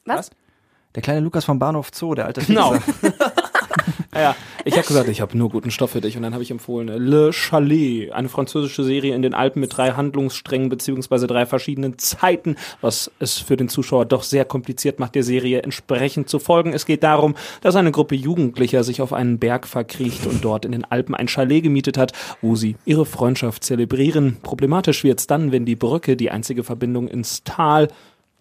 Was? 0.05 0.31
Der 0.95 1.03
kleine 1.03 1.19
Lukas 1.21 1.45
vom 1.45 1.59
Bahnhof 1.59 1.91
Zoo, 1.93 2.15
der 2.15 2.27
alte 2.27 2.43
Genau. 2.43 2.75
Ja, 4.19 4.37
ich 4.65 4.75
habe 4.77 4.87
gesagt, 4.87 5.09
ich 5.09 5.21
habe 5.21 5.37
nur 5.39 5.51
guten 5.51 5.71
Stoff 5.71 5.91
für 5.91 6.01
dich 6.01 6.17
und 6.17 6.23
dann 6.23 6.33
habe 6.33 6.43
ich 6.43 6.51
empfohlen 6.51 6.89
äh, 6.89 6.99
Le 6.99 7.33
Chalet, 7.33 8.13
eine 8.13 8.29
französische 8.29 8.83
Serie 8.83 9.15
in 9.15 9.23
den 9.23 9.35
Alpen 9.35 9.61
mit 9.61 9.77
drei 9.77 9.93
Handlungssträngen 9.93 10.69
beziehungsweise 10.69 11.27
drei 11.27 11.47
verschiedenen 11.47 11.99
Zeiten, 11.99 12.57
was 12.81 13.11
es 13.19 13.39
für 13.39 13.57
den 13.57 13.69
Zuschauer 13.69 14.07
doch 14.07 14.23
sehr 14.23 14.45
kompliziert 14.45 14.99
macht, 14.99 15.15
der 15.15 15.23
Serie 15.23 15.63
entsprechend 15.63 16.29
zu 16.29 16.39
folgen. 16.39 16.73
Es 16.73 16.87
geht 16.87 17.03
darum, 17.03 17.37
dass 17.61 17.77
eine 17.77 17.93
Gruppe 17.93 18.15
Jugendlicher 18.15 18.83
sich 18.83 19.01
auf 19.01 19.13
einen 19.13 19.39
Berg 19.39 19.67
verkriecht 19.67 20.27
und 20.27 20.45
dort 20.45 20.65
in 20.65 20.73
den 20.73 20.85
Alpen 20.85 21.15
ein 21.15 21.29
Chalet 21.29 21.63
gemietet 21.63 21.97
hat, 21.99 22.13
wo 22.41 22.57
sie 22.57 22.77
ihre 22.85 23.07
Freundschaft 23.07 23.63
zelebrieren. 23.65 24.39
Problematisch 24.43 25.05
wird's 25.05 25.27
dann, 25.27 25.53
wenn 25.53 25.65
die 25.65 25.77
Brücke, 25.77 26.17
die 26.17 26.31
einzige 26.31 26.65
Verbindung 26.65 27.09
ins 27.09 27.45
Tal, 27.45 27.89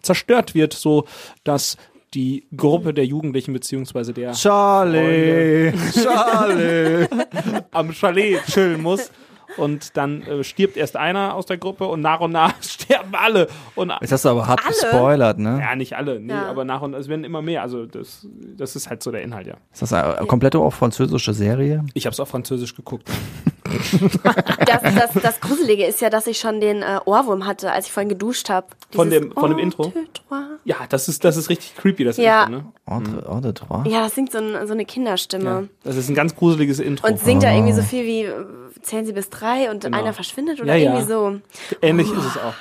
zerstört 0.02 0.54
wird, 0.54 0.72
so 0.72 1.04
dass 1.44 1.76
die 2.16 2.46
Gruppe 2.56 2.92
der 2.94 3.04
Jugendlichen 3.06 3.52
beziehungsweise 3.52 4.12
der 4.12 4.32
Charlie, 4.32 5.72
Charlie. 5.92 7.06
am 7.72 7.92
Chalet 7.92 8.42
chillen 8.46 8.82
muss. 8.82 9.10
Und 9.58 9.96
dann 9.96 10.22
äh, 10.22 10.44
stirbt 10.44 10.76
erst 10.76 10.96
einer 10.96 11.34
aus 11.34 11.46
der 11.46 11.56
Gruppe 11.56 11.86
und 11.86 12.00
nach 12.02 12.20
und 12.20 12.32
nach 12.32 12.52
sterben 12.62 13.14
alle. 13.14 13.46
Und 13.74 13.90
Jetzt 14.00 14.12
hast 14.12 14.24
du 14.24 14.30
aber 14.30 14.46
hart 14.46 14.60
Alle? 14.64 14.68
gespoilert, 14.74 15.38
ne? 15.38 15.60
ja, 15.62 15.74
nicht 15.76 15.94
alle, 15.96 16.20
nee, 16.20 16.32
Ja. 16.32 16.46
aber 16.46 16.64
nach 16.64 16.82
und 16.82 16.92
es 16.94 17.08
werden 17.08 17.24
immer 17.24 17.40
mehr. 17.42 17.62
Also 17.62 17.86
das, 17.86 18.26
das 18.56 18.76
ist 18.76 18.90
halt 18.90 19.02
so 19.02 19.10
der 19.12 19.22
Inhalt, 19.22 19.46
ja. 19.46 19.54
Ist 19.72 19.80
das 19.82 19.92
eine 19.92 20.26
komplette 20.26 20.58
auch 20.58 20.72
französische 20.74 21.32
Serie? 21.32 21.84
Ich 21.94 22.04
habe 22.06 22.12
es 22.12 22.20
auf 22.20 22.28
Französisch 22.28 22.74
geguckt. 22.74 23.08
Das, 24.66 24.82
das, 24.82 25.22
das 25.22 25.40
Gruselige 25.40 25.84
ist 25.86 26.00
ja, 26.00 26.10
dass 26.10 26.26
ich 26.26 26.38
schon 26.38 26.60
den 26.60 26.82
äh, 26.82 26.98
Ohrwurm 27.04 27.46
hatte, 27.46 27.72
als 27.72 27.86
ich 27.86 27.92
vorhin 27.92 28.08
geduscht 28.08 28.48
habe. 28.50 28.66
Von 28.92 29.10
dem- 29.10 29.32
von 29.32 29.50
dem 29.50 29.58
Intro? 29.58 29.92
Ja, 30.64 30.76
das 30.88 31.08
ist, 31.08 31.24
das 31.24 31.36
ist 31.36 31.48
richtig 31.50 31.74
creepy, 31.76 32.04
das 32.04 32.16
Ja. 32.16 32.44
Intro, 32.44 32.58
ne? 32.58 32.64
Ordre, 32.86 33.28
Ordre 33.28 33.54
trois. 33.54 33.84
Ja, 33.88 34.00
das 34.02 34.14
singt 34.14 34.32
so, 34.32 34.38
ein, 34.38 34.66
so 34.66 34.72
eine 34.72 34.84
Kinderstimme. 34.84 35.68
Das 35.84 35.96
ist 35.96 36.08
ein 36.08 36.14
ganz 36.14 36.34
gruseliges 36.34 36.78
Intro. 36.80 37.06
Und 37.08 37.18
singt 37.20 37.42
da 37.42 37.52
irgendwie 37.52 37.72
so 37.72 37.82
viel 37.82 38.04
wie, 38.04 38.22
äh, 38.22 38.34
zählen 38.82 39.06
Sie 39.06 39.12
bis 39.12 39.30
drei 39.30 39.70
und 39.70 39.84
Genau. 39.84 39.98
einer 39.98 40.12
verschwindet 40.12 40.60
oder 40.60 40.74
Ja, 40.74 40.84
ja. 40.84 40.92
irgendwie 40.94 41.12
so. 41.12 41.40
Ähnlich 41.82 42.10
ist 42.10 42.18
es 42.24 42.36
auch. 42.36 42.54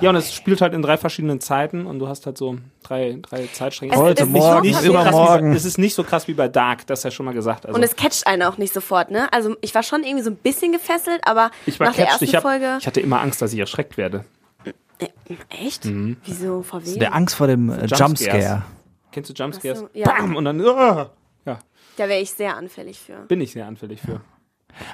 Ja, 0.00 0.10
und 0.10 0.16
es 0.16 0.32
spielt 0.34 0.60
halt 0.60 0.74
in 0.74 0.82
drei 0.82 0.96
verschiedenen 0.96 1.40
Zeiten 1.40 1.86
und 1.86 1.98
du 1.98 2.08
hast 2.08 2.26
halt 2.26 2.36
so 2.38 2.56
drei, 2.82 3.18
drei 3.22 3.46
Zeitstränge. 3.52 3.92
Es 3.92 3.98
Heute, 3.98 4.22
ist 4.24 4.28
nicht 4.30 4.40
morgen, 4.42 4.66
so 4.66 4.72
krass, 4.72 4.82
so 4.84 4.90
übermorgen. 4.90 5.46
Wie 5.46 5.50
bei, 5.50 5.56
es 5.56 5.64
ist 5.64 5.78
nicht 5.78 5.94
so 5.94 6.04
krass 6.04 6.28
wie 6.28 6.34
bei 6.34 6.48
Dark, 6.48 6.86
das 6.86 7.02
ja 7.02 7.10
schon 7.10 7.26
mal 7.26 7.34
gesagt. 7.34 7.66
Also, 7.66 7.76
Und 7.76 7.82
es 7.82 7.96
catcht 7.96 8.26
einen 8.26 8.42
auch 8.42 8.58
nicht 8.58 8.72
sofort, 8.74 9.10
ne? 9.10 9.32
Also 9.32 9.56
ich 9.60 9.74
war 9.74 9.82
schon 9.82 10.02
irgendwie 10.04 10.22
so 10.24 10.30
ein 10.30 10.36
bisschen 10.36 10.72
gefesselt, 10.72 11.20
aber 11.24 11.50
ich 11.66 11.78
war 11.80 11.88
nach 11.88 11.94
der 11.94 12.04
catched. 12.06 12.12
ersten 12.22 12.24
Ich, 12.24 12.34
hab, 12.34 12.42
Folge. 12.42 12.76
ich 12.80 12.86
hatte 12.86 13.00
immer 13.00 13.20
Angst, 13.20 13.40
dass 13.42 13.52
ich 13.52 13.58
erschreckt 13.58 13.96
werde. 13.96 14.24
Echt? 15.50 15.84
Mhm. 15.84 16.16
Wieso? 16.24 16.62
Vor 16.62 16.84
wem? 16.84 16.98
Der 16.98 17.14
Angst 17.14 17.36
vor 17.36 17.46
dem 17.46 17.68
äh, 17.70 17.84
Jumpscares. 17.86 17.98
Jumpscare. 18.00 18.62
Kennst 19.12 19.30
du 19.30 19.34
Jumpscares? 19.34 19.78
So, 19.80 19.88
ja. 19.92 20.06
Bam! 20.06 20.34
Und 20.36 20.44
dann, 20.44 20.60
ah! 20.66 21.10
ja, 21.46 21.58
Da 21.96 22.08
wäre 22.08 22.20
ich 22.20 22.30
sehr 22.32 22.56
anfällig 22.56 22.98
für. 22.98 23.14
bin 23.28 23.40
ich 23.40 23.52
sehr 23.52 23.66
anfällig 23.66 24.00
für. 24.00 24.20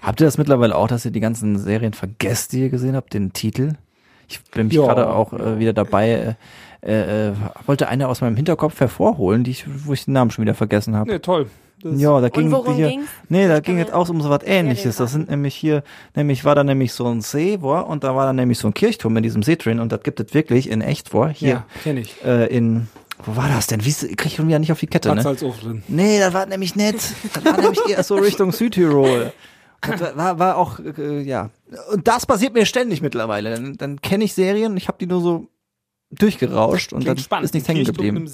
Habt 0.03 0.21
ihr 0.21 0.27
das 0.27 0.39
mittlerweile 0.39 0.75
auch, 0.77 0.89
dass 0.89 1.05
ihr 1.05 1.11
die 1.11 1.21
ganzen 1.21 1.59
Serien 1.59 1.95
vergesst, 1.95 2.53
die 2.53 2.61
ihr 2.63 2.71
gesehen 2.71 2.97
habt, 2.97 3.15
den 3.15 3.33
Titel? 3.33 3.73
Ich 4.29 4.43
bin 4.51 4.69
mich 4.69 4.77
gerade 4.77 5.09
auch 5.11 5.33
äh, 5.33 5.59
wieder 5.59 5.73
dabei, 5.73 6.37
äh, 6.83 7.29
äh, 7.29 7.33
wollte 7.67 7.89
eine 7.89 8.09
aus 8.09 8.21
meinem 8.21 8.37
Hinterkopf 8.37 8.81
hervorholen, 8.81 9.45
die 9.45 9.53
ich, 9.53 9.65
wo 9.87 9.93
ich 9.93 10.05
den 10.05 10.15
Namen 10.15 10.31
schon 10.31 10.43
wieder 10.45 10.55
vergessen 10.55 10.97
habe. 10.97 11.11
Nee, 11.11 11.19
toll. 11.19 11.47
Das 11.83 12.01
Ja, 12.01 12.19
da 12.21 12.29
ging 12.31 12.51
worum 12.51 12.75
hier, 12.77 12.89
ging's? 12.89 13.09
nee, 13.29 13.47
da 13.47 13.59
Ich 13.59 13.63
ging 13.63 13.77
jetzt 13.79 13.93
auch 13.93 14.09
um 14.09 14.21
so 14.23 14.31
was 14.31 14.41
ähnliches. 14.45 14.97
Das 14.97 15.13
sind 15.13 15.29
nämlich 15.29 15.55
hier, 15.55 15.83
nämlich 16.15 16.45
war 16.45 16.55
da 16.55 16.65
nämlich 16.65 16.93
so 16.93 17.07
ein 17.07 17.21
See, 17.21 17.59
wo, 17.61 17.75
und 17.75 18.05
da 18.05 18.15
war 18.17 18.27
da 18.27 18.33
nämlich 18.33 18.59
so 18.59 18.69
ein 18.69 18.75
Kirchturm 18.75 19.17
in 19.19 19.23
diesem 19.23 19.43
See 19.43 19.57
drin 19.57 19.81
und 19.81 19.93
das 19.93 20.03
gibt 20.03 20.19
es 20.21 20.33
wirklich 20.33 20.71
in 20.71 20.81
echt 20.81 21.11
vor. 21.11 21.29
Hier, 21.29 21.49
ja, 21.49 21.65
kenn 21.83 21.99
ich. 21.99 22.25
äh, 22.25 22.47
in, 22.47 22.89
wo 23.25 23.37
war 23.37 23.49
das 23.49 23.67
denn? 23.67 23.85
Wie 23.85 23.93
krieg 23.93 24.27
ich 24.27 24.37
schon 24.37 24.49
wieder 24.49 24.59
nicht 24.59 24.73
auf 24.73 24.81
die 24.81 24.87
Kette, 24.87 25.09
Bad 25.11 25.17
ne? 25.17 25.23
Salzuflen. 25.23 25.83
Nee, 25.89 26.19
das 26.19 26.33
war 26.33 26.47
nämlich 26.47 26.75
nett. 26.75 26.97
Das 27.35 27.45
war 27.45 27.61
nämlich 27.61 27.81
eher 27.89 28.03
so 28.03 28.15
Richtung 28.17 28.53
Südtirol. 28.53 29.33
Das 29.87 30.17
war, 30.17 30.39
war 30.39 30.57
auch, 30.57 30.79
äh, 30.81 31.21
ja. 31.23 31.51
Und 31.93 32.07
das 32.07 32.27
passiert 32.27 32.55
mir 32.55 32.67
ständig 32.67 33.03
mittlerweile. 33.03 33.51
Dann, 33.51 33.77
dann 33.77 34.01
kenne 34.01 34.25
ich 34.25 34.35
Serien, 34.35 34.77
ich 34.77 34.89
habe 34.89 34.99
die 34.99 35.07
nur 35.07 35.21
so 35.21 35.49
durchgerauscht 36.19 36.93
und 36.93 37.01
Klingt 37.01 37.19
dann 37.19 37.25
spannend. 37.25 37.45
ist 37.47 37.55
nichts 37.55 37.69
hängen 37.69 37.85
geblieben. 37.85 38.29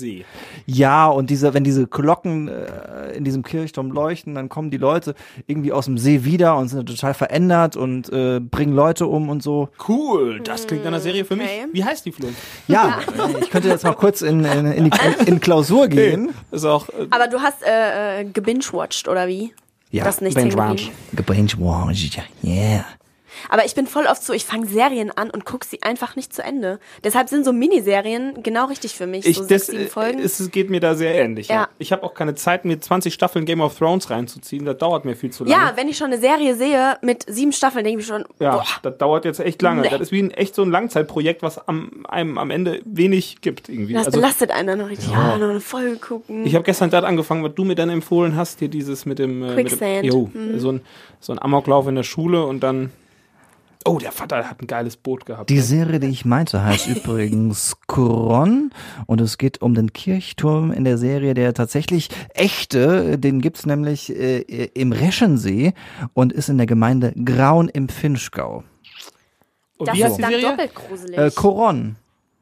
Ja, 0.67 1.07
und 1.09 1.31
diese, 1.31 1.55
wenn 1.55 1.65
diese 1.65 1.87
Glocken 1.87 2.49
äh, 2.49 3.13
in 3.13 3.25
diesem 3.25 3.43
Kirchturm 3.43 3.91
leuchten, 3.91 4.35
dann 4.35 4.49
kommen 4.49 4.71
die 4.71 4.77
Leute 4.77 5.15
irgendwie 5.47 5.73
aus 5.73 5.87
dem 5.87 5.99
See 5.99 6.25
wieder 6.25 6.57
und 6.57 6.69
sind 6.69 6.87
total 6.87 7.15
verändert 7.15 7.77
und 7.77 8.13
äh, 8.13 8.41
bringen 8.41 8.75
Leute 8.75 9.07
um 9.07 9.29
und 9.29 9.43
so. 9.43 9.69
Cool, 9.89 10.41
das 10.41 10.67
klingt 10.67 10.85
nach 10.85 10.89
einer 10.89 11.01
Serie 11.01 11.25
für 11.25 11.35
okay. 11.35 11.67
mich. 11.67 11.75
Wie 11.75 11.85
heißt 11.85 12.05
die, 12.07 12.13
Flo? 12.13 12.29
Ja, 12.69 13.01
äh, 13.17 13.41
ich 13.41 13.51
könnte 13.51 13.69
jetzt 13.69 13.85
mal 13.85 13.95
kurz 13.95 14.23
in, 14.23 14.45
in, 14.45 14.67
in, 14.67 14.91
die, 14.91 14.99
in 15.27 15.41
Klausur 15.41 15.89
gehen. 15.89 16.31
Ist 16.51 16.65
auch, 16.65 16.89
äh, 16.89 17.07
Aber 17.11 17.29
du 17.29 17.41
hast 17.41 17.63
äh, 17.63 18.21
äh, 18.21 18.25
gebingewatcht, 18.25 19.09
oder 19.09 19.27
wie? 19.27 19.53
Ja, 19.91 20.05
das 20.05 20.21
nicht 20.21 20.37
geblieben. 20.37 20.91
Gebingewatched, 21.13 22.23
yeah. 22.45 22.85
Aber 23.49 23.65
ich 23.65 23.75
bin 23.75 23.87
voll 23.87 24.07
oft 24.07 24.23
so, 24.23 24.33
ich 24.33 24.45
fange 24.45 24.67
Serien 24.67 25.11
an 25.11 25.31
und 25.31 25.45
gucke 25.45 25.67
sie 25.67 25.83
einfach 25.83 26.17
nicht 26.17 26.33
zu 26.35 26.43
Ende. 26.43 26.79
Deshalb 27.05 27.29
sind 27.29 27.45
so 27.45 27.53
Miniserien 27.53 28.43
genau 28.43 28.67
richtig 28.67 28.95
für 28.95 29.07
mich. 29.07 29.27
ich, 29.27 29.37
so 29.37 29.45
das, 29.47 29.67
sechs, 29.67 29.93
Folgen. 29.93 30.19
es 30.21 30.51
geht 30.51 30.71
mir 30.71 30.81
da 30.81 30.95
sehr 30.95 31.15
ähnlich. 31.15 31.49
Ja. 31.49 31.55
Ja. 31.55 31.69
Ich 31.79 31.93
habe 31.93 32.03
auch 32.03 32.15
keine 32.15 32.35
Zeit, 32.35 32.65
mir 32.65 32.81
20 32.81 33.13
Staffeln 33.15 33.45
Game 33.45 33.61
of 33.61 33.77
Thrones 33.79 34.11
reinzuziehen. 34.11 34.65
Das 34.65 34.79
dauert 34.79 35.05
mir 35.05 35.15
viel 35.17 35.31
zu 35.31 35.45
lange. 35.45 35.55
ja, 35.63 35.73
wenn 35.77 35.89
ich 35.89 35.97
schon 35.97 36.07
eine 36.09 36.19
Serie 36.19 36.55
sehe 36.55 36.97
mit 37.03 37.25
sieben 37.29 37.53
Staffeln, 37.53 37.85
denke 37.85 38.01
ich 38.01 38.09
mir 38.09 38.15
schon, 38.15 38.25
Ja, 38.39 38.53
boah, 38.57 38.65
das 38.83 38.99
dauert 38.99 39.25
jetzt 39.25 39.41
echt 39.41 39.61
lange. 39.63 39.83
Nee. 39.83 39.89
Das 39.91 40.01
ist 40.01 40.13
wie 40.13 40.23
ein 40.23 40.31
echt 40.31 40.55
so 40.55 40.63
ein 40.63 40.71
Langzeitprojekt, 40.71 41.43
was 41.43 41.67
am, 41.69 42.05
einem 42.09 42.39
am 42.39 42.51
Ende 42.51 42.81
wenig 42.85 43.41
gibt 43.41 43.69
irgendwie. 43.69 43.93
das 43.95 44.07
Also, 44.07 44.19
belastet 44.21 44.51
einen 44.51 44.69
dann 44.69 44.79
noch 44.79 44.89
richtig. 44.89 45.11
Ja, 45.11 45.37
noch 45.37 45.51
eine 45.51 45.61
Folge 45.61 45.97
gucken. 45.97 46.47
ich 46.47 46.55
habe 46.55 46.65
gestern 46.65 46.91
das 46.91 47.05
angefangen, 47.05 47.45
was 47.45 47.55
du 47.55 47.65
mir 47.65 47.75
dann 47.75 47.91
empfohlen 47.91 48.37
hast, 48.37 48.59
hier 48.59 48.69
dieses 48.69 49.07
mit 49.07 49.19
dem, 49.19 49.43
äh, 49.43 49.49
mit 49.55 49.59
dem 49.59 49.67
Quicksand. 49.79 50.05
jo, 50.05 50.31
Mhm. 50.33 50.59
so 50.59 50.73
ein 50.73 50.81
so 51.23 51.33
ein 51.33 51.39
Amoklauf 51.39 51.87
in 51.87 51.97
der 51.97 52.03
Schule 52.03 52.47
und 52.47 52.61
dann 52.61 52.91
Oh, 53.87 53.99
der 53.99 54.13
Vater 54.13 54.49
hat 54.49 54.61
ein 54.61 54.67
geiles 54.67 54.99
Boot 54.99 55.25
gehabt. 55.25 55.49
Die 55.49 55.61
Serie, 55.61 56.01
die 56.01 56.09
ich 56.09 56.27
meinte, 56.27 56.63
heißt 56.63 56.87
übrigens 56.97 57.77
Koron 57.87 58.73
und 59.07 59.21
es 59.23 59.39
geht 59.39 59.63
um 59.63 59.73
den 59.75 59.93
Kirchturm 59.95 60.71
in 60.71 60.85
der 60.85 60.99
Serie, 60.99 61.33
der 61.33 61.55
tatsächlich 61.55 62.11
echte, 62.35 63.19
den 63.19 63.41
gibt's 63.41 63.65
nämlich 63.65 64.15
äh, 64.15 64.41
im 64.75 64.93
Reschensee 64.93 65.73
und 66.13 66.31
ist 66.33 66.51
in 66.51 66.59
der 66.59 66.67
Gemeinde 66.67 67.15
Graun 67.25 67.69
im 67.71 67.89
Finchgau. 67.89 68.65
und 69.79 69.89
das 69.89 69.97
wie 69.97 70.05
heißt 70.05 70.11
ist 70.13 70.17
die 70.19 70.23
dann 70.23 70.31
Serie? 70.33 70.49
doppelt 70.51 70.75
gruselig. 70.75 71.19
Äh, 71.19 71.31
Koron 71.35 71.97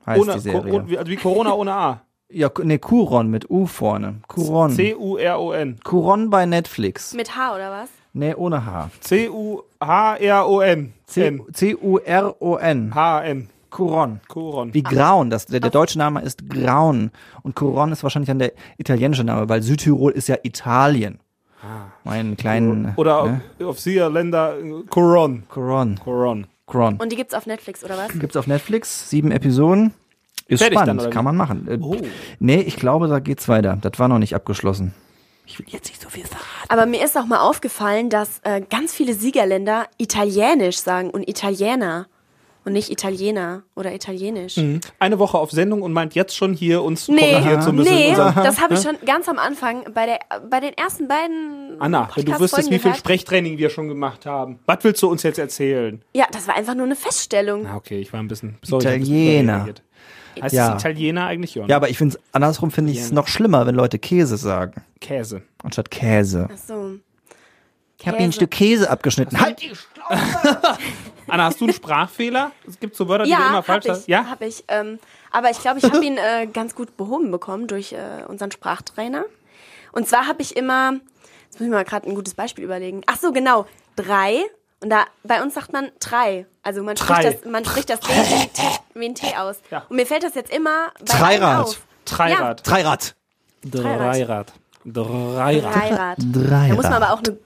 heißt 0.06 0.20
Ohne, 0.20 0.32
die 0.34 0.40
Serie. 0.40 0.72
Ko- 0.72 0.88
wie, 0.88 0.98
also 0.98 1.10
wie 1.10 1.16
Corona 1.16 1.52
ohne 1.52 1.72
A. 1.72 2.00
ja, 2.30 2.50
ne, 2.64 2.80
Kuron 2.80 3.28
mit 3.30 3.48
U 3.48 3.66
vorne. 3.66 4.16
Kuron. 4.26 4.72
C-U-R-O-N. 4.72 5.78
Kuron 5.84 6.30
bei 6.30 6.46
Netflix. 6.46 7.14
mit 7.14 7.36
H 7.36 7.54
oder 7.54 7.70
was? 7.70 7.90
Ne, 8.12 8.36
ohne 8.36 8.66
H. 8.66 8.90
C-U-H-R-O-N. 9.00 10.94
N. 11.16 11.42
C-U-R-O-N. 11.52 12.94
H-N. 12.94 13.48
Kuron. 13.70 14.20
Koron. 14.28 14.72
Wie 14.72 14.82
Graun, 14.82 15.28
das, 15.30 15.46
der, 15.46 15.60
der 15.60 15.70
deutsche 15.70 15.98
Name 15.98 16.22
ist 16.22 16.48
Graun 16.48 17.10
und 17.42 17.54
Coron 17.54 17.92
ist 17.92 18.02
wahrscheinlich 18.02 18.28
dann 18.28 18.38
der 18.38 18.52
italienische 18.78 19.24
Name, 19.24 19.48
weil 19.48 19.62
Südtirol 19.62 20.12
ist 20.12 20.28
ja 20.28 20.36
Italien. 20.42 21.20
Mein 22.04 22.36
kleinen 22.36 22.94
Oder 22.96 23.40
ne? 23.58 23.66
auf 23.66 23.78
Sie 23.80 23.98
Länder 23.98 24.56
äh, 24.58 24.84
Coron. 24.88 25.42
Coron. 25.48 25.98
Coron. 26.02 26.46
Coron. 26.66 26.96
Und 26.96 27.12
die 27.12 27.16
gibt's 27.16 27.34
auf 27.34 27.46
Netflix 27.46 27.82
oder 27.84 27.98
was? 27.98 28.08
Gibt's 28.18 28.36
auf 28.36 28.46
Netflix, 28.46 29.10
sieben 29.10 29.32
Episoden. 29.32 29.92
Ist 30.46 30.60
Fertig 30.60 30.78
dann, 30.78 30.86
spannend, 30.86 31.06
wie? 31.06 31.10
kann 31.10 31.24
man 31.24 31.36
machen. 31.36 31.68
Äh, 31.68 31.78
Oh. 31.80 31.96
Nee, 32.38 32.60
ich 32.60 32.76
glaube, 32.76 33.08
da 33.08 33.18
geht's 33.18 33.48
weiter. 33.48 33.76
Das 33.80 33.98
war 33.98 34.08
noch 34.08 34.18
nicht 34.18 34.34
abgeschlossen. 34.34 34.94
Ich 35.50 35.58
will 35.58 35.66
jetzt 35.70 35.88
nicht 35.88 36.00
so 36.02 36.10
viel 36.10 36.24
verraten. 36.26 36.46
Aber 36.68 36.84
mir 36.84 37.02
ist 37.02 37.16
auch 37.16 37.24
mal 37.24 37.40
aufgefallen, 37.40 38.10
dass 38.10 38.40
äh, 38.44 38.60
ganz 38.60 38.92
viele 38.92 39.14
Siegerländer 39.14 39.86
Italienisch 39.96 40.76
sagen 40.78 41.08
und 41.10 41.26
Italiener 41.26 42.06
und 42.66 42.74
nicht 42.74 42.90
Italiener 42.90 43.62
oder 43.74 43.94
Italienisch. 43.94 44.56
Eine 44.98 45.18
Woche 45.18 45.38
auf 45.38 45.50
Sendung 45.50 45.80
und 45.80 45.94
meint 45.94 46.14
jetzt 46.14 46.36
schon 46.36 46.52
hier 46.52 46.82
uns 46.82 47.08
Nee, 47.08 47.32
korrigieren 47.32 47.62
zu 47.62 47.72
müssen. 47.72 47.94
nee, 47.94 48.14
das 48.14 48.60
habe 48.60 48.74
ich 48.74 48.82
schon 48.82 48.98
ganz 49.06 49.26
am 49.26 49.38
Anfang 49.38 49.86
bei 49.94 50.04
der 50.04 50.18
bei 50.50 50.60
den 50.60 50.74
ersten 50.76 51.08
beiden 51.08 51.76
Anna, 51.80 52.10
wenn 52.14 52.26
du 52.26 52.38
wüsstest, 52.38 52.70
wie 52.70 52.78
viel. 52.78 52.94
Sprechtraining 52.94 53.56
wir 53.56 53.70
schon 53.70 53.88
gemacht 53.88 54.26
haben. 54.26 54.58
Was 54.66 54.78
willst 54.82 55.02
du 55.02 55.08
uns 55.08 55.22
jetzt 55.22 55.38
erzählen? 55.38 56.02
Ja, 56.14 56.26
das 56.30 56.46
war 56.46 56.56
einfach 56.56 56.74
nur 56.74 56.84
eine 56.84 56.96
Feststellung. 56.96 57.66
Ah, 57.66 57.76
okay, 57.76 58.00
ich 58.00 58.12
war 58.12 58.20
ein 58.20 58.28
bisschen. 58.28 58.58
Sorry, 58.62 58.86
ein 58.86 59.00
bisschen 59.00 59.14
Italiener. 59.14 59.54
überreagiert. 59.54 59.82
Heißt 60.42 60.54
Ja. 60.54 60.74
es 60.76 60.82
Italiener 60.82 61.26
eigentlich? 61.26 61.54
Ja. 61.54 61.66
Ja, 61.66 61.76
aber 61.76 61.88
ich 61.88 61.98
finde 61.98 62.16
es 62.16 62.34
andersrum 62.34 62.70
finde 62.70 62.92
ich 62.92 63.00
es 63.00 63.12
noch 63.12 63.28
schlimmer, 63.28 63.66
wenn 63.66 63.74
Leute 63.74 63.98
Käse 63.98 64.36
sagen 64.36 64.82
Käse. 65.00 65.42
anstatt 65.62 65.90
Käse. 65.90 66.48
Ach 66.52 66.58
so. 66.58 66.94
Ich 68.00 68.06
habe 68.06 68.18
ihnen 68.18 68.26
ein 68.26 68.32
Stück 68.32 68.52
Käse 68.52 68.88
abgeschnitten. 68.88 69.40
Halt! 69.40 69.60
Anna, 71.26 71.44
hast 71.44 71.60
du 71.60 71.64
einen 71.64 71.74
Sprachfehler? 71.74 72.52
Es 72.66 72.78
gibt 72.78 72.94
so 72.96 73.08
Wörter, 73.08 73.24
die 73.24 73.30
du 73.30 73.36
immer 73.36 73.62
falsch 73.62 73.86
ich, 73.86 73.90
hast. 73.90 74.08
Ja? 74.08 74.26
hab 74.30 74.40
ich. 74.40 74.64
Ähm, 74.68 74.98
aber 75.30 75.50
ich 75.50 75.60
glaube, 75.60 75.78
ich 75.78 75.84
habe 75.84 76.04
ihn 76.04 76.16
äh, 76.16 76.46
ganz 76.46 76.74
gut 76.74 76.96
behoben 76.96 77.30
bekommen 77.30 77.66
durch 77.66 77.92
äh, 77.92 78.24
unseren 78.28 78.50
Sprachtrainer. 78.52 79.24
Und 79.92 80.08
zwar 80.08 80.26
habe 80.26 80.42
ich 80.42 80.56
immer, 80.56 80.92
jetzt 81.44 81.58
muss 81.58 81.66
ich 81.66 81.70
mal 81.72 81.84
gerade 81.84 82.08
ein 82.08 82.14
gutes 82.14 82.34
Beispiel 82.34 82.64
überlegen. 82.64 83.02
Ach 83.06 83.18
so, 83.18 83.32
genau, 83.32 83.66
drei. 83.96 84.42
Und 84.80 84.90
da 84.90 85.04
bei 85.24 85.42
uns 85.42 85.54
sagt 85.54 85.72
man 85.72 85.90
drei. 85.98 86.46
Also 86.62 86.82
man 86.82 86.94
Drei. 86.94 87.20
spricht 87.22 87.44
das, 87.44 87.50
man 87.50 87.64
spricht 87.64 87.90
das 87.90 88.00
wie 88.06 88.12
ein 88.12 88.52
T, 88.52 88.62
wie 88.94 89.06
ein 89.06 89.14
T 89.14 89.36
aus. 89.36 89.56
Ja. 89.70 89.84
Und 89.88 89.96
mir 89.96 90.06
fällt 90.06 90.22
das 90.22 90.34
jetzt 90.34 90.52
immer 90.54 90.92
bei 91.00 91.04
Dreirad. 91.18 91.42
allen 91.42 91.62
auf. 91.62 91.80
Dreirad. 92.04 92.66
Dreirad. 92.66 93.14
Dreirad. 93.64 94.04
Dreirad. 94.04 94.52
Dreirad. 94.84 96.18
Dreirad. 96.18 96.70
Da 96.70 96.74
muss 96.74 96.84
man 96.84 96.92
aber 97.02 97.12
auch 97.12 97.18
eine 97.18 97.36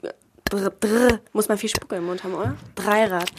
drr, 0.45 0.71
drr, 0.81 1.21
muss 1.33 1.49
man 1.49 1.57
viel 1.59 1.71
Spucke 1.71 1.97
im 1.97 2.05
Mund 2.07 2.23
haben, 2.23 2.35
oder? 2.35 2.55
Dreirad. 2.75 3.31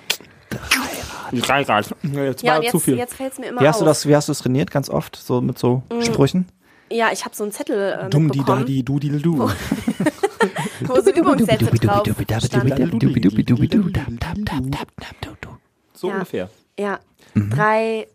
Dreirad. 1.32 1.88
Ja, 2.04 2.24
Jetzt 2.24 2.42
Ja, 2.44 2.54
war 2.56 2.60
und 2.60 2.70
zu 2.70 2.80
viel. 2.80 2.98
jetzt 2.98 3.14
fällt 3.16 3.34
es 3.34 3.40
mir 3.40 3.48
immer 3.48 3.62
Wie 3.62 3.68
hast 3.68 3.76
auf. 3.78 3.82
du 3.82 3.86
das, 3.86 4.08
wie 4.08 4.16
hast 4.16 4.28
du 4.28 4.32
es 4.32 4.40
trainiert? 4.40 4.72
Ganz 4.72 4.90
oft? 4.90 5.16
So 5.16 5.42
mit 5.42 5.58
so 5.58 5.84
Sprüchen? 6.02 6.48
Ja, 6.92 7.10
ich 7.12 7.26
habe 7.26 7.36
so 7.36 7.44
einen 7.44 7.52
Zettel 7.52 8.06
äh, 8.06 8.10
Dumm 8.10 8.32
die 8.32 8.44
da 8.44 8.58
die 8.58 8.84
du 8.84 9.00
die 9.00 9.10
du. 9.10 9.50
wo 10.82 11.02
so 11.02 11.12
Übungssätze 11.12 11.66
drauf. 11.66 12.04
So 15.94 16.08
Ja. 16.08 16.14
ungefähr. 16.16 16.50
Ja, 16.80 17.00
drei. 17.36 18.08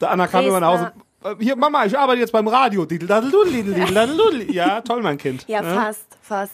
Der 0.00 0.10
Anna 0.10 0.26
kam 0.26 0.44
immer 0.46 0.60
nach 0.60 0.68
Hause. 0.68 0.92
äh, 1.24 1.34
Hier, 1.42 1.56
Mama, 1.56 1.84
ich 1.84 1.98
arbeite 1.98 2.20
jetzt 2.20 2.32
beim 2.32 2.48
Radio. 2.48 2.86
Ja, 4.52 4.80
toll, 4.80 5.02
mein 5.02 5.18
Kind. 5.18 5.44
Ja, 5.48 5.62
fast, 5.62 6.06
fast. 6.22 6.52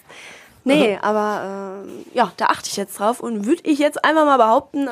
Nee, 0.64 0.96
aber 1.02 1.84
äh, 1.84 2.16
ja, 2.16 2.30
da 2.36 2.46
achte 2.46 2.68
ich 2.68 2.76
jetzt 2.76 2.98
drauf 2.98 3.18
und 3.20 3.46
würde 3.46 3.62
ich 3.64 3.78
jetzt 3.80 4.04
einfach 4.04 4.24
mal 4.24 4.36
behaupten, 4.36 4.86
äh, 4.86 4.90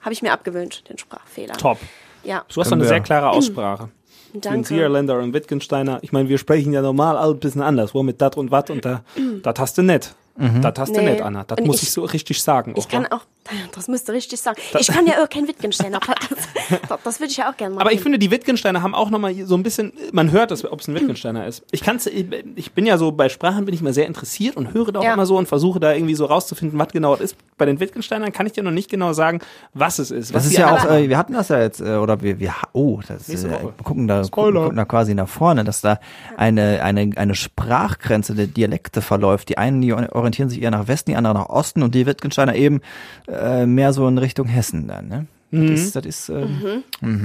habe 0.00 0.12
ich 0.12 0.22
mir 0.22 0.32
abgewöhnt, 0.32 0.88
den 0.88 0.98
Sprachfehler. 0.98 1.54
Top. 1.54 1.78
Ja, 2.24 2.44
Du 2.52 2.60
hast 2.60 2.72
eine 2.72 2.84
sehr 2.84 3.00
klare 3.00 3.30
Aussprache. 3.30 3.90
Den 4.34 4.40
danke. 4.40 4.68
Seerländer 4.68 5.18
und 5.18 5.32
Wittgensteiner. 5.34 5.98
Ich 6.02 6.12
meine, 6.12 6.28
wir 6.28 6.38
sprechen 6.38 6.72
ja 6.72 6.82
normal 6.82 7.16
all 7.16 7.30
ein 7.30 7.38
bisschen 7.40 7.62
anders. 7.62 7.94
Wo 7.94 8.02
mit 8.02 8.20
dat 8.20 8.36
und 8.36 8.50
wat 8.50 8.70
und 8.70 8.84
da, 8.84 9.02
das 9.42 9.54
hast 9.58 9.78
du 9.78 9.82
nicht. 9.82 10.14
Das 10.62 10.74
hast 10.78 10.96
du 10.96 11.00
Nee. 11.02 11.10
nicht, 11.10 11.22
Anna. 11.22 11.44
Das 11.44 11.58
Und 11.58 11.66
muss 11.66 11.76
ich- 11.78 11.82
ich 11.84 11.90
so 11.92 12.04
richtig 12.04 12.40
sagen. 12.42 12.72
Ich 12.76 12.84
auch, 12.84 12.88
kann 12.88 13.02
wa? 13.10 13.16
auch, 13.16 13.20
das 13.74 13.88
müsste 13.88 14.12
richtig 14.12 14.40
sagen. 14.40 14.60
Ich 14.78 14.88
kann 14.88 15.06
ja 15.06 15.22
auch 15.22 15.28
kein 15.28 15.46
Wittgenstein. 15.48 15.96
Das, 16.70 16.78
das, 16.88 16.98
das 17.02 17.20
würde 17.20 17.30
ich 17.30 17.36
ja 17.36 17.50
auch 17.50 17.56
gerne 17.56 17.74
machen. 17.74 17.82
Aber 17.82 17.92
ich 17.92 18.00
finde, 18.00 18.18
die 18.18 18.30
Wittgensteiner 18.30 18.82
haben 18.82 18.94
auch 18.94 19.10
nochmal 19.10 19.34
so 19.44 19.56
ein 19.56 19.62
bisschen, 19.62 19.92
man 20.12 20.30
hört, 20.30 20.50
dass, 20.50 20.64
ob 20.64 20.80
es 20.80 20.88
ein 20.88 20.94
Wittgensteiner 20.94 21.46
ist. 21.46 21.64
Ich 21.72 21.80
kann's, 21.82 22.06
ich 22.06 22.72
bin 22.72 22.86
ja 22.86 22.96
so, 22.98 23.12
bei 23.12 23.28
Sprachen 23.28 23.64
bin 23.64 23.74
ich 23.74 23.82
mal 23.82 23.92
sehr 23.92 24.06
interessiert 24.06 24.56
und 24.56 24.72
höre 24.72 24.92
da 24.92 25.00
auch 25.00 25.04
Ja. 25.04 25.14
immer 25.14 25.26
so 25.26 25.36
und 25.36 25.46
versuche 25.46 25.80
da 25.80 25.92
irgendwie 25.92 26.14
so 26.14 26.26
rauszufinden, 26.26 26.78
was 26.78 26.88
genau 26.88 27.14
es 27.14 27.20
ist. 27.20 27.36
Bei 27.58 27.66
den 27.66 27.80
Wittgensteinern 27.80 28.32
kann 28.32 28.46
ich 28.46 28.52
dir 28.52 28.62
noch 28.62 28.70
nicht 28.70 28.88
genau 28.90 29.12
sagen, 29.12 29.40
was 29.74 29.98
es 29.98 30.10
ist. 30.10 30.32
Was 30.32 30.44
Das 30.44 30.52
ist 30.52 30.58
ja 30.58 30.74
auch, 30.74 30.84
äh, 30.90 31.08
wir 31.08 31.18
hatten 31.18 31.32
das 31.32 31.48
ja 31.48 31.60
jetzt, 31.60 31.80
äh, 31.80 31.96
oder 31.96 32.20
wir, 32.22 32.38
wir, 32.38 32.54
oh, 32.72 33.00
das 33.06 33.28
ist, 33.28 33.44
äh, 33.44 33.48
gucken 33.82 34.06
da, 34.06 34.22
gucken, 34.30 34.54
gucken 34.54 34.76
da 34.76 34.84
quasi 34.84 35.14
nach 35.14 35.28
vorne, 35.28 35.64
dass 35.64 35.80
da 35.80 35.98
eine, 36.36 36.82
eine, 36.82 37.10
eine 37.16 37.34
Sprachgrenze 37.34 38.34
der 38.34 38.46
Dialekte 38.46 39.02
verläuft. 39.02 39.48
Die 39.48 39.58
einen, 39.58 39.80
die 39.80 39.92
orientieren 39.92 40.48
sich 40.50 40.62
eher 40.62 40.70
nach 40.70 40.88
Westen, 40.88 41.10
die 41.10 41.16
anderen 41.16 41.36
nach 41.36 41.48
Osten 41.48 41.82
und 41.82 41.94
die 41.94 42.06
Wittgensteiner 42.06 42.54
eben 42.54 42.80
äh, 43.26 43.39
mehr 43.66 43.92
so 43.92 44.06
in 44.08 44.18
Richtung 44.18 44.46
Hessen 44.46 44.88
dann, 44.88 45.08
ne? 45.08 45.26
Mhm. 45.52 45.66
Das 45.72 45.80
ist, 45.80 45.96
das 45.96 46.06
ist 46.06 46.28
ähm, 46.28 46.84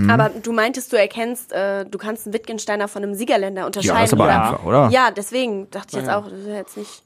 Aber 0.10 0.30
du 0.30 0.52
meintest, 0.52 0.92
du 0.92 0.98
erkennst, 0.98 1.52
äh, 1.52 1.86
du 1.86 1.98
kannst 2.00 2.26
einen 2.26 2.34
Wittgensteiner 2.34 2.88
von 2.88 3.04
einem 3.04 3.14
Siegerländer 3.14 3.68
unterscheiden. 3.68 3.96
ja, 3.96 4.02
das 4.02 4.10
ist 4.10 4.14
aber 4.14 4.24
oder? 4.26 4.44
einfach, 4.44 4.66
oder? 4.66 4.90
Ja, 4.92 5.12
deswegen 5.12 5.70
dachte 5.70 5.90
ich 5.92 5.98
jetzt 5.98 6.08
Ja. 6.08 6.18
auch, 6.18 6.28
das 6.28 6.40
ist 6.40 6.48
ja 6.48 6.56
jetzt 6.56 6.76
nicht. 6.78 7.04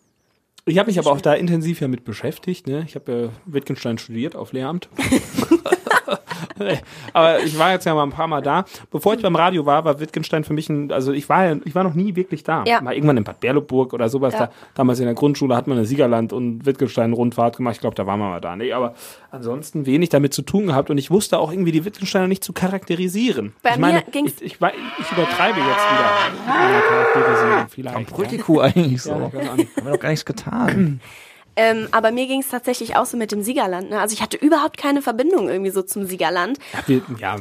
Ich 0.65 0.77
habe 0.77 0.87
mich 0.87 0.97
aber 0.99 1.11
auch 1.11 1.19
da 1.19 1.33
intensiv 1.33 1.81
ja 1.81 1.87
mit 1.89 2.05
beschäftigt. 2.05 2.67
Ne? 2.67 2.83
Ich 2.85 2.95
habe 2.95 3.11
ja 3.11 3.29
Wittgenstein 3.45 3.97
studiert 3.97 4.35
auf 4.35 4.53
Lehramt. 4.53 4.87
aber 7.13 7.39
ich 7.39 7.57
war 7.57 7.71
jetzt 7.71 7.85
ja 7.85 7.93
mal 7.93 8.03
ein 8.03 8.11
paar 8.11 8.27
Mal 8.27 8.41
da. 8.41 8.65
Bevor 8.91 9.13
ich 9.13 9.21
beim 9.21 9.35
Radio 9.35 9.65
war, 9.65 9.85
war 9.85 9.99
Wittgenstein 9.99 10.43
für 10.43 10.53
mich 10.53 10.69
ein, 10.69 10.91
also 10.91 11.11
ich 11.11 11.27
war 11.29 11.45
ja, 11.45 11.55
ich 11.65 11.75
war 11.75 11.83
noch 11.83 11.93
nie 11.93 12.15
wirklich 12.15 12.43
da. 12.43 12.63
Ja. 12.65 12.81
Mal 12.81 12.93
irgendwann 12.93 13.17
in 13.17 13.23
Bad 13.23 13.39
Berleburg 13.39 13.93
oder 13.93 14.09
sowas. 14.09 14.33
Ja. 14.33 14.47
Da, 14.47 14.51
damals 14.75 14.99
in 14.99 15.05
der 15.05 15.15
Grundschule 15.15 15.55
hat 15.55 15.67
man 15.67 15.77
eine 15.77 15.85
Siegerland 15.85 16.33
und 16.33 16.65
Wittgenstein-Rundfahrt 16.65 17.57
gemacht. 17.57 17.75
Ich 17.75 17.81
glaube, 17.81 17.95
da 17.95 18.05
waren 18.05 18.19
wir 18.19 18.29
mal 18.29 18.41
da. 18.41 18.55
Nee, 18.55 18.73
aber 18.73 18.93
ansonsten 19.31 19.85
wenig 19.85 20.09
damit 20.09 20.33
zu 20.33 20.41
tun 20.41 20.67
gehabt 20.67 20.89
und 20.89 20.97
ich 20.97 21.11
wusste 21.11 21.39
auch 21.39 21.51
irgendwie 21.51 21.71
die 21.71 21.85
Wittgensteiner 21.85 22.27
nicht 22.27 22.43
zu 22.43 22.53
charakterisieren. 22.53 23.53
Bei 23.61 23.71
ich 23.71 23.77
meine, 23.77 23.99
mir 23.99 24.03
ging's- 24.11 24.33
ich, 24.41 24.53
ich, 24.53 24.61
wei- 24.61 24.73
ich 24.99 25.11
übertreibe 25.11 25.59
jetzt 25.59 25.67
wieder 25.91 26.09
mit 26.35 26.47
meiner 26.47 26.81
Charakterisierung 26.81 27.67
vielleicht. 27.69 28.09
brüllt 28.13 28.31
die 28.31 28.37
Kuh 28.37 28.59
eigentlich 28.61 29.01
so. 29.01 29.11
Ja. 29.11 29.15
Haben 29.49 29.67
wir 29.83 29.91
doch 29.91 29.99
gar 29.99 30.09
nichts 30.09 30.25
getan. 30.25 30.99
Ähm, 31.59 31.89
aber 31.91 32.11
mir 32.11 32.25
ging 32.25 32.39
es 32.39 32.47
tatsächlich 32.47 32.95
auch 32.95 33.05
so 33.05 33.17
mit 33.17 33.33
dem 33.33 33.43
Siegerland. 33.43 33.89
Ne? 33.89 33.99
Also 33.99 34.13
ich 34.13 34.21
hatte 34.21 34.37
überhaupt 34.37 34.77
keine 34.77 35.01
Verbindung 35.01 35.49
irgendwie 35.49 35.71
so 35.71 35.81
zum 35.81 36.05
Siegerland. 36.05 36.57
Ja, 36.71 36.79
wir, 36.87 37.01
ja, 37.19 37.35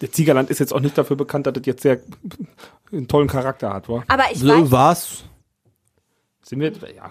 das 0.00 0.10
Siegerland 0.12 0.50
ist 0.50 0.58
jetzt 0.58 0.74
auch 0.74 0.80
nicht 0.80 0.98
dafür 0.98 1.14
bekannt, 1.14 1.46
dass 1.46 1.54
das 1.54 1.62
jetzt 1.66 1.82
sehr 1.82 2.00
einen 2.90 3.06
tollen 3.06 3.28
Charakter 3.28 3.72
hat, 3.72 3.88
wa? 3.88 4.02
Aber 4.08 4.24
ich 4.32 4.44
weiß, 4.44 4.72
was? 4.72 5.24
Sind 6.42 6.58
wir, 6.58 6.72
ja, 6.96 7.10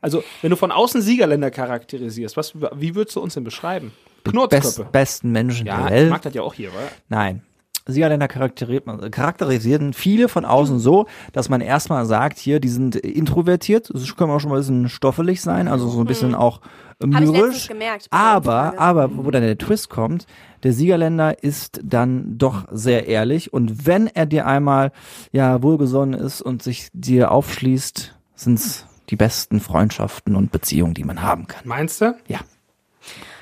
also, 0.00 0.24
wenn 0.42 0.50
du 0.50 0.56
von 0.56 0.72
außen 0.72 1.00
Siegerländer 1.00 1.52
charakterisierst, 1.52 2.36
was, 2.36 2.54
wie 2.56 2.96
würdest 2.96 3.14
du 3.14 3.20
uns 3.20 3.34
denn 3.34 3.44
beschreiben? 3.44 3.92
Knurzköppe. 4.24 4.66
Best, 4.66 4.92
besten 4.92 5.30
Menschen 5.30 5.66
ja, 5.66 5.76
der 5.76 5.86
ich 5.86 5.92
Welt. 5.92 6.10
mag 6.10 6.22
das 6.22 6.34
ja 6.34 6.42
auch 6.42 6.54
hier, 6.54 6.70
wa? 6.70 6.88
Nein. 7.08 7.42
Siegerländer 7.90 8.26
charakterisiert- 8.26 9.10
charakterisieren 9.10 9.92
viele 9.92 10.28
von 10.28 10.44
außen 10.44 10.78
so, 10.78 11.06
dass 11.32 11.48
man 11.48 11.60
erstmal 11.60 12.06
sagt, 12.06 12.38
hier, 12.38 12.60
die 12.60 12.68
sind 12.68 12.96
introvertiert, 12.96 13.90
das 13.92 14.16
können 14.16 14.30
auch 14.30 14.40
schon 14.40 14.50
mal 14.50 14.56
ein 14.56 14.60
bisschen 14.60 14.88
stoffelig 14.88 15.40
sein, 15.40 15.68
also 15.68 15.88
so 15.88 16.00
ein 16.00 16.06
bisschen 16.06 16.34
auch 16.34 16.60
äh, 17.00 17.06
Hab 17.06 17.22
ich 17.22 17.28
letztens 17.28 17.38
mürrisch. 17.38 17.68
gemerkt 17.68 18.06
Aber, 18.10 18.78
aber, 18.78 19.10
wo 19.16 19.30
dann 19.30 19.42
der 19.42 19.58
Twist 19.58 19.90
kommt, 19.90 20.26
der 20.62 20.72
Siegerländer 20.72 21.42
ist 21.42 21.80
dann 21.82 22.36
doch 22.38 22.66
sehr 22.70 23.06
ehrlich 23.06 23.52
und 23.52 23.86
wenn 23.86 24.06
er 24.06 24.26
dir 24.26 24.46
einmal, 24.46 24.92
ja, 25.32 25.62
wohlgesonnen 25.62 26.18
ist 26.18 26.42
und 26.42 26.62
sich 26.62 26.88
dir 26.92 27.30
aufschließt, 27.30 28.14
sind's 28.34 28.86
die 29.08 29.16
besten 29.16 29.60
Freundschaften 29.60 30.36
und 30.36 30.52
Beziehungen, 30.52 30.94
die 30.94 31.04
man 31.04 31.22
haben 31.22 31.46
kann. 31.46 31.62
Meinst 31.64 32.00
du? 32.00 32.14
Ja. 32.28 32.38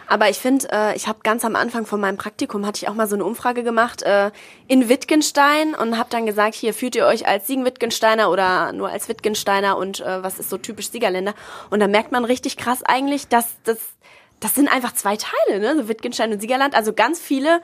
Aber 0.08 0.30
ich 0.30 0.38
finde, 0.38 0.68
äh, 0.72 0.96
ich 0.96 1.06
habe 1.06 1.20
ganz 1.22 1.44
am 1.44 1.54
Anfang 1.54 1.84
von 1.84 2.00
meinem 2.00 2.16
Praktikum 2.16 2.66
hatte 2.66 2.78
ich 2.82 2.88
auch 2.88 2.94
mal 2.94 3.06
so 3.06 3.14
eine 3.14 3.24
Umfrage 3.24 3.62
gemacht 3.62 4.02
äh, 4.02 4.30
in 4.66 4.88
Wittgenstein 4.88 5.74
und 5.74 5.98
habe 5.98 6.08
dann 6.10 6.24
gesagt, 6.24 6.54
hier 6.54 6.72
fühlt 6.72 6.96
ihr 6.96 7.06
euch 7.06 7.28
als 7.28 7.46
Siegen-Wittgensteiner 7.46 8.30
oder 8.30 8.72
nur 8.72 8.88
als 8.88 9.08
Wittgensteiner 9.08 9.76
und 9.76 10.00
äh, 10.00 10.22
was 10.22 10.38
ist 10.38 10.48
so 10.48 10.56
typisch 10.56 10.90
Siegerländer? 10.90 11.34
Und 11.70 11.80
da 11.80 11.88
merkt 11.88 12.10
man 12.10 12.24
richtig 12.24 12.56
krass 12.56 12.82
eigentlich, 12.82 13.28
dass 13.28 13.56
das 13.64 13.78
das 14.40 14.54
sind 14.54 14.68
einfach 14.68 14.94
zwei 14.94 15.16
Teile, 15.16 15.58
ne? 15.58 15.76
So 15.76 15.88
Wittgenstein 15.88 16.32
und 16.32 16.40
Siegerland. 16.40 16.74
Also 16.74 16.92
ganz 16.92 17.18
viele 17.18 17.60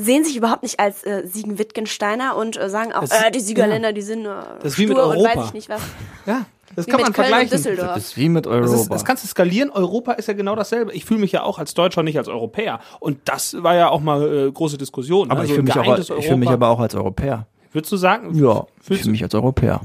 sehen 0.00 0.24
sich 0.24 0.36
überhaupt 0.36 0.62
nicht 0.62 0.80
als 0.80 1.04
äh, 1.04 1.26
Siegen-Wittgensteiner 1.26 2.36
und 2.36 2.56
äh, 2.56 2.68
sagen 2.70 2.92
auch, 2.92 3.00
Das- 3.02 3.10
äh, 3.24 3.30
die 3.30 3.40
Siegerländer, 3.40 3.92
die 3.92 4.02
sind 4.02 4.24
äh, 4.26 4.30
Das 4.62 4.72
ist 4.72 4.78
wie 4.78 4.86
mit 4.86 4.96
stur 4.96 5.06
und 5.10 5.16
Europa. 5.18 5.36
weiß 5.40 5.46
ich 5.48 5.52
nicht 5.54 5.68
was. 5.68 5.80
Ja, 6.26 6.46
das 6.76 6.86
Wie 6.86 6.90
kann 6.90 6.98
mit 7.00 7.06
man 7.06 7.12
Köln 7.12 7.26
und 7.26 7.30
vergleichen. 7.32 7.50
Düsseldorf. 7.56 7.94
Das 7.94 8.04
ist 8.04 8.16
wie 8.16 8.28
mit 8.28 8.46
Das, 8.46 8.52
Europa. 8.52 8.74
ist, 8.76 8.88
das 8.92 9.04
kannst 9.04 9.24
du 9.24 9.28
skalieren. 9.28 9.70
Europa 9.70 10.12
ist 10.12 10.28
ja 10.28 10.34
genau 10.34 10.54
dasselbe. 10.56 10.92
Ich 10.92 11.04
fühle 11.04 11.20
mich 11.20 11.32
ja 11.32 11.42
auch 11.42 11.58
als 11.58 11.74
Deutscher, 11.74 12.02
nicht 12.02 12.16
als 12.18 12.28
Europäer. 12.28 12.80
Und 13.00 13.18
das 13.26 13.62
war 13.62 13.74
ja 13.74 13.88
auch 13.88 14.00
mal 14.00 14.46
äh, 14.48 14.52
große 14.52 14.78
Diskussion. 14.78 15.30
aber 15.30 15.40
also 15.40 15.50
ich 15.52 15.54
fühle 15.56 15.64
mich, 15.64 15.76
auch, 15.78 15.82
geeintes 15.84 16.10
ich 16.10 16.26
fühl 16.26 16.36
mich 16.36 16.48
Europa. 16.48 16.66
aber 16.66 16.68
auch 16.74 16.80
als 16.80 16.94
Europäer. 16.94 17.46
Würdest 17.72 17.92
du 17.92 17.96
sagen? 17.96 18.34
Ja, 18.38 18.66
ich 18.80 18.84
fühle 18.98 19.10
mich 19.10 19.22
als 19.22 19.34
Europäer. 19.34 19.80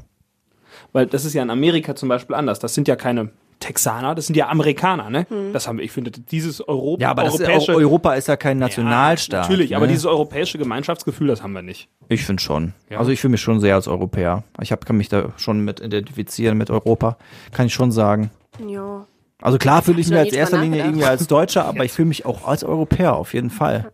Weil 0.94 1.08
das 1.08 1.26
ist 1.26 1.34
ja 1.34 1.44
in 1.44 1.50
Amerika 1.50 1.96
zum 1.96 2.08
Beispiel 2.10 2.36
anders. 2.36 2.60
Das 2.60 2.74
sind 2.74 2.88
ja 2.88 2.96
keine 2.96 3.32
Texaner, 3.66 4.14
das 4.16 4.28
sind 4.28 4.36
ja 4.36 4.48
Amerikaner, 4.50 5.10
ne? 5.10 5.26
Das 5.54 5.68
haben 5.68 5.78
wir, 5.80 5.86
ich 5.86 5.92
finde, 5.92 6.12
dieses 6.12 6.62
Europa, 6.68 7.02
Ja, 7.02 7.12
aber 7.12 7.24
das 7.24 7.34
ist, 7.36 7.42
europäische, 7.42 7.72
Eu- 7.74 7.78
Europa 7.80 8.14
ist 8.14 8.28
ja 8.28 8.38
kein 8.38 8.58
Ja, 8.60 8.66
Nationalstaat. 8.68 9.42
natürlich, 9.50 9.76
aber 9.76 9.86
ne? 9.86 9.92
dieses 9.94 10.06
europäische 10.06 10.58
Gemeinschaftsgefühl, 10.58 11.28
das 11.28 11.42
haben 11.42 11.54
wir 11.54 11.62
nicht. 11.62 11.90
Ich 12.10 12.24
finde 12.26 12.42
schon. 12.44 12.74
Ja. 12.90 13.00
Also 13.00 13.12
ich 13.12 13.20
fühle 13.20 13.32
mich 13.32 13.42
schon 13.42 13.60
sehr 13.60 13.76
als 13.76 13.88
Europäer. 13.88 14.44
Ich 14.62 14.72
hab, 14.72 14.86
kann 14.86 14.98
mich 14.98 15.10
da 15.10 15.30
schon 15.38 15.62
mit 15.62 15.80
identifizieren 15.80 16.58
mit 16.58 16.70
Europa. 16.70 17.18
Kann 17.52 17.66
ich 17.66 17.74
schon 17.74 17.92
sagen. 17.92 18.30
Ja. 18.68 19.06
Also 19.42 19.58
klar 19.58 19.82
fühle 19.82 20.00
ich 20.00 20.08
mich 20.10 20.18
als 20.18 20.34
erster 20.34 20.60
Linie 20.60 20.84
irgendwie 20.86 21.06
als 21.06 21.28
Deutscher, 21.28 21.66
aber 21.66 21.84
ich 21.86 21.92
fühle 21.92 22.08
mich 22.08 22.26
auch 22.26 22.48
als 22.48 22.64
Europäer 22.64 23.16
auf 23.16 23.34
jeden 23.34 23.50
Fall. 23.50 23.92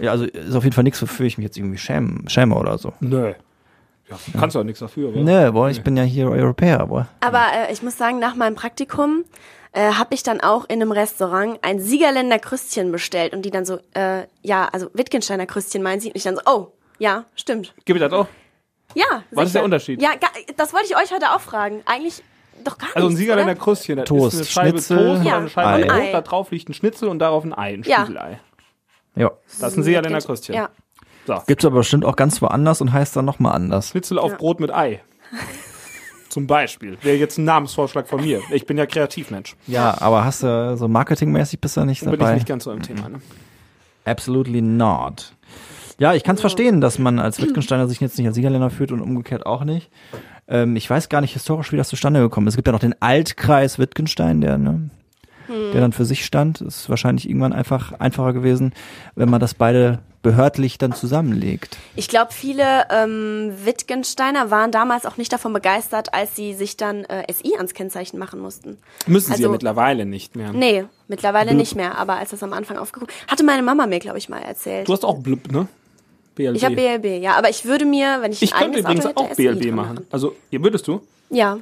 Ja, 0.00 0.12
also 0.12 0.24
ist 0.24 0.54
auf 0.54 0.62
jeden 0.64 0.74
Fall 0.74 0.84
nichts, 0.84 1.02
wofür 1.02 1.26
ich 1.26 1.38
mich 1.38 1.44
jetzt 1.44 1.56
irgendwie 1.56 1.76
schäme, 1.78 2.20
schäme 2.28 2.54
oder 2.54 2.78
so. 2.78 2.92
Nö. 3.00 3.32
Ja, 4.10 4.16
kannst 4.38 4.56
du 4.56 4.60
auch 4.60 4.64
nichts 4.64 4.80
dafür, 4.80 5.10
oder? 5.10 5.20
Nee, 5.20 5.50
boah, 5.50 5.68
ich 5.68 5.82
bin 5.82 5.96
ja 5.96 6.02
hier 6.02 6.30
Europäer, 6.30 6.86
boah. 6.86 7.08
Aber 7.20 7.44
äh, 7.54 7.72
ich 7.72 7.82
muss 7.82 7.98
sagen, 7.98 8.18
nach 8.18 8.34
meinem 8.34 8.54
Praktikum 8.54 9.24
äh, 9.72 9.92
habe 9.92 10.14
ich 10.14 10.22
dann 10.22 10.40
auch 10.40 10.64
in 10.64 10.80
einem 10.80 10.92
Restaurant 10.92 11.58
ein 11.62 11.78
Siegerländer 11.78 12.38
Krüstchen 12.38 12.90
bestellt 12.90 13.34
und 13.34 13.42
die 13.42 13.50
dann 13.50 13.64
so, 13.66 13.78
äh, 13.94 14.22
ja, 14.42 14.66
also 14.72 14.88
Wittgensteiner 14.94 15.44
Krüstchen 15.46 15.82
meinen 15.82 16.00
sie 16.00 16.08
und 16.08 16.16
ich 16.16 16.22
dann 16.22 16.36
so, 16.36 16.42
oh, 16.46 16.68
ja, 16.98 17.24
stimmt. 17.34 17.74
Gib 17.84 17.96
mir 17.96 18.00
das 18.08 18.12
auch. 18.12 18.26
Ja, 18.94 19.22
Was 19.30 19.46
ist 19.48 19.54
der 19.54 19.64
Unterschied? 19.64 20.00
Ja, 20.00 20.10
das 20.56 20.72
wollte 20.72 20.86
ich 20.86 20.96
euch 20.96 21.12
heute 21.12 21.30
auch 21.34 21.40
fragen. 21.40 21.82
Eigentlich 21.84 22.22
doch 22.64 22.78
gar 22.78 22.88
Also 22.94 23.06
ein 23.06 23.08
nichts, 23.10 23.20
Siegerländer 23.20 23.52
oder? 23.52 23.60
Krustchen, 23.60 23.96
das 23.98 24.08
Toast, 24.08 24.34
ist 24.34 24.40
eine 24.40 24.46
Scheibe 24.46 24.68
Schnitzel, 24.78 24.96
Toast 24.96 25.20
oder 25.20 25.28
Ja, 25.30 25.36
eine 25.36 25.48
Scheibe 25.50 25.92
Ei. 25.92 26.00
Brot, 26.00 26.14
da 26.14 26.20
drauf 26.22 26.50
liegt 26.50 26.68
ein 26.70 26.74
Schnitzel 26.74 27.08
und 27.10 27.18
darauf 27.18 27.44
ein 27.44 27.52
Ei, 27.52 27.74
ein 27.74 27.82
Ja. 27.82 27.98
Spiegelei. 28.04 28.40
Ja. 29.14 29.30
Das 29.60 29.72
ist 29.72 29.76
ein 29.76 29.82
Siegerländer 29.82 30.20
Krustchen. 30.20 30.54
Ja. 30.54 30.70
So. 31.28 31.42
Gibt's 31.46 31.64
aber 31.66 31.76
bestimmt 31.76 32.06
auch 32.06 32.16
ganz 32.16 32.40
woanders 32.40 32.80
und 32.80 32.90
heißt 32.90 33.14
dann 33.14 33.26
nochmal 33.26 33.52
anders. 33.54 33.90
Schnitzel 33.90 34.18
auf 34.18 34.30
Ja. 34.32 34.36
Brot 34.38 34.60
mit 34.60 34.72
Ei. 34.74 35.02
Zum 36.30 36.46
Beispiel. 36.46 36.96
Wäre 37.02 37.18
jetzt 37.18 37.36
ein 37.36 37.44
Namensvorschlag 37.44 38.08
von 38.08 38.22
mir. 38.22 38.40
Ich 38.50 38.64
bin 38.64 38.78
ja 38.78 38.86
Kreativmensch. 38.86 39.54
Ja, 39.66 40.00
aber 40.00 40.24
hast 40.24 40.42
du 40.42 40.74
so 40.78 40.88
marketingmäßig 40.88 41.60
bist 41.60 41.76
du 41.76 41.84
nicht 41.84 42.00
Bin 42.02 42.14
ich 42.14 42.18
dabei? 42.18 42.32
nicht 42.34 42.46
ganz 42.48 42.64
so 42.64 42.72
im 42.72 42.80
Thema. 42.80 43.10
Ne? 43.10 43.20
Absolutely 44.06 44.62
not. 44.62 45.34
Ja, 45.98 46.14
ich 46.14 46.24
kann 46.24 46.36
es 46.36 46.40
verstehen, 46.40 46.80
dass 46.80 46.98
man 46.98 47.18
als 47.18 47.42
Wittgensteiner 47.42 47.88
sich 47.88 48.00
jetzt 48.00 48.16
nicht 48.16 48.26
als 48.26 48.34
Siegerländer 48.36 48.70
fühlt 48.70 48.90
und 48.90 49.02
umgekehrt 49.02 49.44
auch 49.44 49.64
nicht. 49.64 49.90
Ähm, 50.46 50.76
ich 50.76 50.88
weiß 50.88 51.10
gar 51.10 51.20
nicht 51.20 51.34
historisch, 51.34 51.72
wie 51.72 51.76
das 51.76 51.88
zustande 51.88 52.20
gekommen 52.20 52.46
ist. 52.46 52.52
Es 52.52 52.56
gibt 52.56 52.68
ja 52.68 52.72
noch 52.72 52.80
den 52.80 52.94
Altkreis 53.02 53.78
Wittgenstein, 53.78 54.40
der, 54.40 54.56
ne, 54.56 54.88
der 55.48 55.80
dann 55.82 55.92
für 55.92 56.06
sich 56.06 56.24
stand. 56.24 56.62
Ist 56.62 56.88
wahrscheinlich 56.88 57.28
irgendwann 57.28 57.52
einfach 57.52 57.92
einfacher 57.98 58.32
gewesen, 58.32 58.72
wenn 59.14 59.28
man 59.28 59.40
das 59.40 59.52
beide 59.52 59.98
behördlich 60.22 60.78
dann 60.78 60.92
zusammenlegt. 60.92 61.76
Ich 61.96 62.08
glaube, 62.08 62.32
viele 62.32 62.86
ähm, 62.90 63.52
Wittgensteiner 63.64 64.50
waren 64.50 64.70
damals 64.72 65.06
auch 65.06 65.16
nicht 65.16 65.32
davon 65.32 65.52
begeistert, 65.52 66.12
als 66.12 66.34
sie 66.34 66.54
sich 66.54 66.76
dann 66.76 67.04
äh, 67.04 67.24
SI 67.32 67.54
ans 67.56 67.72
Kennzeichen 67.74 68.18
machen 68.18 68.40
mussten. 68.40 68.78
Müssen 69.06 69.26
sie 69.34 69.42
ja 69.42 69.46
Also- 69.46 69.52
mittlerweile 69.52 70.06
nicht 70.06 70.34
mehr. 70.36 70.52
Nee, 70.52 70.84
mittlerweile 71.06 71.50
Blub. 71.50 71.60
nicht 71.60 71.74
mehr, 71.76 71.96
aber 71.98 72.14
als 72.16 72.30
das 72.30 72.42
am 72.42 72.52
Anfang 72.52 72.78
aufgekommen 72.78 73.12
hatte 73.28 73.44
meine 73.44 73.62
Mama 73.62 73.86
mir, 73.86 74.00
glaube 74.00 74.18
ich, 74.18 74.28
mal 74.28 74.40
erzählt. 74.40 74.88
Du 74.88 74.92
hast 74.92 75.04
auch 75.04 75.18
Blub, 75.18 75.50
ne? 75.52 75.68
BLB. 76.34 76.56
Ich 76.56 76.64
habe 76.64 76.74
BLB, 76.76 77.22
ja, 77.22 77.36
aber 77.36 77.50
ich 77.50 77.64
würde 77.64 77.84
mir, 77.84 78.18
wenn 78.20 78.32
ich, 78.32 78.42
Ich 78.42 78.52
könnte 78.52 78.78
übrigens 78.78 79.06
Auto 79.06 79.20
auch 79.22 79.30
hätte, 79.30 79.34
SI 79.36 79.48
BLB 79.48 79.62
dran 79.62 79.74
machen. 79.74 80.06
Also, 80.10 80.36
ihr 80.50 80.62
würdest 80.62 80.86
du? 80.86 81.00
Ja. 81.30 81.58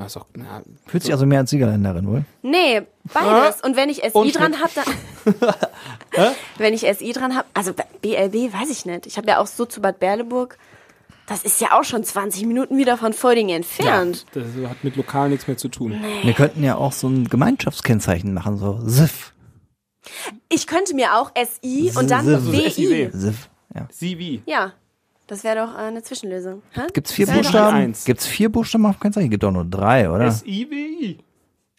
Auch, 0.00 0.26
na, 0.34 0.62
Fühlt 0.86 1.02
sich 1.02 1.12
also 1.12 1.26
mehr 1.26 1.40
als 1.40 1.50
Siegerländerin 1.50 2.06
wohl? 2.06 2.24
Nee, 2.42 2.82
beides. 3.12 3.60
Und 3.60 3.76
wenn 3.76 3.88
ich 3.88 3.98
SI 3.98 4.10
Und 4.12 4.38
dran 4.38 4.56
habe, 4.60 4.70
dann. 4.74 5.54
wenn 6.58 6.74
ich 6.74 6.80
SI 6.82 7.12
dran 7.12 7.36
habe, 7.36 7.46
also 7.54 7.72
BLB 7.72 8.52
weiß 8.52 8.70
ich 8.70 8.86
nicht. 8.86 9.06
Ich 9.06 9.16
habe 9.16 9.28
ja 9.28 9.38
auch 9.38 9.46
so 9.46 9.66
zu 9.66 9.80
Bad 9.80 10.00
Berleburg. 10.00 10.58
Das 11.26 11.44
ist 11.44 11.60
ja 11.60 11.78
auch 11.78 11.84
schon 11.84 12.02
20 12.02 12.46
Minuten 12.46 12.76
wieder 12.76 12.96
von 12.96 13.12
Feuding 13.12 13.50
entfernt. 13.50 14.26
das 14.32 14.44
hat 14.68 14.82
mit 14.82 14.96
lokal 14.96 15.28
nichts 15.28 15.46
mehr 15.46 15.56
zu 15.56 15.68
tun. 15.68 16.00
Wir 16.22 16.32
könnten 16.32 16.64
ja 16.64 16.74
auch 16.74 16.92
so 16.92 17.08
ein 17.08 17.28
Gemeinschaftskennzeichen 17.28 18.34
machen, 18.34 18.56
so 18.56 18.80
SIF. 18.82 19.32
Ich 20.48 20.66
könnte 20.66 20.94
mir 20.94 21.14
auch 21.16 21.30
SI 21.36 21.92
und 21.96 22.10
dann. 22.10 22.26
WI. 22.50 23.10
SIF. 23.12 23.48
Ja. 23.74 23.86
Wie? 24.00 24.42
Ja, 24.46 24.72
das 25.30 25.44
wäre 25.44 25.56
doch 25.56 25.74
äh, 25.74 25.82
eine 25.82 26.02
Zwischenlösung. 26.02 26.62
Hä? 26.72 26.80
Gibt's 26.92 27.12
vier 27.12 27.26
Buchstaben? 27.26 27.76
eins. 27.76 28.04
Gibt's 28.04 28.26
vier 28.26 28.50
Buchstaben 28.50 28.84
auf 28.86 28.96
dem 28.96 29.00
Kennzeichen? 29.00 29.30
Gibt 29.30 29.42
doch 29.42 29.52
nur 29.52 29.64
drei, 29.64 30.10
oder? 30.10 30.24
S-I-W-I. 30.26 31.18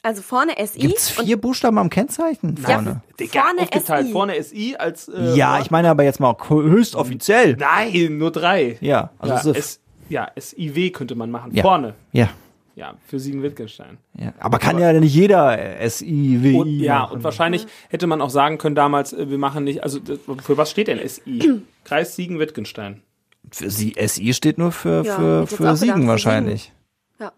Also 0.04 0.22
vorne 0.24 0.54
SI. 0.66 0.80
Gibt's 0.80 1.10
vier 1.12 1.39
Buchstaben 1.39 1.78
am 1.78 1.89
Kennzeichen 1.89 2.58
vorne? 2.58 3.02
Digga, 3.20 3.41
Vorne 3.43 3.62
aufgeteilt. 3.62 4.08
SI. 4.08 4.12
Vorne 4.14 4.43
SI 4.43 4.76
als. 4.80 5.08
Äh, 5.10 5.36
Ja, 5.36 5.60
ich 5.60 5.70
meine 5.70 5.89
aber 5.89 6.04
jetzt 6.04 6.20
mal 6.20 6.36
höchst 6.49 6.95
offiziell. 6.95 7.56
Nein, 7.58 8.18
nur 8.18 8.32
drei. 8.32 8.78
Ja, 8.82 9.12
also 9.20 9.52
ja, 9.52 9.58
S, 9.60 9.80
ja, 10.10 10.32
SIW 10.36 10.89
könnte 10.89 11.14
man 11.16 11.30
machen. 11.30 11.54
Ja. 11.54 11.62
Vorne. 11.62 11.93
Ja. 12.14 12.30
Ja, 12.74 12.95
für 13.06 13.20
Siegen-Wittgenstein. 13.20 13.97
ja. 14.18 14.34
Aber 14.39 14.58
kann 14.58 14.80
ja 14.80 14.91
nicht 14.93 15.14
jeder 15.14 15.60
SIW. 15.88 16.56
Und, 16.58 16.80
ja, 16.80 16.99
machen. 16.99 17.16
und 17.18 17.24
wahrscheinlich 17.24 17.68
hätte 17.89 18.08
man 18.08 18.22
auch 18.22 18.30
sagen 18.30 18.58
können 18.58 18.76
damals, 18.76 19.12
äh, 19.14 19.30
wir 19.30 19.38
machen 19.38 19.66
nicht, 19.66 19.84
also 19.84 19.99
für 20.41 20.58
was 20.58 20.72
steht 20.72 20.88
denn 20.88 20.97
SI? 21.08 21.62
Kreis 21.84 22.16
Siegen-Wittgenstein. 22.16 23.02
Für 23.50 23.70
Sie, 23.70 23.96
SI 23.98 24.34
steht 24.34 24.58
nur 24.58 24.72
für, 24.72 25.04
Ja, 25.06 25.16
für, 25.16 25.48
für 25.48 25.58
gedacht, 25.58 25.78
Siegen 25.78 26.02
für 26.04 26.08
wahrscheinlich. 26.08 26.72
Ja. 27.20 27.32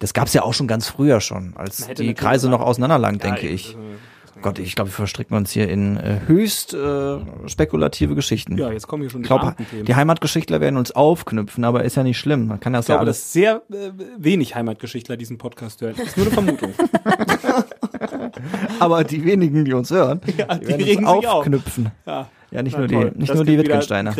Das 0.00 0.12
gab's 0.14 0.32
ja 0.34 0.42
auch 0.42 0.54
schon 0.54 0.66
ganz 0.66 0.88
früher 0.88 1.20
schon, 1.20 1.54
als 1.56 1.86
die 1.94 2.14
Kreise 2.14 2.46
gesagt- 2.48 2.60
noch 2.60 2.66
auseinanderlagen, 2.66 3.18
denke 3.18 3.46
Ja, 3.46 3.52
ich. 3.54 3.74
äh, 3.74 4.40
Gott, 4.42 4.58
ich 4.58 4.74
glaube, 4.74 4.90
wir 4.90 4.94
verstricken 4.94 5.36
uns 5.36 5.52
hier 5.52 5.68
in 5.68 5.96
äh, 5.96 6.18
höchst 6.26 6.74
äh, 6.74 7.18
spekulative 7.46 8.16
Geschichten. 8.16 8.58
Ja, 8.58 8.72
jetzt 8.72 8.88
kommen 8.88 9.02
hier 9.04 9.10
schon 9.10 9.20
ich 9.20 9.26
die 9.26 9.28
glaube, 9.28 9.42
Beamtenthemen. 9.44 9.84
die 9.86 9.94
Heimatgeschichtler 9.94 10.60
werden 10.60 10.76
uns 10.76 10.90
aufknüpfen, 10.90 11.64
aber 11.64 11.84
ist 11.84 11.94
ja 11.96 12.02
nicht 12.02 12.18
schlimm. 12.18 12.48
Man 12.48 12.58
kann 12.58 12.72
das 12.72 12.86
Ich 12.86 12.88
ja 12.88 12.96
glaube, 12.96 13.06
alles. 13.06 13.20
dass 13.22 13.32
sehr 13.32 13.62
äh, 13.70 13.92
wenig 14.18 14.56
Heimatgeschichtler 14.56 15.16
diesen 15.16 15.38
Podcast 15.38 15.80
hören. 15.80 15.94
Das 15.96 16.08
ist 16.08 16.16
nur 16.16 16.26
eine 16.26 16.34
Vermutung. 16.34 16.72
aber 18.80 19.04
die 19.04 19.24
wenigen, 19.24 19.64
die 19.64 19.72
uns 19.72 19.90
hören, 19.90 20.20
die, 20.26 20.32
die 20.32 20.38
werden 20.38 20.60
uns 20.60 20.84
sich 20.84 21.06
auf. 21.06 21.24
aufknüpfen. 21.24 21.92
Ja, 22.04 22.28
Ja, 22.50 22.62
nicht 22.62 22.72
na 22.74 22.80
nur 22.80 22.88
toll. 22.88 23.10
die, 23.12 23.18
nicht 23.18 23.30
Das 23.30 23.36
nur 23.36 23.44
die 23.44 23.52
gibt 23.52 23.64
wieder 23.64 23.74
Wittgensteiner. 23.74 24.12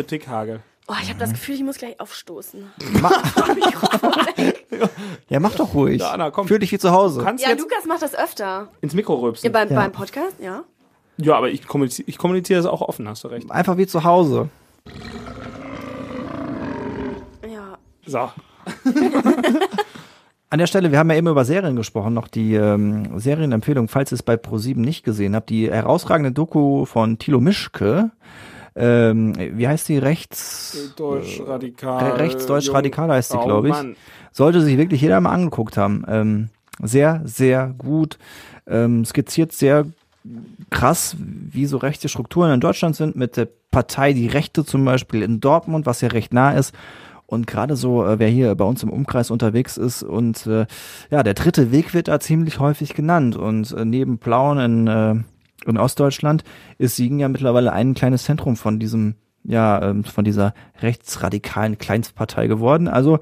Oh, 0.87 0.93
ich 1.01 1.09
habe 1.09 1.19
das 1.19 1.31
Gefühl, 1.31 1.55
ich 1.55 1.63
muss 1.63 1.77
gleich 1.77 1.99
aufstoßen. 1.99 2.65
Ja, 5.29 5.39
mach 5.39 5.55
doch 5.55 5.73
ruhig. 5.73 6.01
Ja, 6.01 6.11
Anna, 6.11 6.29
komm. 6.29 6.47
Fühl 6.47 6.59
dich 6.59 6.71
wie 6.71 6.77
zu 6.77 6.91
Hause. 6.91 7.19
Du 7.19 7.25
kannst 7.25 7.43
Ja, 7.43 7.49
jetzt 7.49 7.61
Lukas 7.61 7.85
macht 7.87 8.01
das 8.03 8.13
öfter. 8.15 8.67
ins 8.81 8.93
Mikro 8.93 9.15
Ja, 9.15 9.21
rülpsen. 9.21 9.51
beim, 9.51 9.69
Ja. 9.69 9.75
beim 9.81 9.91
Podcast, 9.91 10.35
ja. 10.39 10.63
Ja, 11.17 11.35
aber 11.37 11.49
ich 11.49 11.65
kommuniziere, 11.65 12.07
ich 12.09 12.17
kommuniziere 12.17 12.61
das 12.61 12.69
auch 12.69 12.81
offen, 12.81 13.07
hast 13.07 13.23
du 13.23 13.29
recht. 13.29 13.49
Einfach 13.49 13.77
wie 13.77 13.87
zu 13.87 14.03
Hause. 14.03 14.49
Ja. 17.49 17.77
So. 18.05 18.29
An 20.49 20.59
der 20.59 20.67
Stelle, 20.67 20.91
wir 20.91 20.99
haben 20.99 21.09
ja 21.09 21.15
eben 21.17 21.27
über 21.27 21.45
Serien 21.45 21.75
gesprochen, 21.75 22.13
noch 22.13 22.27
die 22.27 22.53
ähm, 22.55 23.17
Serienempfehlung, 23.19 23.87
falls 23.87 24.11
ihr 24.11 24.15
es 24.15 24.23
bei 24.23 24.37
ProSieben 24.37 24.83
nicht 24.83 25.03
gesehen 25.03 25.35
habt, 25.35 25.49
die 25.49 25.71
herausragende 25.71 26.31
Doku 26.31 26.85
von 26.85 27.17
Thilo 27.17 27.39
Mischke. 27.41 28.11
Ähm, 28.75 29.33
wie 29.57 29.67
heißt 29.67 29.87
die? 29.89 29.97
Rechts. 29.97 30.93
Deutsch-radikal. 30.97 32.11
Re- 32.11 32.19
rechtsdeutsch-radikal 32.19 33.09
heißt 33.09 33.31
sie, 33.31 33.37
Oh, 33.37 33.45
glaub 33.45 33.65
ich. 33.65 33.71
Mann. 33.71 33.95
Sollte 34.31 34.61
sich 34.61 34.77
wirklich 34.77 35.01
jeder 35.01 35.21
mal 35.21 35.31
angeguckt 35.31 35.77
haben. 35.77 36.03
Ähm, 36.07 36.49
sehr, 36.81 37.21
sehr 37.23 37.73
gut. 37.77 38.17
Ähm, 38.67 39.05
skizziert 39.05 39.53
sehr 39.53 39.85
krass, 40.71 41.15
wie 41.19 41.67
so 41.67 41.77
rechte 41.77 42.09
Strukturen 42.09 42.51
in 42.51 42.59
Deutschland 42.59 42.95
sind, 42.95 43.15
mit 43.15 43.37
der 43.37 43.47
Partei 43.71 44.11
Die 44.13 44.27
Rechte 44.27 44.65
zum 44.65 44.83
Beispiel 44.83 45.21
in 45.21 45.39
Dortmund, 45.39 45.85
was 45.85 46.01
ja 46.01 46.09
recht 46.09 46.33
nah 46.33 46.51
ist. 46.51 46.73
Und 47.27 47.47
gerade 47.47 47.75
so, 47.75 48.05
äh, 48.05 48.19
wer 48.19 48.27
hier 48.27 48.53
bei 48.55 48.65
uns 48.65 48.83
im 48.83 48.89
Umkreis 48.89 49.31
unterwegs 49.31 49.77
ist 49.77 50.03
und 50.03 50.45
äh, 50.47 50.65
ja, 51.09 51.23
der 51.23 51.33
dritte 51.33 51.71
Weg 51.71 51.93
wird 51.93 52.07
da 52.07 52.19
ziemlich 52.19 52.59
häufig 52.59 52.93
genannt. 52.93 53.35
Und 53.35 53.71
äh, 53.71 53.83
neben 53.85 54.17
Plauen 54.19 54.59
in, 54.59 54.87
äh, 54.87 55.15
in 55.65 55.77
Ostdeutschland 55.77 56.43
ist 56.77 56.95
Siegen 56.95 57.19
ja 57.19 57.27
mittlerweile 57.29 57.71
ein 57.73 57.93
kleines 57.93 58.23
Zentrum 58.23 58.55
von 58.55 58.79
diesem, 58.79 59.15
ja, 59.43 59.81
ähm, 59.89 60.03
von 60.03 60.23
dieser 60.25 60.53
rechtsradikalen 60.81 61.77
Kleinstpartei 61.77 62.47
geworden. 62.47 62.87
Also 62.87 63.19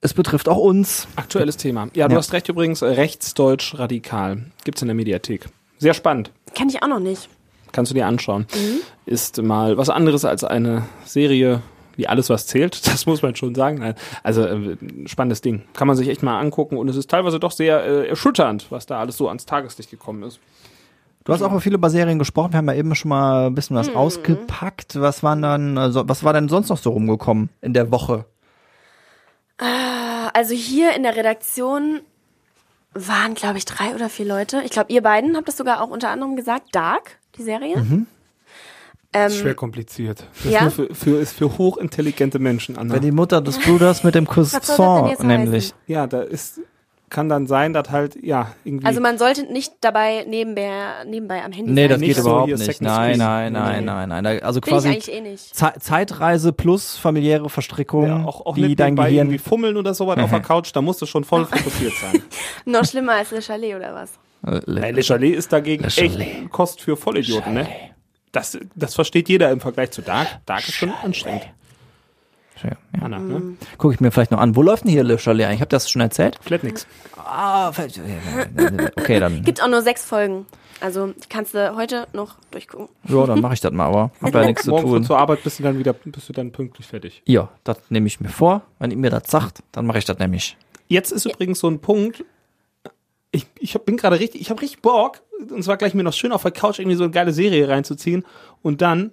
es 0.00 0.14
betrifft 0.14 0.48
auch 0.48 0.56
uns. 0.58 1.06
Aktuelles 1.16 1.56
Thema. 1.56 1.88
Ja, 1.94 2.08
du 2.08 2.14
Ja. 2.14 2.18
hast 2.18 2.32
recht 2.32 2.48
übrigens, 2.48 2.82
rechtsdeutsch-radikal. 2.82 4.42
Gibt's 4.64 4.82
in 4.82 4.88
der 4.88 4.94
Mediathek. 4.94 5.46
Sehr 5.78 5.94
spannend. 5.94 6.30
Kenn 6.54 6.68
ich 6.68 6.82
auch 6.82 6.88
noch 6.88 7.00
nicht. 7.00 7.28
Kannst 7.72 7.90
du 7.90 7.94
dir 7.94 8.06
anschauen. 8.06 8.46
Ist 9.06 9.40
mal 9.42 9.76
was 9.76 9.90
anderes 9.90 10.24
als 10.24 10.42
eine 10.42 10.84
Serie, 11.04 11.62
wie 11.96 12.08
alles, 12.08 12.28
was 12.30 12.46
zählt. 12.46 12.80
Das 12.86 13.06
muss 13.06 13.22
man 13.22 13.36
schon 13.36 13.54
sagen. 13.54 13.94
Also, 14.22 14.44
äh, 14.44 14.76
spannendes 15.06 15.40
Ding. 15.40 15.62
Kann 15.74 15.86
man 15.86 15.96
sich 15.96 16.08
echt 16.08 16.22
mal 16.22 16.40
angucken 16.40 16.76
und 16.76 16.88
es 16.88 16.96
ist 16.96 17.10
teilweise 17.10 17.38
doch 17.38 17.52
sehr 17.52 17.84
äh, 17.84 18.08
erschütternd, 18.08 18.66
was 18.70 18.86
da 18.86 18.98
alles 19.00 19.16
so 19.16 19.28
ans 19.28 19.46
Tageslicht 19.46 19.90
gekommen 19.90 20.22
ist. 20.24 20.40
Du 21.24 21.32
hast 21.32 21.42
auch 21.42 21.50
über 21.50 21.60
viele 21.60 21.74
über 21.74 21.90
Serien 21.90 22.18
gesprochen. 22.18 22.52
Wir 22.52 22.58
haben 22.58 22.68
ja 22.68 22.74
eben 22.74 22.94
schon 22.94 23.10
mal 23.10 23.46
ein 23.48 23.54
bisschen 23.54 23.76
was 23.76 23.94
ausgepackt. 23.94 25.00
Was 25.00 25.22
waren 25.22 25.42
dann, 25.42 25.76
also, 25.76 26.08
was 26.08 26.24
war 26.24 26.32
denn 26.32 26.48
sonst 26.48 26.70
noch 26.70 26.78
so 26.78 26.90
rumgekommen 26.90 27.50
in 27.60 27.74
der 27.74 27.90
Woche? 27.90 28.24
Also 30.32 30.54
hier 30.54 30.94
in 30.96 31.02
der 31.02 31.16
Redaktion 31.16 32.00
waren, 32.94 33.34
glaube 33.34 33.58
ich, 33.58 33.66
drei 33.66 33.94
oder 33.94 34.08
vier 34.08 34.26
Leute. 34.26 34.62
Ich 34.64 34.70
glaube, 34.70 34.92
ihr 34.92 35.02
beiden 35.02 35.36
habt 35.36 35.48
das 35.48 35.56
sogar 35.56 35.82
auch 35.82 35.90
unter 35.90 36.08
anderem 36.08 36.36
gesagt. 36.36 36.74
Dark, 36.74 37.18
die 37.36 37.42
Serie. 37.42 37.76
Mhm. 37.76 38.06
Das 39.12 39.32
ist 39.32 39.40
schwer 39.40 39.50
Ähm, 39.50 39.56
kompliziert. 39.56 40.24
Das 40.44 40.52
ja? 40.52 40.66
ist 40.66 40.74
für, 40.74 40.94
für, 40.94 41.20
ist 41.20 41.32
für 41.32 41.58
hochintelligente 41.58 42.38
Menschen, 42.38 42.78
Anna. 42.78 42.94
Wenn 42.94 43.02
die 43.02 43.10
Mutter 43.10 43.40
des 43.40 43.58
Bruders 43.58 44.04
mit 44.04 44.14
dem 44.14 44.26
jetzt 45.10 45.22
nämlich. 45.24 45.64
heißen? 45.64 45.78
Ja, 45.86 46.06
da 46.06 46.22
ist, 46.22 46.60
kann 47.10 47.28
dann 47.28 47.46
sein, 47.46 47.72
dass 47.72 47.90
halt, 47.90 48.16
ja, 48.22 48.52
irgendwie. 48.64 48.86
also 48.86 49.00
man 49.00 49.18
sollte 49.18 49.42
nicht 49.52 49.72
dabei 49.80 50.24
nebenbei, 50.28 50.70
nebenbei 51.06 51.42
am 51.44 51.52
Handy 51.52 51.72
Nee, 51.72 51.82
sein. 51.82 51.88
das 51.90 51.98
Nicht 52.00 52.08
geht 52.08 52.16
so 52.16 52.30
überhaupt 52.30 52.48
nicht. 52.58 52.80
Nein, 52.80 53.18
nein, 53.18 53.52
nein, 53.52 53.80
Nee. 53.80 53.84
nein, 53.86 54.08
nein. 54.22 54.42
Also 54.42 54.60
Bin 54.60 54.68
ich 54.68 54.72
quasi 54.74 54.88
eigentlich 54.88 55.12
eh 55.12 55.20
nicht. 55.20 55.54
Ze 55.54 55.72
Zeitreise 55.78 56.52
plus 56.52 56.96
familiäre 56.96 57.50
Verstrickung, 57.50 58.06
ja, 58.06 58.24
auch, 58.24 58.46
auch 58.46 58.54
die 58.54 58.62
nicht 58.62 58.80
dein 58.80 58.96
Gehirn. 58.96 59.12
irgendwie 59.14 59.38
fummeln 59.38 59.76
oder 59.76 59.92
so 59.92 60.06
was 60.06 60.18
auf 60.18 60.30
der 60.30 60.40
Couch, 60.40 60.70
da 60.72 60.80
musst 60.80 61.02
du 61.02 61.06
schon 61.06 61.24
voll 61.24 61.44
fokussiert 61.46 61.92
sein. 61.94 62.22
Noch 62.64 62.84
schlimmer 62.84 63.12
als 63.14 63.30
Le 63.32 63.42
Chalet 63.42 63.74
oder 63.76 63.94
was? 63.94 64.12
Äh, 64.46 64.60
Nein, 64.66 64.94
Le 64.94 65.02
Chalet 65.02 65.34
ist 65.36 65.52
dagegen 65.52 65.82
Le 65.84 65.88
echt. 65.88 66.50
Kost 66.50 66.80
für 66.80 66.96
Vollidioten, 66.96 67.52
ne? 67.54 67.66
Das, 68.32 68.56
das 68.76 68.94
versteht 68.94 69.28
jeder 69.28 69.50
im 69.50 69.60
Vergleich 69.60 69.90
zu 69.90 70.02
Dark. 70.02 70.28
Dark 70.46 70.60
ist 70.60 70.74
schon 70.74 70.92
anstrengend. 71.02 71.42
Ja. 72.62 73.02
Anna, 73.02 73.18
ne? 73.18 73.56
Gucke 73.78 73.94
ich 73.94 74.00
mir 74.00 74.10
vielleicht 74.10 74.30
noch 74.30 74.38
an. 74.40 74.56
Wo 74.56 74.62
läuft 74.62 74.84
denn 74.84 74.90
hier 74.90 75.04
Le 75.04 75.18
Chalet 75.18 75.46
eigentlich? 75.46 75.56
Ich 75.56 75.60
habe 75.62 75.68
das 75.70 75.90
schon 75.90 76.00
erzählt. 76.02 76.38
Flatnix. 76.42 76.86
Ah, 77.16 77.72
vielleicht- 77.72 78.00
okay, 78.96 79.20
dann. 79.20 79.42
Gibt 79.42 79.62
auch 79.62 79.68
nur 79.68 79.82
sechs 79.82 80.04
Folgen. 80.04 80.46
Also 80.80 81.12
kannst 81.28 81.52
du 81.54 81.76
heute 81.76 82.06
noch 82.14 82.36
durchgucken. 82.50 82.88
Ja, 83.06 83.26
dann 83.26 83.40
mache 83.40 83.52
ich 83.54 83.60
das 83.60 83.70
mal, 83.72 83.84
aber 83.86 84.10
hab 84.22 84.34
ja 84.34 84.46
nichts 84.46 84.62
zu 84.64 84.70
Morgen 84.70 84.86
tun. 84.88 85.04
zur 85.04 85.18
Arbeit 85.18 85.44
bist 85.44 85.58
du 85.58 85.62
dann 85.62 85.78
wieder, 85.78 85.92
bist 85.92 86.26
du 86.28 86.32
dann 86.32 86.52
pünktlich 86.52 86.86
fertig. 86.86 87.22
Ja, 87.26 87.50
das 87.64 87.76
nehme 87.90 88.06
ich 88.06 88.18
mir 88.20 88.30
vor. 88.30 88.62
Wenn 88.78 88.90
ihr 88.90 88.96
mir 88.96 89.10
das 89.10 89.24
sagt, 89.30 89.62
dann 89.72 89.84
mache 89.84 89.98
ich 89.98 90.06
das 90.06 90.18
nämlich. 90.18 90.56
Jetzt 90.88 91.12
ist 91.12 91.26
übrigens 91.26 91.60
so 91.60 91.68
ein 91.68 91.80
Punkt, 91.80 92.24
ich, 93.30 93.46
ich 93.58 93.74
hab, 93.74 93.84
bin 93.84 93.96
gerade 93.98 94.18
richtig, 94.18 94.40
ich 94.40 94.50
habe 94.50 94.60
richtig 94.62 94.80
Bock, 94.80 95.20
und 95.50 95.62
zwar 95.62 95.76
gleich 95.76 95.92
mir 95.94 96.02
noch 96.02 96.14
schön 96.14 96.32
auf 96.32 96.42
der 96.42 96.50
Couch 96.50 96.78
irgendwie 96.78 96.96
so 96.96 97.04
eine 97.04 97.12
geile 97.12 97.32
Serie 97.32 97.68
reinzuziehen 97.68 98.24
und 98.62 98.80
dann 98.80 99.10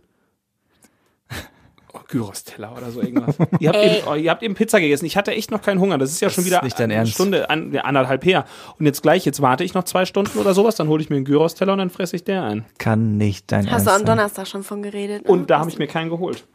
oh, 2.08 2.12
Gyros-Teller 2.12 2.74
oder 2.78 2.92
so 2.92 3.02
irgendwas. 3.02 3.36
ihr, 3.60 3.70
habt 3.70 3.78
Ey. 3.80 3.98
eben, 4.00 4.08
oh, 4.08 4.16
ihr 4.16 4.32
habt 4.32 4.44
eben 4.44 4.56
Pizza 4.56 4.80
gegessen. 4.80 5.06
Ich 5.06 5.18
hatte 5.18 5.32
echt 5.32 5.52
noch 5.52 5.62
keinen 5.62 5.80
Hunger. 5.80 5.98
Das 5.98 6.12
ist 6.12 6.20
ja 6.22 6.30
schon 6.30 6.44
ist 6.44 6.48
wieder 6.52 6.64
eine 6.64 6.94
Ernst. 6.94 7.14
Stunde, 7.14 7.48
ja, 7.74 7.82
anderthalb 7.82 8.26
her. 8.26 8.46
Und 8.80 8.86
jetzt 8.86 9.02
gleich, 9.02 9.26
jetzt 9.26 9.42
warte 9.42 9.64
ich 9.64 9.74
noch 9.74 9.84
zwei 9.84 10.06
Stunden 10.06 10.38
oder 10.40 10.54
sowas, 10.54 10.76
dann 10.76 10.88
hole 10.88 11.02
ich 11.04 11.10
mir 11.10 11.18
einen 11.18 11.26
Gyros-Teller 11.26 11.74
und 11.74 11.80
dann 11.80 11.90
fresse 11.90 12.16
ich 12.16 12.24
der 12.24 12.44
ein. 12.44 12.66
Kann 12.78 13.18
nicht 13.18 13.52
dein 13.52 13.70
Hast 13.70 13.86
du 13.86 13.90
Ernst 13.90 13.90
am 13.90 13.98
sein. 13.98 14.06
Donnerstag 14.18 14.48
schon 14.48 14.64
von 14.64 14.82
geredet? 14.82 15.26
Und 15.28 15.50
da 15.50 15.60
habe 15.60 15.70
ich 15.70 15.78
mir 15.78 15.88
keinen 15.88 16.10
geholt. 16.10 16.46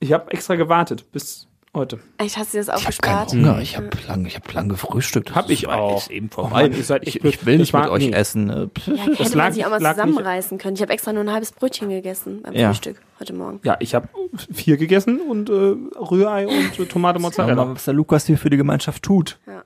Ich 0.00 0.12
habe 0.12 0.30
extra 0.32 0.54
gewartet 0.56 1.10
bis 1.12 1.46
heute. 1.74 2.00
Echt, 2.18 2.36
hast 2.36 2.54
du 2.54 2.58
das 2.58 2.68
Ich 2.80 2.86
habe 2.86 2.96
keinen? 3.00 3.46
Hunger. 3.46 3.60
Ich 3.60 3.76
habe 3.76 3.90
lang, 4.08 4.24
ich 4.26 4.34
habe 4.36 4.52
lang 4.52 4.68
gefrühstück. 4.68 5.34
Hab 5.34 5.50
ich 5.50 5.68
auch. 5.68 5.98
jetzt 6.00 6.10
eben 6.10 6.28
Oh 6.32 6.42
vorbei. 6.42 6.68
Mann, 6.68 6.82
seid 6.82 7.06
echt 7.06 7.16
ich, 7.16 7.24
ich 7.24 7.46
will 7.46 7.58
Das 7.58 7.60
nicht 7.68 7.72
mit 7.74 7.88
euch 7.88 8.06
nee. 8.08 8.12
essen. 8.12 8.50
äh, 8.50 8.54
Ja, 8.86 8.94
hätte 8.96 9.16
Das 9.16 9.28
man 9.30 9.38
lag- 9.38 9.52
sich 9.52 9.64
auch 9.66 9.70
mal 9.70 9.80
lag 9.80 9.96
nicht- 9.96 10.04
zusammenreißen 10.06 10.58
können. 10.58 10.74
Ich 10.76 10.82
habe 10.82 10.92
extra 10.92 11.12
nur 11.12 11.22
ein 11.22 11.30
halbes 11.32 11.52
Brötchen 11.52 11.90
gegessen 11.90 12.40
beim 12.42 12.54
Ja. 12.54 12.68
Frühstück 12.70 12.96
heute 13.20 13.32
Morgen. 13.34 13.60
Ja, 13.64 13.76
ich 13.80 13.94
habe 13.94 14.08
vier 14.52 14.76
gegessen 14.76 15.20
und 15.20 15.48
äh, 15.50 15.52
Rührei 15.98 16.46
und 16.48 16.78
äh, 16.78 16.86
Tomate 16.86 17.18
Mozzarella. 17.20 17.64
mal, 17.64 17.74
was 17.74 17.84
der 17.84 17.94
Lukas 17.94 18.26
hier 18.26 18.38
für 18.38 18.50
die 18.50 18.56
Gemeinschaft 18.56 19.02
tut. 19.02 19.38
Ja. 19.46 19.62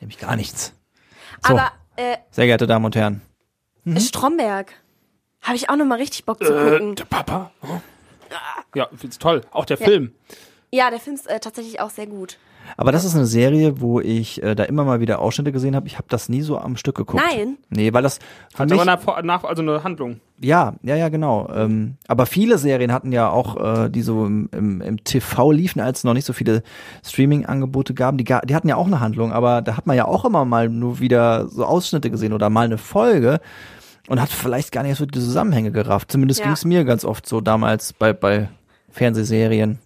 Nämlich 0.00 0.18
gar 0.18 0.36
nichts. 0.36 0.74
So. 1.46 1.54
Aber 1.54 1.70
äh, 1.96 2.16
Sehr 2.30 2.46
geehrte 2.46 2.66
Damen 2.66 2.84
und 2.84 2.96
Herren. 2.96 3.20
Stromberg 3.96 4.72
habe 5.40 5.56
ich 5.56 5.70
auch 5.70 5.76
noch 5.76 5.86
mal 5.86 5.96
richtig 5.98 6.24
Bock 6.24 6.42
zu 6.44 6.52
Äh, 6.52 6.70
gucken. 6.72 6.94
der 6.96 7.04
Papa. 7.04 7.52
Oh. 7.62 7.80
Ja, 8.74 8.88
find's 8.96 9.18
toll. 9.18 9.40
Auch 9.50 9.64
der 9.64 9.78
Film. 9.78 10.12
Ja, 10.70 10.90
der 10.90 11.00
Film 11.00 11.16
ist 11.16 11.26
äh, 11.28 11.40
tatsächlich 11.40 11.80
auch 11.80 11.90
sehr 11.90 12.06
gut. 12.06 12.38
Aber 12.76 12.92
das 12.92 13.06
ist 13.06 13.14
eine 13.14 13.24
Serie, 13.24 13.80
wo 13.80 13.98
ich 13.98 14.42
äh, 14.42 14.54
da 14.54 14.64
immer 14.64 14.84
mal 14.84 15.00
wieder 15.00 15.20
Ausschnitte 15.20 15.52
gesehen 15.52 15.74
habe. 15.74 15.86
Ich 15.86 15.94
habe 15.96 16.06
das 16.10 16.28
nie 16.28 16.42
so 16.42 16.58
am 16.58 16.76
Stück 16.76 16.96
geguckt. 16.96 17.22
Nein? 17.26 17.56
Nee, 17.70 17.94
weil 17.94 18.02
das 18.02 18.18
für 18.54 18.58
Hat 18.64 18.68
mich, 18.68 18.78
aber 18.78 18.84
nach, 18.84 19.22
nach, 19.22 19.44
also 19.44 19.62
eine 19.62 19.82
Handlung. 19.84 20.20
ja, 20.38 20.74
ja, 20.82 20.94
ja, 20.94 21.08
genau. 21.08 21.48
Ähm, 21.54 21.96
aber 22.08 22.26
viele 22.26 22.58
Serien 22.58 22.92
hatten 22.92 23.10
ja 23.10 23.30
auch, 23.30 23.84
äh, 23.84 23.88
die 23.88 24.02
so 24.02 24.26
im, 24.26 24.50
im, 24.52 24.82
im 24.82 25.02
TV 25.02 25.50
liefen, 25.50 25.80
als 25.80 25.98
es 26.00 26.04
noch 26.04 26.12
nicht 26.12 26.26
so 26.26 26.34
viele 26.34 26.62
Streaming-Angebote 27.06 27.94
gaben. 27.94 28.18
Die, 28.18 28.24
die 28.24 28.54
hatten 28.54 28.68
ja 28.68 28.76
auch 28.76 28.86
eine 28.86 29.00
Handlung, 29.00 29.32
aber 29.32 29.62
da 29.62 29.76
hat 29.78 29.86
man 29.86 29.96
ja 29.96 30.04
auch 30.04 30.26
immer 30.26 30.44
mal 30.44 30.68
nur 30.68 31.00
wieder 31.00 31.48
so 31.48 31.64
Ausschnitte 31.64 32.10
gesehen 32.10 32.34
oder 32.34 32.50
mal 32.50 32.66
eine 32.66 32.76
Folge 32.78 33.40
und 34.08 34.20
hat 34.20 34.28
vielleicht 34.28 34.72
gar 34.72 34.82
nicht 34.82 34.98
so 34.98 35.06
die 35.06 35.18
Zusammenhänge 35.18 35.72
gerafft. 35.72 36.12
Zumindest 36.12 36.40
Ja. 36.40 36.44
ging 36.46 36.52
es 36.52 36.66
mir 36.66 36.84
ganz 36.84 37.06
oft 37.06 37.26
so 37.26 37.40
damals 37.40 37.94
bei, 37.94 38.12
bei 38.12 38.50
Fernsehserien. 38.90 39.78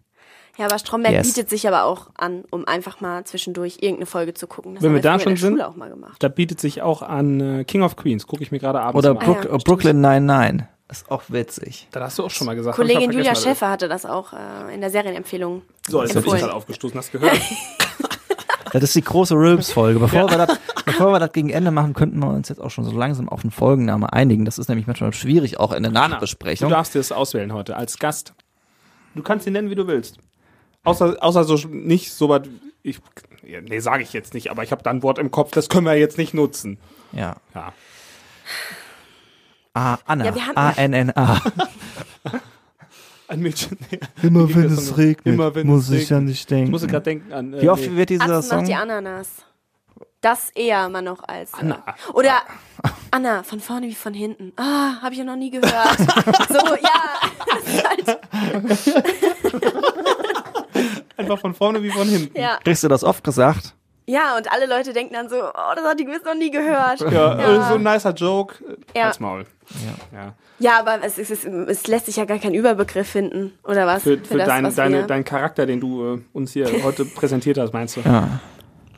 Ja, 0.59 0.67
aber 0.67 0.79
Stromberg 0.79 1.13
Yes. 1.15 1.27
bietet 1.29 1.49
sich 1.49 1.67
aber 1.67 1.85
auch 1.85 2.11
an, 2.17 2.45
um 2.51 2.67
einfach 2.67 3.01
mal 3.01 3.25
zwischendurch 3.25 3.79
irgendeine 3.81 4.07
Folge 4.07 4.35
zu 4.35 4.47
gucken. 4.47 4.75
Das 4.75 4.83
Wenn 4.83 4.91
haben 4.91 4.95
wir 4.97 5.03
da 5.03 5.19
schon 5.19 5.37
sind, 5.37 5.61
auch 5.63 5.77
mal 5.77 5.89
gemacht. 5.89 6.23
Da 6.23 6.29
bietet 6.29 6.61
sich 6.61 6.83
auch 6.83 7.01
an 7.03 7.41
äh, 7.61 7.65
King 7.65 7.83
of 7.83 7.97
Queens, 7.97 8.27
gucke 8.27 8.43
ich 8.43 8.53
mir 8.53 8.59
gerade 8.59 8.81
abends 8.81 8.99
Oder 8.99 9.15
mal 9.15 9.21
an. 9.21 9.27
Brook, 9.27 9.37
Ah 9.37 9.41
ja, 9.41 9.45
äh, 9.47 9.49
stimmt. 9.49 9.65
Brooklyn 9.65 10.01
99. 10.01 10.67
Ist 10.91 11.11
auch 11.11 11.23
witzig. 11.29 11.89
Da 11.91 12.03
hast 12.03 12.19
du 12.19 12.25
auch 12.25 12.31
schon 12.31 12.47
mal 12.47 12.55
gesagt. 12.55 12.77
Kollegin 12.77 13.11
Julia 13.13 13.35
Schäfer 13.35 13.71
hatte 13.71 13.89
das 13.89 14.05
auch 14.05 14.35
äh, 14.35 14.75
in 14.75 14.83
der 14.83 14.91
Serienempfehlung. 14.91 15.63
So, 15.89 16.03
jetzt 16.03 16.15
hab 16.15 16.27
ich 16.27 16.31
gerade 16.33 16.53
aufgestoßen, 16.53 16.99
hast 16.99 17.15
du 17.15 17.19
gehört? 17.19 17.41
Das 18.73 18.83
ist 18.85 18.95
die 18.95 19.03
große 19.03 19.35
Rülps-Folge. 19.35 19.99
Bevor, 19.99 20.31
wir 20.31 20.47
das, 20.47 20.59
bevor 20.87 21.13
wir 21.13 21.19
das 21.19 21.33
gegen 21.33 21.51
Ende 21.51 21.71
machen, 21.71 21.93
könnten 21.93 22.19
wir 22.21 22.29
uns 22.31 22.49
jetzt 22.49 22.59
auch 22.59 22.71
schon 22.71 22.85
so 22.85 22.93
langsam 22.97 23.29
auf 23.29 23.43
einen 23.43 23.51
Folgenname 23.51 24.11
einigen. 24.15 24.47
Das 24.47 24.59
ist 24.59 24.69
nämlich 24.69 24.87
manchmal 24.87 25.13
schwierig, 25.13 25.61
auch 25.61 25.73
in 25.73 25.83
der 25.83 25.93
Du 25.93 25.99
Nachbesprechung. 25.99 26.71
darfst 26.71 26.95
dir 26.95 26.99
das 27.01 27.13
auswählen 27.13 27.53
heute 27.53 27.77
als 27.77 27.99
Gast. 27.99 28.33
Du 29.15 29.23
kannst 29.23 29.47
ihn 29.47 29.53
nennen, 29.53 29.69
wie 29.69 29.75
du 29.75 29.87
willst. 29.87 30.17
Außer, 30.85 31.17
außer 31.21 31.45
so 31.45 31.57
nicht 31.69 32.13
so 32.13 32.29
was. 32.29 32.43
Ich, 32.83 32.99
ja, 33.47 33.61
nee, 33.61 33.79
sage 33.79 34.03
ich 34.03 34.13
jetzt 34.13 34.35
nicht, 34.35 34.51
aber 34.51 34.65
ich 34.65 34.73
habe 34.73 34.83
da 34.83 34.91
ein 34.91 35.03
Wort 35.03 35.19
im 35.19 35.31
Kopf, 35.31 35.53
das 35.53 35.69
können 35.69 35.87
wir 35.87 35.95
jetzt 35.97 36.19
nicht 36.19 36.35
nutzen. 36.35 36.79
Ja. 37.13 37.37
Ja. 37.55 37.73
Ah, 39.75 39.99
Anna. 40.05 40.25
Ja, 40.27 40.35
wir 40.35 40.47
haben- 40.47 40.57
A-N-N-A. 40.57 41.41
Ein 43.29 43.41
Mädchen. 43.41 43.79
Nee. 43.91 44.01
Immer 44.23 44.47
ging 44.47 44.63
das 44.65 44.91
nochmal? 44.91 45.17
Immer 45.25 45.55
wenn 45.55 45.71
es 45.71 45.91
regnet. 45.91 46.25
nicht 46.25 46.41
Ich 46.41 46.47
denken. 46.47 46.71
musste 46.71 46.87
gerade 46.89 47.05
denken 47.05 47.33
an. 47.33 47.55
Äh, 47.55 47.63
Wie 47.63 47.69
oft 47.71 47.83
nee. 47.89 47.97
wird 47.97 48.11
dieser 48.11 48.25
Atzen 48.25 48.43
Song? 48.43 48.59
macht 48.59 48.69
die 48.69 48.75
Ananas. 48.75 49.29
Das 50.21 50.51
eher 50.51 50.89
mal 50.91 51.01
noch 51.03 51.23
als. 51.27 51.55
Anna. 51.55 51.83
Äh, 51.87 52.13
oder 52.13 52.43
Anna, 53.11 53.43
von 53.43 53.61
vorne 53.61 53.87
wie 53.87 53.95
von 53.95 54.13
hinten. 54.13 54.53
Ah, 54.57 55.01
habe 55.01 55.13
ich 55.15 55.19
ja 55.19 55.25
noch 55.25 55.37
nie 55.37 55.51
gehört. 55.51 55.99
so, 56.49 56.75
ja. 56.75 56.91
Das 57.53 58.87
ist 58.87 58.95
halt, 58.95 59.42
Einfach 61.17 61.39
von 61.39 61.55
vorne 61.55 61.83
wie 61.83 61.91
von 61.91 62.09
hinten. 62.09 62.39
ja. 62.39 62.59
Kriegst 62.65 62.83
du 62.85 62.89
das 62.89 63.05
oft 63.05 63.25
gesagt? 63.25 63.75
ja, 64.07 64.37
und 64.37 64.51
alle 64.53 64.67
Leute 64.67 64.93
denken 64.93 65.15
dann 65.15 65.29
so, 65.29 65.37
oh, 65.37 65.75
das 65.77 65.85
hat 65.85 65.99
die 65.99 66.05
gewiss 66.05 66.25
noch 66.25 66.35
nie 66.35 66.51
gehört. 66.51 67.01
Ja, 67.01 67.39
äh, 67.39 67.69
so 67.69 67.75
ein 67.75 67.83
nicer 67.83 68.13
Joke. 68.13 68.57
Ja. 68.95 69.05
Halt's 69.05 69.21
Maul. 69.21 69.47
Ja. 70.13 70.35
Ja, 70.59 70.79
aber 70.79 71.03
es, 71.03 71.19
es, 71.19 71.31
es, 71.31 71.45
es 71.45 71.87
lässt 71.87 72.07
sich 72.07 72.17
ja 72.17 72.25
gar 72.25 72.39
kein 72.39 72.55
Überbegriff 72.55 73.09
finden, 73.09 73.53
oder 73.65 73.87
was? 73.87 74.03
Für, 74.03 74.19
für 74.19 74.39
das, 74.39 74.47
dein, 74.49 74.65
was 74.65 74.75
deine, 74.75 75.07
deinen 75.07 75.25
Charakter, 75.25 75.67
den 75.67 75.81
du 75.81 76.15
äh, 76.15 76.21
uns 76.33 76.53
hier 76.53 76.69
heute 76.85 77.05
präsentiert 77.05 77.59
hast, 77.59 77.73
meinst 77.73 77.97
du? 77.97 78.01
Ja. 78.01 78.41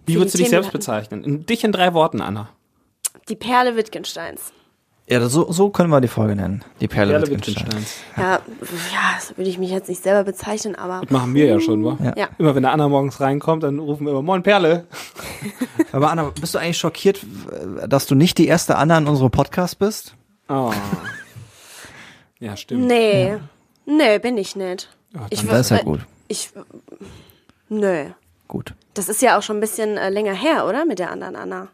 Wie 0.06 0.14
Für 0.14 0.20
würdest 0.20 0.34
du 0.34 0.38
dich 0.38 0.46
Themen 0.48 0.50
selbst 0.50 0.66
hatten. 0.68 0.78
bezeichnen? 0.78 1.24
In, 1.24 1.46
dich 1.46 1.64
in 1.64 1.72
drei 1.72 1.94
Worten, 1.94 2.20
Anna. 2.20 2.48
Die 3.28 3.36
Perle 3.36 3.76
Wittgensteins. 3.76 4.52
Ja, 5.06 5.18
das- 5.20 5.32
so, 5.32 5.52
so 5.52 5.68
können 5.68 5.90
wir 5.90 6.00
die 6.00 6.08
Folge 6.08 6.34
nennen. 6.34 6.64
Die 6.80 6.88
Perle, 6.88 7.12
Perle 7.12 7.26
Wittgenstein. 7.26 7.66
Wittgensteins. 7.66 7.96
Ja, 8.16 8.40
ja, 8.92 9.20
so 9.20 9.36
würde 9.36 9.50
ich 9.50 9.58
mich 9.58 9.70
jetzt 9.70 9.88
nicht 9.88 10.02
selber 10.02 10.24
bezeichnen, 10.24 10.74
aber 10.76 11.02
Das 11.02 11.10
machen 11.10 11.34
wir 11.34 11.44
ja 11.46 11.60
schon, 11.60 11.84
wa? 11.84 11.98
Ja. 12.02 12.14
ja. 12.16 12.28
Immer 12.38 12.54
wenn 12.54 12.62
der 12.62 12.72
Anna 12.72 12.88
morgens 12.88 13.20
reinkommt, 13.20 13.62
dann 13.64 13.78
rufen 13.78 14.06
wir 14.06 14.12
immer 14.12 14.22
Moin 14.22 14.42
Perle. 14.42 14.86
Aber 15.92 16.10
Anna, 16.10 16.32
bist 16.40 16.54
du 16.54 16.58
eigentlich 16.58 16.78
schockiert, 16.78 17.20
dass 17.86 18.06
du 18.06 18.14
nicht 18.14 18.38
die 18.38 18.46
erste 18.48 18.76
Anna 18.76 18.96
in 18.98 19.06
unserem 19.06 19.30
Podcast 19.30 19.78
bist? 19.78 20.14
Oh. 20.48 20.72
Ja, 22.40 22.56
stimmt. 22.58 22.86
Nee. 22.86 23.36
Nee, 23.86 24.18
bin 24.18 24.36
ich 24.36 24.54
nicht. 24.56 24.90
Ja, 25.14 25.26
ich 25.30 25.38
dann- 25.40 25.48
Das 25.48 25.60
ist 25.60 25.70
ja 25.70 25.82
gut. 25.82 26.00
Ich. 26.28 26.50
Nö. 27.70 28.06
Gut. 28.48 28.74
Das 28.92 29.08
ist 29.08 29.22
ja 29.22 29.38
auch 29.38 29.42
schon 29.42 29.56
ein 29.58 29.60
bisschen 29.60 29.96
äh, 29.96 30.10
länger 30.10 30.34
her, 30.34 30.66
oder? 30.66 30.84
Mit 30.84 30.98
der 30.98 31.10
anderen 31.10 31.36
Anna. 31.36 31.68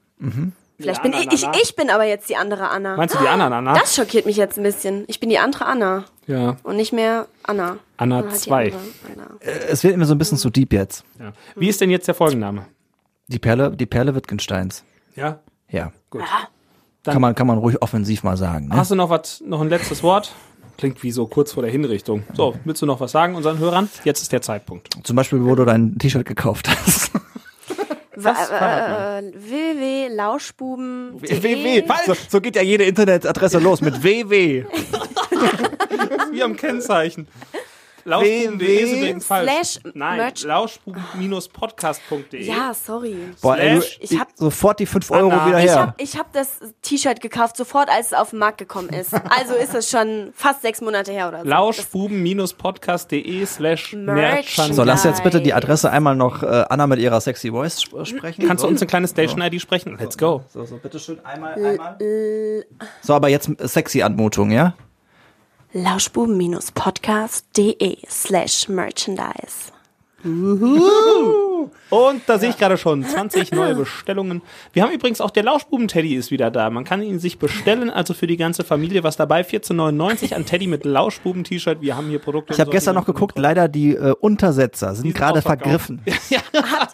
Vielleicht 0.81 1.03
bin 1.03 1.13
ich, 1.13 1.33
ich, 1.33 1.47
ich 1.63 1.77
bin 1.77 1.91
aber 1.91 2.05
jetzt 2.05 2.29
die 2.29 2.37
andere 2.37 2.69
Anna. 2.71 2.97
Meinst 2.97 3.15
du 3.15 3.19
die 3.19 3.29
anderen 3.29 3.53
Anna? 3.53 3.75
Das 3.75 3.95
schockiert 3.95 4.27
mich 4.27 4.37
jetzt 4.37 4.57
ein 4.59 4.63
bisschen. 4.63 5.05
Ich 5.09 5.21
bin 5.21 5.29
die 5.29 5.39
andere 5.39 5.67
Anna 5.67 6.05
Ja. 6.27 6.57
und 6.63 6.77
nicht 6.77 6.93
mehr 6.93 7.27
Anna. 7.43 7.79
Anna 7.97 8.17
Sondern 8.17 8.31
halt 8.31 8.35
die 8.35 8.49
2. 8.49 8.65
andere 8.65 8.81
Anna. 9.15 9.31
Es 9.69 9.85
wird 9.85 9.95
immer 9.95 10.07
so 10.07 10.15
ein 10.15 10.19
bisschen 10.19 10.39
zu 10.39 10.51
deep 10.51 10.73
jetzt. 10.73 11.05
ja. 11.19 11.33
Wie 11.57 11.69
ist 11.69 11.81
denn 11.81 11.91
jetzt 11.91 12.09
der 12.09 12.15
Folgenname? 12.15 12.67
Die 13.29 13.39
Perle, 13.39 13.71
die 13.77 13.87
Perle 13.87 14.15
Wittgensteins. 14.15 14.85
Ja. 15.15 15.41
Ja. 15.69 15.93
Gut. 16.11 16.23
Kann 17.05 17.21
man, 17.21 17.35
kann 17.35 17.47
man 17.47 17.59
ruhig 17.59 17.81
offensiv 17.81 18.23
mal 18.25 18.37
sagen. 18.37 18.69
Ne? 18.69 18.77
Hast 18.77 18.91
du 18.91 18.95
noch 18.95 19.09
was, 19.11 19.41
noch 19.41 19.61
ein 19.61 19.69
letztes 19.69 20.03
Wort? 20.03 20.33
Klingt 20.77 21.03
wie 21.03 21.11
so 21.13 21.27
kurz 21.27 21.53
vor 21.53 21.63
der 21.63 21.71
Hinrichtung. 21.71 22.25
So, 22.35 22.55
willst 22.65 22.81
du 22.83 22.87
noch 22.87 23.01
was 23.01 23.13
sagen 23.13 23.35
unseren 23.35 23.59
Hörern? 23.59 23.89
Jetzt 24.05 24.23
ist 24.23 24.33
der 24.33 24.41
Zeitpunkt. 24.43 24.89
Zum 25.05 25.15
Beispiel, 25.15 25.45
wo 25.45 25.55
du 25.55 25.65
dein 25.65 25.99
T-Shirt 25.99 26.25
gekauft 26.27 26.69
hast. 26.69 27.11
Wa- 28.17 29.19
äh, 29.19 29.19
äh, 29.21 29.33
www.lauschbuben. 29.35 31.21
So, 32.07 32.15
so 32.29 32.41
geht 32.41 32.57
ja 32.57 32.63
jede 32.63 32.85
Internetadresse 32.85 33.59
los 33.59 33.81
mit 33.81 34.03
www. 34.03 34.65
Wie 36.33 36.43
am 36.43 36.57
Kennzeichen. 36.57 37.29
Lauschbuben.de. 38.05 39.21
Slash 39.21 39.81
Nein, 39.95 40.33
lauschbuben-podcast.de. 40.45 42.43
Ja, 42.43 42.73
sorry. 42.75 43.17
Boah, 43.41 43.57
ey, 43.59 43.81
ich 44.01 44.19
hab- 44.19 44.29
sofort 44.35 44.81
die 44.81 44.87
5 44.87 45.11
Euro 45.11 45.31
Anna. 45.31 45.47
wieder 45.47 45.59
Ich 45.59 45.65
her. 45.71 45.79
habe 45.81 45.95
ich 45.99 46.17
hab 46.19 46.33
das 46.33 46.59
T-Shirt 46.83 47.21
gekauft, 47.21 47.57
sofort 47.57 47.89
als 47.89 48.09
es 48.09 48.13
auf 48.15 48.31
den 48.31 48.39
Markt 48.39 48.59
gekommen 48.59 48.89
ist. 48.91 49.13
Also 49.15 49.55
ist 49.55 49.75
es 49.75 49.91
schon 49.91 50.33
fast 50.35 50.63
sechs 50.63 50.81
Monate 50.81 51.13
her 51.13 51.29
oder 51.29 51.43
so. 51.43 51.49
lauschbuben-podcast.de 51.49 53.47
slash 53.47 53.93
Merchandise. 53.95 54.75
So, 54.75 54.83
lass 54.85 55.05
jetzt 55.05 55.23
bitte 55.23 55.41
die 55.41 55.55
Adresse 55.55 55.91
einmal 55.91 56.17
noch 56.17 56.43
äh, 56.43 56.65
Anna 56.69 56.87
mit 56.87 56.99
ihrer 57.01 57.21
sexy 57.21 57.51
Voice 57.51 57.81
sp- 57.85 58.05
sprechen. 58.05 58.47
Kannst 58.47 58.63
so. 58.63 58.67
du 58.67 58.73
uns 58.73 58.81
eine 58.81 58.89
kleine 58.89 59.09
Station-ID 59.09 59.61
sprechen? 59.61 59.97
Let's 59.99 60.17
go. 60.19 60.43
So, 60.53 60.65
so, 60.65 60.77
bitteschön, 60.77 61.25
einmal, 61.25 61.55
einmal. 61.55 61.97
So, 63.03 63.15
aber 63.15 63.29
jetzt 63.29 63.49
äh, 63.49 63.69
sexy 63.69 64.03
Anmutung, 64.03 64.51
ja? 64.51 64.75
Lauschbuben-podcast.de 65.73 67.99
slash 68.09 68.69
Merchandise. 68.69 69.71
Und 71.91 72.23
da 72.27 72.39
sehe 72.39 72.51
ich 72.51 72.59
gerade 72.59 72.77
schon 72.77 73.05
20 73.05 73.53
neue 73.53 73.75
Bestellungen. 73.75 74.43
Wir 74.73 74.83
haben 74.83 74.93
übrigens 74.93 75.21
auch 75.21 75.31
der 75.31 75.45
Lauschbuben-Teddy 75.45 76.15
ist 76.15 76.31
wieder 76.31 76.51
da. 76.51 76.69
Man 76.71 76.85
kann 76.85 77.03
ihn 77.03 77.19
sich 77.19 77.39
bestellen, 77.39 77.89
also 77.89 78.13
für 78.13 78.27
die 78.27 78.37
ganze 78.37 78.65
Familie 78.65 79.03
was 79.03 79.17
dabei. 79.17 79.43
14,99 79.43 80.35
an 80.35 80.45
Teddy 80.45 80.67
mit 80.67 80.85
Lauschbuben-T-Shirt. 80.85 81.81
Wir 81.81 81.97
haben 81.97 82.09
hier 82.09 82.19
Produkte. 82.19 82.53
Ich 82.53 82.61
habe 82.61 82.71
gestern 82.71 82.97
noch 82.97 83.07
geguckt, 83.07 83.39
leider 83.39 83.69
die 83.69 83.95
äh, 83.95 84.15
Untersetzer 84.21 84.95
sind 84.95 85.05
sind 85.05 85.15
gerade 85.15 85.43
vergriffen. 85.43 86.03
Habt 86.55 86.90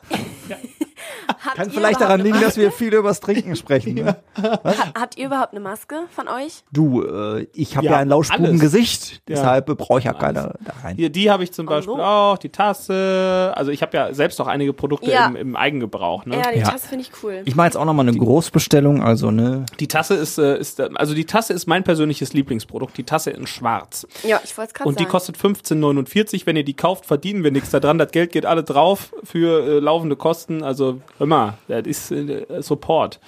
Kann 1.56 1.70
vielleicht 1.70 2.00
daran 2.00 2.20
liegen, 2.20 2.40
dass 2.40 2.56
wir 2.56 2.70
viel 2.70 2.92
übers 2.94 3.20
Trinken 3.20 3.56
sprechen. 3.56 3.94
Ne? 3.94 4.16
Ha- 4.42 4.60
Habt 4.98 5.16
ihr 5.16 5.26
überhaupt 5.26 5.52
eine 5.52 5.60
Maske 5.60 5.96
von 6.10 6.28
euch? 6.28 6.62
Du, 6.70 7.02
äh, 7.02 7.46
ich 7.54 7.76
habe 7.76 7.86
ja, 7.86 7.92
Ja, 7.92 7.98
ein 7.98 8.08
Lauschbubengesicht, 8.08 9.22
deshalb 9.28 9.66
brauche 9.78 9.98
ich 10.00 10.04
ja 10.04 10.12
keine 10.12 10.54
da 10.64 10.72
rein. 10.82 10.96
Hier, 10.96 11.10
die 11.10 11.30
habe 11.30 11.44
ich 11.44 11.52
zum 11.52 11.66
Oh, 11.66 11.70
Beispiel 11.70 11.94
so. 11.96 12.02
auch, 12.02 12.38
die 12.38 12.50
Tasse. 12.50 13.52
Also 13.56 13.70
ich 13.70 13.82
habe 13.82 13.96
ja 13.96 14.12
selbst 14.14 14.40
auch 14.40 14.46
einige 14.46 14.72
Produkte 14.72 15.10
Ja. 15.10 15.26
im, 15.26 15.36
im 15.36 15.56
Eigengebrauch. 15.56 16.26
Ne? 16.26 16.36
Ja, 16.36 16.52
die 16.52 16.58
Ja. 16.60 16.70
Tasse 16.70 16.88
finde 16.88 17.04
ich 17.04 17.10
cool. 17.22 17.42
Ich 17.44 17.56
mache 17.56 17.66
jetzt 17.68 17.76
auch 17.76 17.84
nochmal 17.84 18.06
eine 18.08 18.16
Großbestellung, 18.16 19.02
also 19.02 19.30
ne. 19.30 19.64
Die 19.80 19.88
Tasse 19.88 20.14
ist, 20.14 20.38
äh, 20.38 20.58
ist, 20.58 20.78
äh, 20.80 20.88
also 20.94 21.14
die 21.14 21.24
Tasse 21.24 21.52
ist 21.52 21.66
mein 21.66 21.84
persönliches 21.84 22.32
Lieblingsprodukt. 22.32 22.96
Die 22.98 23.04
Tasse 23.04 23.30
in 23.30 23.46
Schwarz. 23.46 24.06
Ja, 24.24 24.40
ich 24.44 24.56
wollte 24.58 24.68
es 24.68 24.74
gerade 24.74 24.88
Und 24.88 24.98
die 25.00 25.04
sagen. 25.04 25.10
kostet 25.12 25.36
15,49. 25.38 26.46
Wenn 26.46 26.56
ihr 26.56 26.64
die 26.64 26.74
kauft, 26.74 27.06
verdienen 27.06 27.44
wir 27.44 27.50
nichts 27.50 27.70
daran. 27.70 27.98
Das 27.98 28.10
Geld 28.12 28.32
geht 28.32 28.46
alle 28.46 28.62
drauf 28.64 29.14
für 29.24 29.62
äh, 29.66 29.78
laufende 29.80 30.16
Kosten. 30.16 30.62
Also 30.62 31.00
immer, 31.18 31.45
das 31.68 31.86
ist 31.86 32.10
äh, 32.12 32.46
Support. 32.60 33.20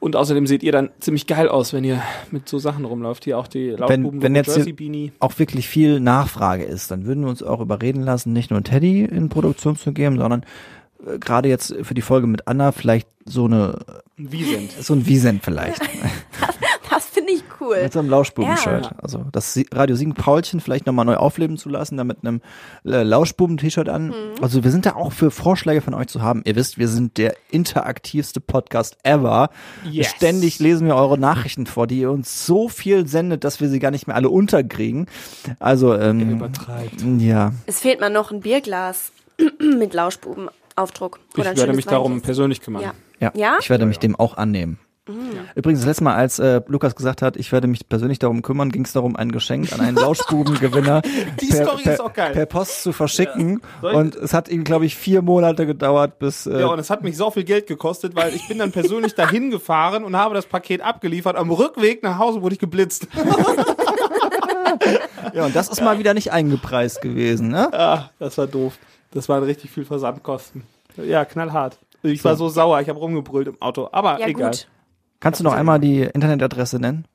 Und 0.00 0.16
außerdem 0.16 0.48
seht 0.48 0.64
ihr 0.64 0.72
dann 0.72 0.90
ziemlich 0.98 1.28
geil 1.28 1.48
aus, 1.48 1.72
wenn 1.72 1.84
ihr 1.84 2.02
mit 2.32 2.48
so 2.48 2.58
Sachen 2.58 2.84
rumläuft. 2.84 3.22
Hier 3.24 3.38
auch 3.38 3.46
die 3.46 3.70
Laufbuben 3.70 4.20
wenn 4.20 4.34
jetzt 4.34 4.48
Jersey 4.48 4.64
hier- 4.64 4.76
Beanie. 4.76 5.12
auch 5.20 5.38
wirklich 5.38 5.68
viel 5.68 6.00
Nachfrage 6.00 6.64
ist, 6.64 6.90
dann 6.90 7.04
würden 7.06 7.22
wir 7.22 7.30
uns 7.30 7.42
auch 7.42 7.60
überreden 7.60 8.02
lassen, 8.02 8.32
nicht 8.32 8.50
nur 8.50 8.64
Teddy 8.64 9.04
in 9.04 9.28
Produktion 9.28 9.76
zu 9.76 9.92
geben, 9.92 10.18
sondern 10.18 10.42
äh, 11.06 11.18
gerade 11.20 11.48
jetzt 11.48 11.72
für 11.82 11.94
die 11.94 12.02
Folge 12.02 12.26
mit 12.26 12.48
Anna 12.48 12.72
vielleicht 12.72 13.06
so 13.26 13.44
eine 13.44 13.78
Wie 14.16 14.42
sind? 14.42 14.72
so 14.72 14.92
ein 14.94 15.06
Wiesent 15.06 15.44
vielleicht 15.44 15.80
cool. 17.62 17.82
mit 17.82 17.92
so 17.92 17.98
einem 18.00 18.10
Lauschbuben-Shirt. 18.10 18.84
Ja. 18.86 18.92
Also 19.02 19.24
das 19.32 19.58
Radio 19.72 19.96
Siegen 19.96 20.14
Paulchen 20.14 20.60
vielleicht 20.60 20.86
nochmal 20.86 21.04
neu 21.04 21.16
aufleben 21.16 21.56
zu 21.56 21.68
lassen, 21.68 21.96
da 21.96 22.04
mit 22.04 22.18
einem 22.22 22.40
äh, 22.84 23.02
Lauschbuben-T-Shirt 23.02 23.88
an. 23.88 24.08
Mhm. 24.08 24.12
Also 24.42 24.64
wir 24.64 24.70
sind 24.70 24.86
da 24.86 24.94
auch 24.94 25.12
für 25.12 25.30
Vorschläge 25.30 25.80
von 25.80 25.94
euch 25.94 26.08
zu 26.08 26.22
haben. 26.22 26.42
Ihr 26.44 26.56
wisst, 26.56 26.78
wir 26.78 26.88
sind 26.88 27.16
der 27.18 27.34
interaktivste 27.50 28.40
Podcast 28.40 28.96
ever. 29.04 29.50
Yes. 29.90 30.08
Ständig 30.08 30.58
lesen 30.58 30.86
wir 30.86 30.96
eure 30.96 31.18
Nachrichten 31.18 31.66
vor, 31.66 31.86
die 31.86 32.00
ihr 32.00 32.10
uns 32.10 32.46
so 32.46 32.68
viel 32.68 33.06
sendet, 33.06 33.44
dass 33.44 33.60
wir 33.60 33.68
sie 33.68 33.78
gar 33.78 33.90
nicht 33.90 34.06
mehr 34.06 34.16
alle 34.16 34.28
unterkriegen. 34.28 35.06
Also 35.58 35.94
ähm, 35.94 36.30
Übertreibt. 36.32 37.02
ja. 37.18 37.52
Es 37.66 37.80
fehlt 37.80 38.00
mal 38.00 38.10
noch 38.10 38.30
ein 38.32 38.40
Bierglas 38.40 39.12
mit 39.58 39.94
Lauschbubenaufdruck. 39.94 41.20
Ich 41.34 41.38
Oder 41.38 41.50
ein 41.50 41.56
werde 41.56 41.72
mich 41.74 41.86
darum 41.86 42.20
persönlich 42.22 42.60
kümmern. 42.60 42.82
Ja. 42.82 42.92
Ja, 43.20 43.30
Ja? 43.34 43.56
ich 43.60 43.70
werde 43.70 43.86
mich 43.86 43.98
dem 43.98 44.16
auch 44.16 44.36
annehmen. 44.36 44.78
Übrigens, 45.56 45.80
das 45.80 45.86
letzte 45.88 46.04
Mal, 46.04 46.14
als 46.14 46.38
äh, 46.38 46.60
Lukas 46.68 46.94
gesagt 46.94 47.22
hat, 47.22 47.36
ich 47.36 47.50
werde 47.50 47.66
mich 47.66 47.88
persönlich 47.88 48.20
darum 48.20 48.40
kümmern, 48.42 48.70
ging 48.70 48.84
es 48.84 48.92
darum, 48.92 49.16
ein 49.16 49.32
Geschenk 49.32 49.72
an 49.72 49.80
einen 49.80 49.96
Lauschbubengewinner 50.02 51.02
Die 51.40 51.48
per, 51.48 51.64
Story 51.64 51.82
per, 51.82 51.92
ist 51.94 52.00
auch 52.00 52.12
geil. 52.12 52.32
per 52.32 52.46
Post 52.46 52.82
zu 52.84 52.92
verschicken. 52.92 53.60
Soll- 53.80 53.94
Und 53.94 54.14
es 54.14 54.32
hat 54.32 54.48
ihm, 54.48 54.62
glaube 54.62 54.86
ich, 54.86 54.94
vier 54.96 55.20
Monate 55.20 55.66
gedauert, 55.66 56.20
bis 56.20 56.46
äh, 56.46 56.60
Ja, 56.60 56.66
und 56.68 56.78
es 56.78 56.88
hat 56.88 57.02
mich 57.02 57.16
so 57.16 57.32
viel 57.32 57.42
Geld 57.42 57.66
gekostet, 57.66 58.14
weil 58.14 58.32
ich 58.32 58.46
bin 58.46 58.58
dann 58.58 58.70
persönlich 58.70 59.14
dahin 59.16 59.50
gefahren 59.50 60.04
und 60.04 60.14
habe 60.16 60.36
das 60.36 60.46
Paket 60.46 60.82
abgeliefert. 60.82 61.34
Am 61.34 61.50
Rückweg 61.50 62.04
nach 62.04 62.18
Hause 62.18 62.40
wurde 62.42 62.54
ich 62.54 62.60
geblitzt. 62.60 63.08
Ja, 65.34 65.46
und 65.46 65.54
das 65.56 65.68
ist 65.68 65.80
mal 65.82 65.98
wieder 65.98 66.12
nicht 66.14 66.32
eingepreist 66.32 67.00
gewesen, 67.00 67.48
ne? 67.48 67.72
Ah, 67.72 68.10
das 68.18 68.36
war 68.38 68.46
doof. 68.46 68.78
Das 69.12 69.28
waren 69.28 69.42
richtig 69.44 69.70
viel 69.70 69.84
Versandkosten. 69.84 70.64
Ja, 70.96 71.24
knallhart. 71.24 71.78
Ich 72.02 72.24
war 72.24 72.36
so 72.36 72.48
sauer, 72.48 72.80
ich 72.80 72.88
habe 72.88 72.98
rumgebrüllt 72.98 73.48
im 73.48 73.60
Auto. 73.62 73.88
Aber 73.92 74.18
Ja, 74.18 74.26
egal. 74.26 74.50
gut. 74.50 74.66
Kannst 75.22 75.38
du 75.38 75.44
noch 75.44 75.52
einmal 75.52 75.78
die 75.78 76.00
Internetadresse 76.02 76.80
nennen? 76.80 77.06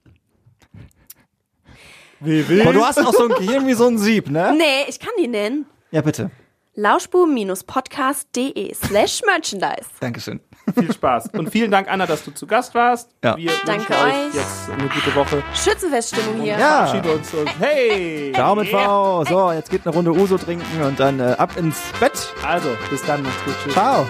WW. 2.22 2.64
Boah, 2.64 2.72
du 2.72 2.86
hast 2.86 3.06
auch 3.06 3.12
so 3.14 3.28
ein 3.28 3.36
Gehirn 3.36 3.68
wie 3.68 3.74
so 3.74 3.86
ein 3.86 3.98
Sieb, 3.98 4.30
ne? 4.30 4.56
Nee, 4.58 4.86
ich 4.88 4.98
kann 4.98 5.12
die 5.20 5.28
nennen. 5.28 5.66
Ja, 5.92 6.00
bitte. 6.02 6.32
Lauschbuben-podcast.de 6.76 8.74
slash 8.74 9.22
Merchandise. 9.26 9.90
Dankeschön. 10.00 10.40
Viel 10.74 10.94
Spaß. 10.94 11.32
Und 11.34 11.50
vielen 11.52 11.70
Dank, 11.70 11.92
Anna, 11.92 12.06
dass 12.06 12.24
du 12.24 12.32
zu 12.32 12.48
Gast 12.48 12.74
warst. 12.76 13.10
Ja. 13.26 13.36
Wir 13.36 13.52
Danke 13.66 13.92
euch. 13.92 14.34
jetzt 14.34 14.70
eine 14.70 14.88
gute 14.88 15.14
Woche. 15.14 15.44
Schützenfeststimmung 15.54 16.42
hier. 16.42 16.54
Ja. 16.58 16.86
Verabschieden 16.88 17.18
uns 17.18 17.34
und 17.34 17.60
hey! 17.60 18.32
Ciao 18.34 18.56
mit 18.56 18.70
V. 18.70 19.26
So, 19.26 19.52
jetzt 19.52 19.70
geht 19.70 19.86
eine 19.86 19.94
Runde 19.94 20.14
Uso 20.14 20.38
trinken 20.38 20.82
und 20.82 20.98
dann 20.98 21.20
äh, 21.20 21.36
ab 21.38 21.58
ins 21.58 21.82
Bett. 22.00 22.34
Also, 22.46 22.70
bis 22.90 23.04
dann. 23.04 23.24
Macht's 23.24 23.44
gut. 23.44 23.56
Tschüss. 23.64 23.74
Ciao. 23.74 24.06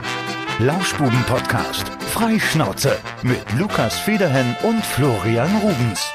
Lauschbuben-Podcast. 0.59 1.87
Freischnauze 2.11 2.97
mit 3.21 3.43
Lukas 3.59 3.99
Federhen 3.99 4.55
und 4.63 4.83
Florian 4.83 5.55
Rubens. 5.57 6.11